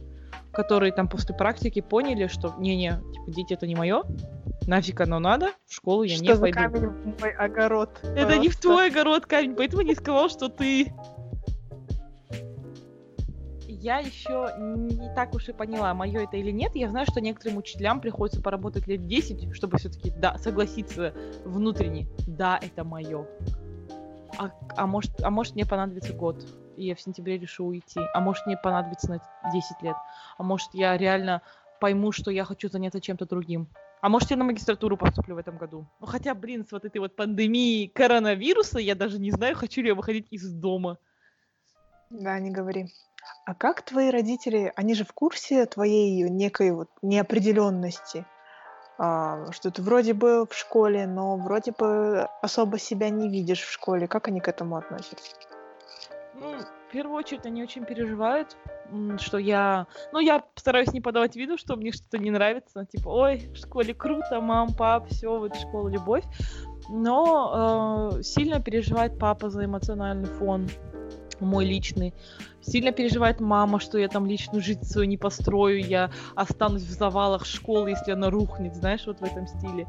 которые 0.51 0.91
там 0.91 1.07
после 1.07 1.35
практики 1.35 1.81
поняли, 1.81 2.27
что 2.27 2.53
не-не, 2.57 3.01
типа, 3.13 3.31
дети 3.31 3.53
это 3.53 3.67
не 3.67 3.75
мое, 3.75 4.03
нафиг 4.67 5.01
оно 5.01 5.19
надо, 5.19 5.51
в 5.67 5.73
школу 5.73 6.03
я 6.03 6.15
что 6.15 6.23
не 6.23 6.33
за 6.33 6.41
пойду. 6.41 6.57
камень 6.57 6.87
в 6.87 7.21
мой 7.21 7.31
огород? 7.31 7.99
Это 8.03 8.37
не 8.37 8.49
в 8.49 8.53
просто? 8.53 8.61
твой 8.61 8.87
огород 8.89 9.25
камень, 9.25 9.55
поэтому 9.55 9.81
не 9.81 9.95
сказал, 9.95 10.29
что 10.29 10.49
ты. 10.49 10.93
Я 13.81 13.99
еще 13.99 14.53
не 14.57 15.13
так 15.15 15.33
уж 15.33 15.47
и 15.47 15.53
поняла, 15.53 15.93
мое 15.93 16.23
это 16.23 16.35
или 16.35 16.51
нет. 16.51 16.75
Я 16.75 16.89
знаю, 16.89 17.05
что 17.09 17.21
некоторым 17.21 17.57
учителям 17.57 18.01
приходится 18.01 18.41
поработать 18.41 18.87
лет 18.87 19.07
10, 19.07 19.55
чтобы 19.55 19.77
все-таки 19.77 20.11
да, 20.11 20.37
согласиться 20.37 21.13
внутренне. 21.45 22.07
Да, 22.27 22.59
это 22.61 22.83
мое. 22.83 23.25
А, 24.37 24.51
а, 24.75 24.85
может, 24.85 25.11
а 25.23 25.29
может 25.29 25.55
мне 25.55 25.65
понадобится 25.65 26.13
год, 26.13 26.45
и 26.75 26.87
я 26.87 26.95
в 26.95 26.99
сентябре 26.99 27.37
решу 27.37 27.67
уйти. 27.67 28.01
А 28.13 28.19
может 28.19 28.45
мне 28.45 28.57
понадобится 28.57 29.09
на 29.11 29.51
10 29.53 29.81
лет. 29.81 29.95
А 30.37 30.43
может 30.43 30.73
я 30.73 30.97
реально 30.97 31.41
пойму, 31.79 32.11
что 32.11 32.31
я 32.31 32.43
хочу 32.43 32.67
заняться 32.67 32.99
чем-то 32.99 33.25
другим. 33.25 33.69
А 34.01 34.09
может, 34.09 34.31
я 34.31 34.37
на 34.37 34.43
магистратуру 34.43 34.97
поступлю 34.97 35.35
в 35.35 35.37
этом 35.37 35.57
году. 35.57 35.85
Ну, 36.01 36.05
хотя, 36.05 36.33
блин, 36.33 36.65
с 36.65 36.71
вот 36.71 36.83
этой 36.83 36.99
вот 36.99 37.15
пандемией 37.15 37.87
коронавируса 37.87 38.79
я 38.79 38.95
даже 38.95 39.19
не 39.19 39.31
знаю, 39.31 39.55
хочу 39.55 39.81
ли 39.81 39.87
я 39.87 39.95
выходить 39.95 40.27
из 40.31 40.51
дома. 40.51 40.97
Да, 42.09 42.39
не 42.39 42.49
говори. 42.49 42.87
А 43.45 43.55
как 43.55 43.81
твои 43.81 44.09
родители, 44.11 44.71
они 44.75 44.93
же 44.93 45.03
в 45.03 45.13
курсе 45.13 45.65
твоей 45.65 46.29
некой 46.29 46.71
вот 46.71 46.89
неопределенности, 47.01 48.25
А, 49.01 49.51
что 49.51 49.71
ты 49.71 49.81
вроде 49.81 50.13
бы 50.13 50.45
в 50.45 50.53
школе, 50.53 51.07
но 51.07 51.37
вроде 51.37 51.71
бы 51.71 52.27
особо 52.41 52.77
себя 52.77 53.09
не 53.09 53.29
видишь 53.29 53.61
в 53.61 53.71
школе. 53.71 54.07
Как 54.07 54.27
они 54.27 54.41
к 54.41 54.47
этому 54.49 54.75
относятся? 54.75 55.35
Ну, 56.35 56.57
в 56.57 56.91
первую 56.91 57.17
очередь, 57.17 57.45
они 57.45 57.63
очень 57.63 57.85
переживают, 57.85 58.57
что 59.17 59.37
я... 59.37 59.87
Ну, 60.11 60.19
я 60.19 60.43
стараюсь 60.55 60.91
не 60.91 61.01
подавать 61.01 61.35
виду, 61.35 61.57
что 61.57 61.75
мне 61.75 61.91
что-то 61.91 62.17
не 62.17 62.29
нравится. 62.29 62.85
Типа, 62.85 63.09
ой, 63.09 63.37
в 63.53 63.55
школе 63.55 63.93
круто, 63.93 64.41
мам, 64.41 64.73
пап, 64.73 65.07
все, 65.09 65.37
вот 65.37 65.55
школа, 65.55 65.87
любовь. 65.87 66.25
Но 66.89 68.11
э, 68.17 68.23
сильно 68.23 68.61
переживает 68.61 69.17
папа 69.19 69.49
за 69.49 69.65
эмоциональный 69.65 70.25
фон 70.25 70.67
мой 71.45 71.65
личный. 71.65 72.13
Сильно 72.61 72.91
переживает 72.91 73.39
мама, 73.39 73.79
что 73.79 73.97
я 73.97 74.07
там 74.07 74.25
личную 74.25 74.61
жизнь 74.61 74.83
свою 74.83 75.07
не 75.07 75.17
построю, 75.17 75.79
я 75.79 76.11
останусь 76.35 76.83
в 76.83 76.91
завалах 76.91 77.45
школы, 77.45 77.91
если 77.91 78.11
она 78.11 78.29
рухнет, 78.29 78.75
знаешь, 78.75 79.05
вот 79.05 79.19
в 79.19 79.23
этом 79.23 79.47
стиле. 79.47 79.87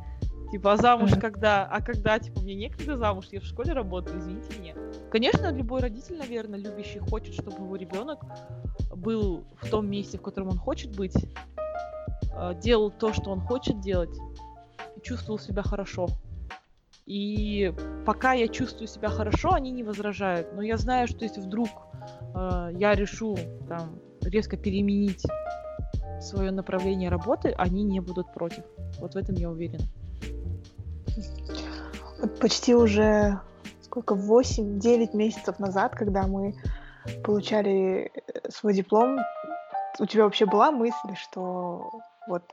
Типа, 0.51 0.73
а 0.73 0.77
замуж 0.77 1.13
когда? 1.21 1.65
А 1.65 1.81
когда, 1.81 2.19
типа, 2.19 2.41
мне 2.41 2.55
некогда 2.55 2.97
замуж, 2.97 3.27
я 3.31 3.41
в 3.41 3.45
школе 3.45 3.73
работаю, 3.73 4.19
извините 4.19 4.59
меня. 4.59 4.75
Конечно, 5.11 5.53
любой 5.53 5.81
родитель, 5.81 6.17
наверное, 6.19 6.59
любящий, 6.59 6.99
хочет, 6.99 7.35
чтобы 7.35 7.63
его 7.63 7.77
ребенок 7.77 8.25
был 8.95 9.45
в 9.61 9.71
том 9.71 9.89
месте, 9.89 10.19
в 10.19 10.23
котором 10.23 10.49
он 10.49 10.59
хочет 10.59 10.97
быть, 10.97 11.15
э, 12.35 12.55
делал 12.61 12.91
то, 12.91 13.13
что 13.13 13.31
он 13.31 13.41
хочет 13.41 13.81
делать, 13.81 14.17
и 14.97 15.01
чувствовал 15.01 15.39
себя 15.39 15.63
хорошо. 15.63 16.09
И 17.11 17.75
пока 18.07 18.35
я 18.35 18.47
чувствую 18.47 18.87
себя 18.87 19.09
хорошо, 19.09 19.53
они 19.53 19.73
не 19.73 19.83
возражают. 19.83 20.55
Но 20.55 20.63
я 20.63 20.77
знаю, 20.77 21.09
что 21.09 21.25
если 21.25 21.41
вдруг 21.41 21.69
э, 22.37 22.69
я 22.75 22.95
решу 22.95 23.37
там 23.69 23.99
резко 24.23 24.57
переменить 24.57 25.25
свое 26.21 26.53
направление 26.53 27.11
работы, 27.11 27.53
они 27.59 27.83
не 27.83 27.99
будут 27.99 28.33
против. 28.33 28.63
Вот 29.01 29.15
в 29.15 29.17
этом 29.17 29.35
я 29.35 29.51
уверена. 29.51 29.83
Почти 32.41 32.77
уже 32.77 33.41
сколько, 33.83 34.15
8-9 34.15 35.17
месяцев 35.17 35.59
назад, 35.59 35.97
когда 35.97 36.29
мы 36.29 36.55
получали 37.25 38.13
э, 38.15 38.51
свой 38.51 38.73
диплом, 38.73 39.19
у 39.99 40.07
тебя 40.07 40.23
вообще 40.23 40.47
была 40.47 40.71
мысль, 40.71 41.17
что 41.17 41.91
вот 42.29 42.45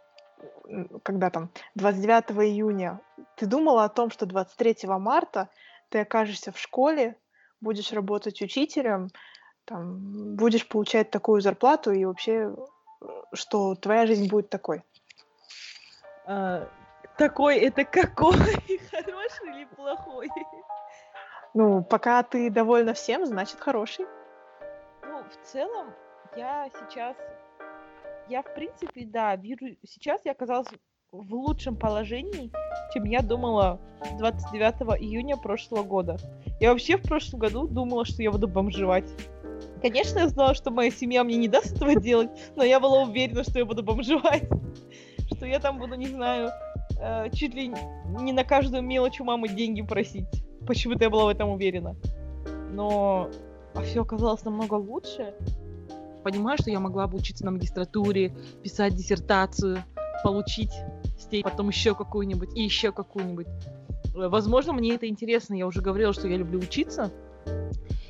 когда 1.03 1.29
там 1.29 1.49
29 1.75 2.31
июня, 2.47 2.99
ты 3.35 3.45
думала 3.45 3.83
о 3.83 3.89
том, 3.89 4.11
что 4.11 4.25
23 4.25 4.87
марта 4.87 5.49
ты 5.89 5.99
окажешься 5.99 6.51
в 6.51 6.59
школе, 6.59 7.15
будешь 7.61 7.91
работать 7.91 8.41
учителем, 8.41 9.09
там, 9.65 10.35
будешь 10.35 10.67
получать 10.67 11.09
такую 11.09 11.41
зарплату 11.41 11.91
и 11.91 12.05
вообще, 12.05 12.55
что 13.33 13.75
твоя 13.75 14.05
жизнь 14.05 14.29
будет 14.29 14.49
такой? 14.49 14.83
А, 16.25 16.69
такой 17.17 17.57
это 17.57 17.83
какой? 17.83 18.37
Хороший 18.91 19.49
или 19.49 19.65
плохой? 19.65 20.29
Ну, 21.53 21.83
пока 21.83 22.21
ты 22.23 22.49
довольна 22.49 22.93
всем, 22.93 23.25
значит 23.25 23.59
хороший. 23.59 24.05
Ну, 25.03 25.23
в 25.23 25.47
целом, 25.47 25.93
я 26.35 26.69
сейчас 26.69 27.15
я, 28.29 28.41
в 28.41 28.53
принципе, 28.53 29.05
да, 29.05 29.35
вижу... 29.35 29.67
Сейчас 29.83 30.21
я 30.25 30.31
оказалась 30.31 30.67
в 31.11 31.33
лучшем 31.33 31.75
положении, 31.75 32.51
чем 32.93 33.05
я 33.05 33.21
думала 33.21 33.79
29 34.17 35.01
июня 35.01 35.37
прошлого 35.37 35.83
года. 35.83 36.17
Я 36.59 36.71
вообще 36.71 36.97
в 36.97 37.03
прошлом 37.03 37.39
году 37.39 37.67
думала, 37.67 38.05
что 38.05 38.21
я 38.21 38.31
буду 38.31 38.47
бомжевать. 38.47 39.09
Конечно, 39.81 40.19
я 40.19 40.27
знала, 40.27 40.53
что 40.53 40.71
моя 40.71 40.91
семья 40.91 41.23
мне 41.23 41.37
не 41.37 41.47
даст 41.47 41.75
этого 41.75 41.95
делать, 41.95 42.29
но 42.55 42.63
я 42.63 42.79
была 42.79 43.03
уверена, 43.03 43.43
что 43.43 43.59
я 43.59 43.65
буду 43.65 43.83
бомжевать. 43.83 44.43
Что 45.29 45.45
я 45.45 45.59
там 45.59 45.77
буду, 45.77 45.95
не 45.95 46.07
знаю, 46.07 46.51
э, 47.01 47.29
чуть 47.33 47.53
ли 47.53 47.73
не 48.21 48.31
на 48.31 48.45
каждую 48.45 48.81
мелочь 48.81 49.19
у 49.19 49.25
мамы 49.25 49.49
деньги 49.49 49.81
просить. 49.81 50.25
Почему-то 50.65 51.03
я 51.03 51.09
была 51.09 51.25
в 51.25 51.27
этом 51.27 51.49
уверена. 51.49 51.97
Но 52.71 53.29
а 53.75 53.81
все 53.81 54.03
оказалось 54.03 54.45
намного 54.45 54.75
лучше 54.75 55.33
понимаю, 56.27 56.57
что 56.59 56.69
я 56.69 56.81
могла 56.81 57.07
бы 57.07 57.17
учиться 57.17 57.45
на 57.45 57.51
магистратуре, 57.51 58.35
писать 58.61 58.95
диссертацию, 58.95 59.83
получить 60.23 60.71
степень, 61.17 61.43
потом 61.43 61.69
еще 61.69 61.95
какую-нибудь 61.95 62.49
и 62.53 62.63
еще 62.63 62.91
какую-нибудь. 62.91 63.47
Э, 64.13 64.27
возможно, 64.27 64.73
мне 64.73 64.95
это 64.95 65.07
интересно. 65.07 65.53
Я 65.53 65.65
уже 65.67 65.81
говорила, 65.81 66.11
что 66.11 66.27
я 66.27 66.35
люблю 66.35 66.59
учиться. 66.59 67.11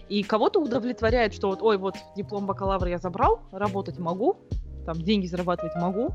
И 0.10 0.24
кого-то 0.24 0.60
удовлетворяет, 0.60 1.36
что 1.36 1.50
вот, 1.50 1.62
ой, 1.62 1.78
вот 1.78 1.96
диплом 2.16 2.48
бакалавра 2.48 2.90
я 2.90 2.98
забрал, 2.98 3.42
работать 3.52 4.00
могу, 4.00 4.38
там 4.86 5.00
деньги 5.00 5.28
зарабатывать 5.28 5.76
могу. 5.76 6.10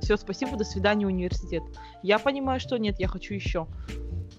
Все, 0.00 0.16
спасибо, 0.16 0.56
до 0.56 0.64
свидания, 0.64 1.06
университет. 1.06 1.62
Я 2.02 2.18
понимаю, 2.18 2.58
что 2.58 2.78
нет, 2.78 2.98
я 2.98 3.06
хочу 3.06 3.32
еще. 3.32 3.68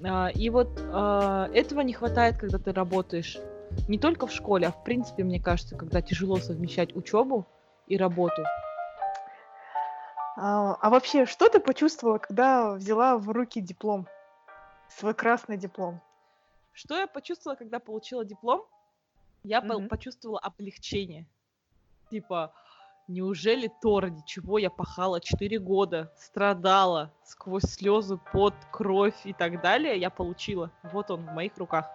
А, 0.03 0.27
и 0.27 0.49
вот 0.49 0.81
а, 0.91 1.49
этого 1.53 1.79
не 1.79 1.93
хватает, 1.93 2.37
когда 2.37 2.57
ты 2.57 2.73
работаешь 2.73 3.39
не 3.87 3.97
только 3.97 4.27
в 4.27 4.31
школе, 4.31 4.67
а 4.67 4.71
в 4.71 4.83
принципе, 4.83 5.23
мне 5.23 5.39
кажется, 5.39 5.75
когда 5.75 6.01
тяжело 6.01 6.37
совмещать 6.37 6.95
учебу 6.95 7.45
и 7.87 7.97
работу. 7.97 8.43
А, 10.37 10.75
а 10.81 10.89
вообще, 10.89 11.25
что 11.25 11.49
ты 11.49 11.59
почувствовала, 11.59 12.17
когда 12.17 12.73
взяла 12.73 13.17
в 13.17 13.29
руки 13.29 13.61
диплом? 13.61 14.07
Свой 14.89 15.13
красный 15.13 15.57
диплом? 15.57 16.01
Что 16.73 16.97
я 16.97 17.07
почувствовала, 17.07 17.55
когда 17.55 17.79
получила 17.79 18.25
диплом? 18.25 18.65
Я 19.43 19.59
mm-hmm. 19.59 19.87
почувствовала 19.87 20.39
облегчение. 20.39 21.25
Типа, 22.09 22.53
неужели 23.07 23.71
то, 23.81 23.99
ради 23.99 24.21
чего 24.25 24.57
я 24.57 24.69
пахала 24.69 25.21
4 25.21 25.59
года, 25.59 26.11
страдала 26.17 27.13
сквозь 27.23 27.63
слезы, 27.63 28.19
под 28.33 28.53
кровь 28.71 29.15
и 29.25 29.33
так 29.33 29.61
далее, 29.61 29.97
я 29.97 30.09
получила. 30.09 30.71
Вот 30.91 31.11
он 31.11 31.25
в 31.25 31.33
моих 31.33 31.57
руках. 31.57 31.89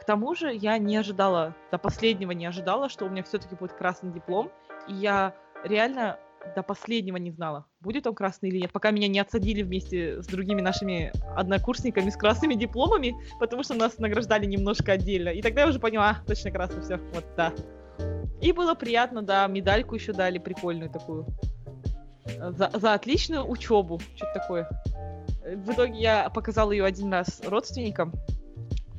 К 0.00 0.04
тому 0.04 0.34
же 0.34 0.54
я 0.54 0.78
не 0.78 0.96
ожидала, 0.96 1.54
до 1.70 1.76
последнего 1.76 2.30
не 2.30 2.46
ожидала, 2.46 2.88
что 2.88 3.04
у 3.04 3.10
меня 3.10 3.22
все-таки 3.22 3.54
будет 3.54 3.74
красный 3.74 4.10
диплом. 4.10 4.50
И 4.88 4.94
я 4.94 5.34
реально 5.62 6.18
до 6.56 6.62
последнего 6.62 7.18
не 7.18 7.30
знала, 7.30 7.66
будет 7.80 8.06
он 8.06 8.14
красный 8.14 8.48
или 8.48 8.60
нет, 8.60 8.72
пока 8.72 8.92
меня 8.92 9.08
не 9.08 9.18
отсадили 9.18 9.62
вместе 9.62 10.22
с 10.22 10.26
другими 10.26 10.62
нашими 10.62 11.12
однокурсниками 11.36 12.08
с 12.08 12.16
красными 12.16 12.54
дипломами, 12.54 13.14
потому 13.38 13.62
что 13.62 13.74
нас 13.74 13.98
награждали 13.98 14.46
немножко 14.46 14.92
отдельно. 14.92 15.28
И 15.28 15.42
тогда 15.42 15.62
я 15.62 15.68
уже 15.68 15.78
поняла, 15.78 16.10
а, 16.10 16.26
точно 16.26 16.50
красный, 16.50 16.80
все, 16.80 16.96
вот, 17.12 17.26
да. 17.36 17.52
И 18.40 18.52
было 18.52 18.74
приятно, 18.74 19.20
да, 19.20 19.46
медальку 19.48 19.96
еще 19.96 20.14
дали 20.14 20.38
прикольную 20.38 20.88
такую. 20.88 21.26
За, 22.38 22.70
за 22.72 22.94
отличную 22.94 23.46
учебу, 23.46 24.00
что-то 24.16 24.32
такое. 24.40 24.68
В 25.44 25.72
итоге 25.72 26.00
я 26.00 26.30
показала 26.30 26.72
ее 26.72 26.84
один 26.84 27.12
раз 27.12 27.42
родственникам, 27.44 28.14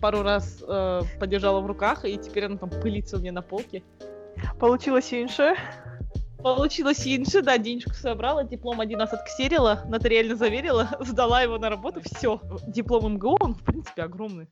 пару 0.02 0.24
раз 0.24 0.62
э, 0.68 1.02
подержала 1.20 1.62
в 1.62 1.68
руках, 1.68 2.04
и 2.06 2.18
теперь 2.18 2.46
она 2.46 2.58
там 2.58 2.70
пылится 2.70 3.18
у 3.18 3.20
меня 3.20 3.32
на 3.32 3.42
полке. 3.42 3.84
Получилось 4.60 5.14
инше. 5.14 5.56
Получилось 6.40 7.06
инше, 7.06 7.44
да, 7.44 7.60
денежку 7.60 7.94
собрала, 7.94 8.44
диплом 8.44 8.80
один 8.80 9.00
раз 9.00 9.14
отксерила, 9.14 9.84
нотариально 9.88 10.36
заверила, 10.36 10.90
сдала 11.00 11.42
его 11.44 11.60
на 11.60 11.70
работу, 11.70 12.02
все. 12.04 12.42
Диплом 12.68 13.14
МГУ, 13.14 13.38
он, 13.40 13.54
в 13.54 13.64
принципе, 13.64 14.02
огромный. 14.02 14.48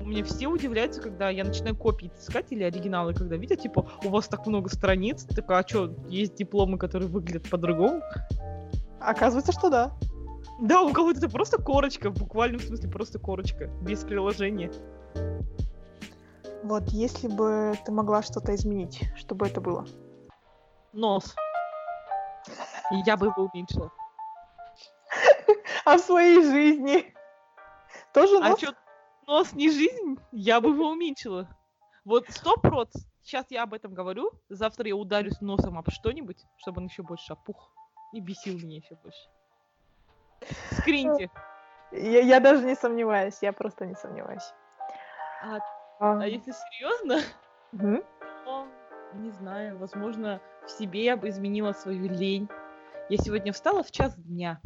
У 0.00 0.04
меня 0.04 0.24
все 0.24 0.46
удивляются, 0.46 1.00
когда 1.00 1.30
я 1.30 1.44
начинаю 1.44 1.76
копии 1.76 2.10
искать 2.16 2.46
или 2.50 2.62
оригиналы, 2.62 3.14
когда 3.14 3.36
видят, 3.36 3.60
типа, 3.60 3.88
у 4.04 4.08
вас 4.08 4.28
так 4.28 4.46
много 4.46 4.68
страниц, 4.68 5.24
такая, 5.24 5.62
а 5.62 5.68
что, 5.68 5.94
есть 6.08 6.36
дипломы, 6.36 6.78
которые 6.78 7.08
выглядят 7.08 7.48
по-другому? 7.50 8.02
Оказывается, 9.00 9.52
что 9.52 9.68
да. 9.68 9.92
Да, 10.60 10.82
у 10.82 10.92
кого-то 10.92 11.18
это 11.18 11.28
просто 11.28 11.60
корочка, 11.60 12.10
в 12.10 12.18
буквальном 12.18 12.60
смысле 12.60 12.88
просто 12.88 13.18
корочка, 13.18 13.66
без 13.82 14.04
приложения. 14.04 14.70
Вот, 16.62 16.88
если 16.88 17.28
бы 17.28 17.76
ты 17.84 17.90
могла 17.90 18.22
что-то 18.22 18.54
изменить, 18.54 19.02
что 19.16 19.34
бы 19.34 19.46
это 19.46 19.60
было? 19.60 19.86
Нос. 20.92 21.34
Я 23.04 23.16
бы 23.16 23.26
его 23.26 23.50
уменьшила. 23.52 23.90
А 25.84 25.96
в 25.96 26.00
своей 26.00 26.42
жизни? 26.42 27.12
Тоже 28.14 28.36
а 28.36 28.50
нос? 28.50 28.62
А 28.62 28.66
что, 28.66 28.74
нос 29.26 29.52
не 29.52 29.70
жизнь? 29.70 30.18
Я 30.30 30.60
бы 30.60 30.70
его 30.70 30.90
уменьшила. 30.90 31.48
Вот 32.04 32.26
сто 32.28 32.56
проц. 32.56 32.92
Сейчас 33.22 33.46
я 33.50 33.62
об 33.64 33.74
этом 33.74 33.94
говорю. 33.94 34.32
Завтра 34.48 34.86
я 34.86 34.96
ударюсь 34.96 35.40
носом 35.40 35.78
об 35.78 35.90
что-нибудь, 35.90 36.44
чтобы 36.56 36.80
он 36.80 36.86
еще 36.86 37.02
больше 37.02 37.32
опух. 37.32 37.72
И 38.12 38.20
бесил 38.20 38.58
меня 38.58 38.76
еще 38.76 38.94
больше. 39.02 39.28
Скриньте. 40.72 41.30
Я, 41.92 42.20
я 42.20 42.40
даже 42.40 42.64
не 42.64 42.74
сомневаюсь, 42.74 43.38
я 43.42 43.52
просто 43.52 43.86
не 43.86 43.94
сомневаюсь. 43.94 44.54
А, 45.42 45.58
а... 46.00 46.22
а 46.22 46.26
если 46.26 46.52
серьезно, 46.52 47.20
угу. 47.72 48.02
то, 48.44 48.66
не 49.14 49.30
знаю, 49.30 49.78
возможно, 49.78 50.40
в 50.66 50.70
себе 50.70 51.04
я 51.04 51.16
бы 51.16 51.28
изменила 51.28 51.72
свою 51.72 52.08
лень. 52.08 52.48
Я 53.08 53.18
сегодня 53.18 53.52
встала 53.52 53.82
в 53.82 53.90
час 53.90 54.14
дня, 54.16 54.60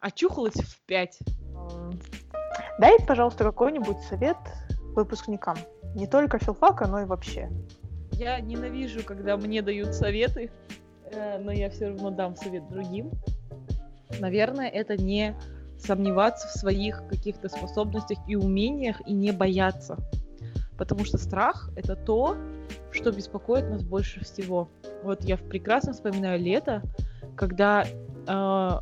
очухалась 0.00 0.54
в 0.54 0.84
пять. 0.86 1.18
Дай, 2.78 2.96
пожалуйста, 3.06 3.44
какой-нибудь 3.44 3.98
совет 4.00 4.38
выпускникам. 4.94 5.56
Не 5.94 6.06
только 6.06 6.38
филфака, 6.38 6.86
но 6.88 7.00
и 7.00 7.04
вообще. 7.04 7.50
Я 8.12 8.40
ненавижу, 8.40 9.04
когда 9.04 9.36
мне 9.36 9.62
дают 9.62 9.94
советы, 9.94 10.50
э, 11.12 11.38
но 11.38 11.52
я 11.52 11.70
все 11.70 11.88
равно 11.88 12.10
дам 12.10 12.34
совет 12.34 12.68
другим 12.68 13.12
наверное, 14.20 14.68
это 14.68 14.96
не 14.96 15.36
сомневаться 15.78 16.48
в 16.48 16.52
своих 16.52 17.02
каких-то 17.08 17.48
способностях 17.48 18.18
и 18.28 18.36
умениях 18.36 19.00
и 19.06 19.12
не 19.12 19.32
бояться. 19.32 19.96
Потому 20.78 21.04
что 21.04 21.18
страх— 21.18 21.70
это 21.76 21.96
то, 21.96 22.36
что 22.90 23.12
беспокоит 23.12 23.68
нас 23.68 23.82
больше 23.82 24.24
всего. 24.24 24.70
Вот 25.02 25.24
я 25.24 25.36
прекрасно 25.36 25.92
вспоминаю 25.92 26.40
лето, 26.40 26.82
когда 27.36 27.84
э, 27.84 28.80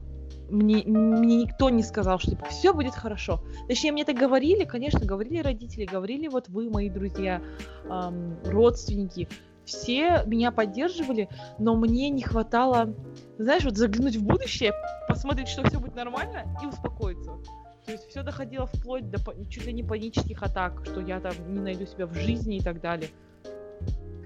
мне, 0.51 0.83
мне 0.85 1.37
никто 1.43 1.70
не 1.70 1.83
сказал, 1.83 2.18
что 2.18 2.31
типа, 2.31 2.47
все 2.47 2.72
будет 2.72 2.95
хорошо. 2.95 3.43
Точнее, 3.68 3.93
мне 3.93 4.03
это 4.03 4.12
говорили, 4.12 4.64
конечно, 4.64 5.01
говорили 5.01 5.41
родители, 5.41 5.85
говорили 5.85 6.28
вот 6.28 6.49
вы, 6.49 6.70
мои 6.70 6.91
друзья, 6.91 7.41
эм, 7.89 8.37
родственники, 8.45 9.28
все 9.64 10.22
меня 10.26 10.50
поддерживали, 10.50 11.28
но 11.58 11.76
мне 11.76 12.11
не 12.11 12.22
хватало, 12.22 12.94
знаешь, 13.38 13.64
вот 13.64 13.76
заглянуть 13.76 14.16
в 14.16 14.24
будущее, 14.24 14.72
посмотреть, 15.08 15.48
что 15.48 15.64
все 15.64 15.78
будет 15.78 15.94
нормально 15.94 16.44
и 16.62 16.66
успокоиться. 16.66 17.38
То 17.86 17.92
есть 17.92 18.08
все 18.08 18.22
доходило 18.22 18.66
вплоть 18.66 19.11
до 19.11 19.18
чуть 19.48 19.66
ли 19.66 19.72
не 19.72 19.82
панических 19.82 20.42
атак, 20.42 20.84
что 20.84 21.00
я 21.00 21.20
там 21.20 21.32
не 21.52 21.61
найду 21.61 21.86
себя 21.86 22.06
в 22.06 22.14
жизни 22.14 22.58
и 22.58 22.62
так 22.62 22.80
далее. 22.80 23.11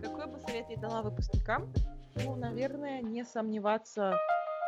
Какой 0.02 0.26
бы 0.26 0.38
совет 0.38 0.66
я 0.68 0.76
дала 0.76 1.02
выпускникам? 1.02 1.72
Ну, 2.16 2.36
наверное, 2.36 3.00
не 3.00 3.24
сомневаться 3.24 4.14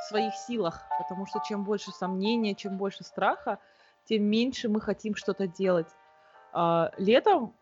в 0.00 0.08
своих 0.08 0.34
силах, 0.34 0.82
потому 0.98 1.26
что 1.26 1.40
чем 1.46 1.64
больше 1.64 1.90
сомнения, 1.90 2.54
чем 2.54 2.76
больше 2.76 3.04
страха, 3.04 3.58
тем 4.04 4.24
меньше 4.24 4.68
мы 4.68 4.80
хотим 4.80 5.14
что-то 5.14 5.46
делать. 5.46 5.88
А, 6.52 6.90
летом 6.96 7.54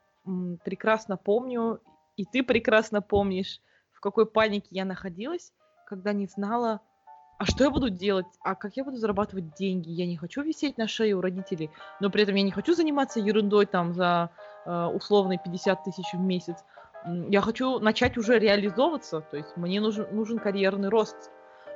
прекрасно 0.64 1.16
помню, 1.16 1.80
и 2.16 2.24
ты 2.24 2.42
прекрасно 2.42 3.02
помнишь, 3.02 3.60
в 3.92 4.00
какой 4.00 4.26
панике 4.26 4.68
я 4.70 4.84
находилась, 4.84 5.52
когда 5.86 6.12
не 6.12 6.26
знала, 6.26 6.80
а 7.38 7.46
что 7.46 7.64
я 7.64 7.70
буду 7.70 7.90
делать, 7.90 8.26
а 8.42 8.54
как 8.54 8.76
я 8.76 8.84
буду 8.84 8.96
зарабатывать 8.96 9.54
деньги. 9.54 9.90
Я 9.90 10.06
не 10.06 10.16
хочу 10.16 10.42
висеть 10.42 10.78
на 10.78 10.86
шее 10.86 11.14
у 11.14 11.20
родителей, 11.20 11.70
но 12.00 12.10
при 12.10 12.22
этом 12.22 12.34
я 12.36 12.42
не 12.42 12.52
хочу 12.52 12.74
заниматься 12.74 13.20
ерундой 13.20 13.66
там 13.66 13.92
за 13.92 14.30
э, 14.64 14.84
условные 14.86 15.40
50 15.42 15.84
тысяч 15.84 16.12
в 16.12 16.20
месяц. 16.20 16.64
Я 17.28 17.40
хочу 17.40 17.80
начать 17.80 18.16
уже 18.16 18.38
реализовываться, 18.38 19.20
то 19.20 19.36
есть 19.36 19.56
мне 19.56 19.80
нужен, 19.80 20.06
нужен 20.12 20.38
карьерный 20.38 20.88
рост. 20.88 21.30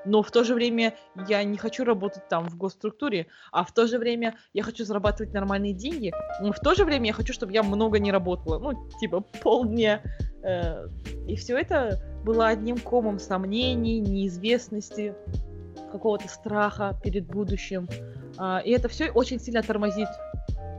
но 0.07 0.22
в 0.22 0.30
то 0.30 0.45
же 0.45 0.55
время 0.55 0.95
я 1.28 1.43
не 1.43 1.59
хочу 1.59 1.84
работать 1.84 2.28
там 2.28 2.49
в 2.49 2.57
госструктуре, 2.57 3.26
а 3.53 3.64
в 3.64 3.72
то 3.72 3.86
же 3.86 3.99
время 3.99 4.36
я 4.55 4.62
хочу 4.62 4.84
зарабатывать 4.84 5.34
нормальные 5.34 5.74
деньги, 5.74 6.14
но 6.41 6.53
в 6.53 6.61
то 6.61 6.74
же 6.74 6.84
время 6.84 7.09
я 7.09 7.12
хочу, 7.12 7.32
чтобы 7.32 7.53
я 7.53 7.62
много 7.62 7.99
не 7.99 8.12
работала, 8.12 8.59
ну, 8.59 8.89
типа 9.01 9.20
полдня. 9.43 10.03
Э, 10.43 10.89
и 11.26 11.36
все 11.36 11.59
это 11.59 12.01
было 12.24 12.49
одним 12.49 12.78
комом 12.78 13.18
сомнений, 13.18 14.01
неизвестности, 14.01 15.14
какого-то 15.93 16.28
страха 16.28 16.99
перед 17.03 17.26
будущим. 17.26 17.89
А, 18.36 18.59
и 18.59 18.70
это 18.70 18.89
все 18.89 19.11
очень 19.11 19.41
сильно 19.41 19.62
тормозит 19.62 20.09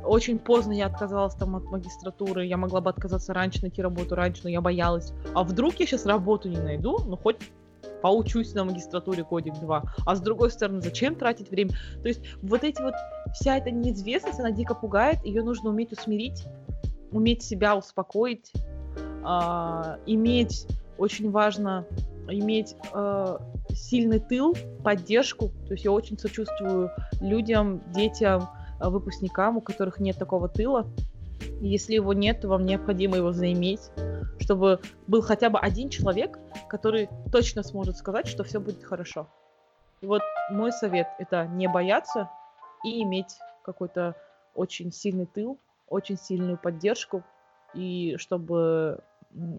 очень 0.09 0.39
поздно 0.39 0.71
я 0.71 0.87
отказалась 0.87 1.35
там 1.35 1.55
от 1.55 1.65
магистратуры, 1.65 2.45
я 2.45 2.57
могла 2.57 2.81
бы 2.81 2.89
отказаться 2.89 3.33
раньше, 3.33 3.61
найти 3.61 3.81
работу 3.81 4.15
раньше, 4.15 4.41
но 4.43 4.49
я 4.49 4.59
боялась. 4.59 5.13
А 5.35 5.43
вдруг 5.43 5.75
я 5.75 5.85
сейчас 5.85 6.05
работу 6.05 6.49
не 6.49 6.57
найду, 6.57 6.97
ну 7.05 7.15
хоть 7.15 7.37
поучусь 8.01 8.53
на 8.53 8.63
магистратуре 8.63 9.23
кодик 9.23 9.53
2. 9.59 9.83
А 10.05 10.15
с 10.15 10.21
другой 10.21 10.49
стороны, 10.51 10.81
зачем 10.81 11.15
тратить 11.15 11.51
время? 11.51 11.71
То 12.01 12.07
есть 12.07 12.21
вот 12.41 12.63
эти 12.63 12.81
вот, 12.81 12.93
вся 13.33 13.57
эта 13.57 13.71
неизвестность, 13.71 14.39
она 14.39 14.51
дико 14.51 14.73
пугает, 14.73 15.23
ее 15.23 15.43
нужно 15.43 15.69
уметь 15.69 15.91
усмирить, 15.91 16.45
уметь 17.11 17.43
себя 17.43 17.75
успокоить, 17.75 18.51
иметь, 20.05 20.67
очень 20.97 21.31
важно, 21.31 21.85
иметь 22.27 22.75
э, 22.93 23.37
сильный 23.69 24.19
тыл, 24.19 24.55
поддержку. 24.83 25.49
То 25.67 25.73
есть 25.73 25.85
я 25.85 25.91
очень 25.91 26.17
сочувствую 26.17 26.91
людям, 27.21 27.81
детям, 27.93 28.49
Э, 28.79 28.89
выпускникам, 28.89 29.57
у 29.57 29.61
которых 29.61 29.99
нет 29.99 30.17
такого 30.17 30.47
тыла. 30.47 30.87
Если 31.61 31.93
его 31.93 32.13
нет, 32.13 32.41
то 32.41 32.47
вам 32.47 32.65
необходимо 32.65 33.17
его 33.17 33.31
заиметь, 33.31 33.91
чтобы 34.39 34.79
был 35.07 35.21
хотя 35.21 35.49
бы 35.49 35.59
один 35.59 35.89
человек, 35.89 36.39
который 36.69 37.09
точно 37.31 37.63
сможет 37.63 37.97
сказать, 37.97 38.27
что 38.27 38.43
все 38.43 38.59
будет 38.59 38.83
хорошо. 38.83 39.27
И 40.01 40.05
вот 40.05 40.21
мой 40.49 40.71
совет 40.71 41.07
это 41.17 41.45
не 41.47 41.67
бояться 41.67 42.29
и 42.83 43.03
иметь 43.03 43.37
какой-то 43.63 44.15
очень 44.53 44.91
сильный 44.91 45.25
тыл, 45.25 45.59
очень 45.87 46.17
сильную 46.17 46.57
поддержку, 46.57 47.23
и 47.73 48.15
чтобы 48.17 49.03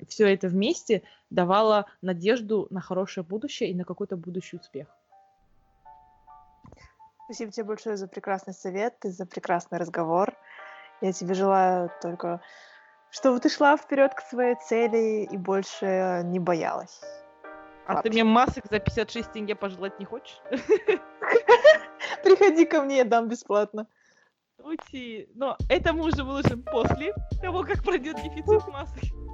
все 0.08 0.32
это 0.32 0.48
вместе 0.48 1.02
давало 1.30 1.86
надежду 2.02 2.66
на 2.70 2.80
хорошее 2.80 3.24
будущее 3.24 3.70
и 3.70 3.74
на 3.74 3.84
какой-то 3.84 4.16
будущий 4.16 4.56
успех. 4.56 4.88
Спасибо 7.24 7.52
тебе 7.52 7.64
большое 7.64 7.96
за 7.96 8.08
прекрасный 8.08 8.54
совет 8.54 9.04
и 9.04 9.08
за 9.10 9.24
прекрасный 9.24 9.78
разговор. 9.78 10.34
Я 11.00 11.12
тебе 11.12 11.34
желаю 11.34 11.90
только, 12.02 12.40
чтобы 13.10 13.38
ты 13.38 13.48
шла 13.48 13.76
вперед 13.76 14.14
к 14.14 14.20
своей 14.20 14.56
цели 14.56 15.28
и 15.30 15.36
больше 15.36 16.22
не 16.24 16.40
боялась. 16.40 17.00
А 17.86 17.94
Вообще. 17.94 18.10
ты 18.10 18.14
мне 18.14 18.24
масок 18.24 18.66
за 18.70 18.78
56 18.78 19.32
тенге 19.32 19.54
пожелать 19.54 19.98
не 19.98 20.04
хочешь? 20.04 20.40
Приходи 22.24 22.66
ко 22.66 22.82
мне, 22.82 22.98
я 22.98 23.04
дам 23.04 23.28
бесплатно. 23.28 23.86
Уйти. 24.58 25.28
Но 25.34 25.56
это 25.68 25.92
мы 25.92 26.06
уже 26.06 26.22
выложим 26.22 26.62
после 26.62 27.14
того, 27.40 27.62
как 27.62 27.82
пройдет 27.82 28.16
дефицит 28.16 28.66
масок. 28.68 29.04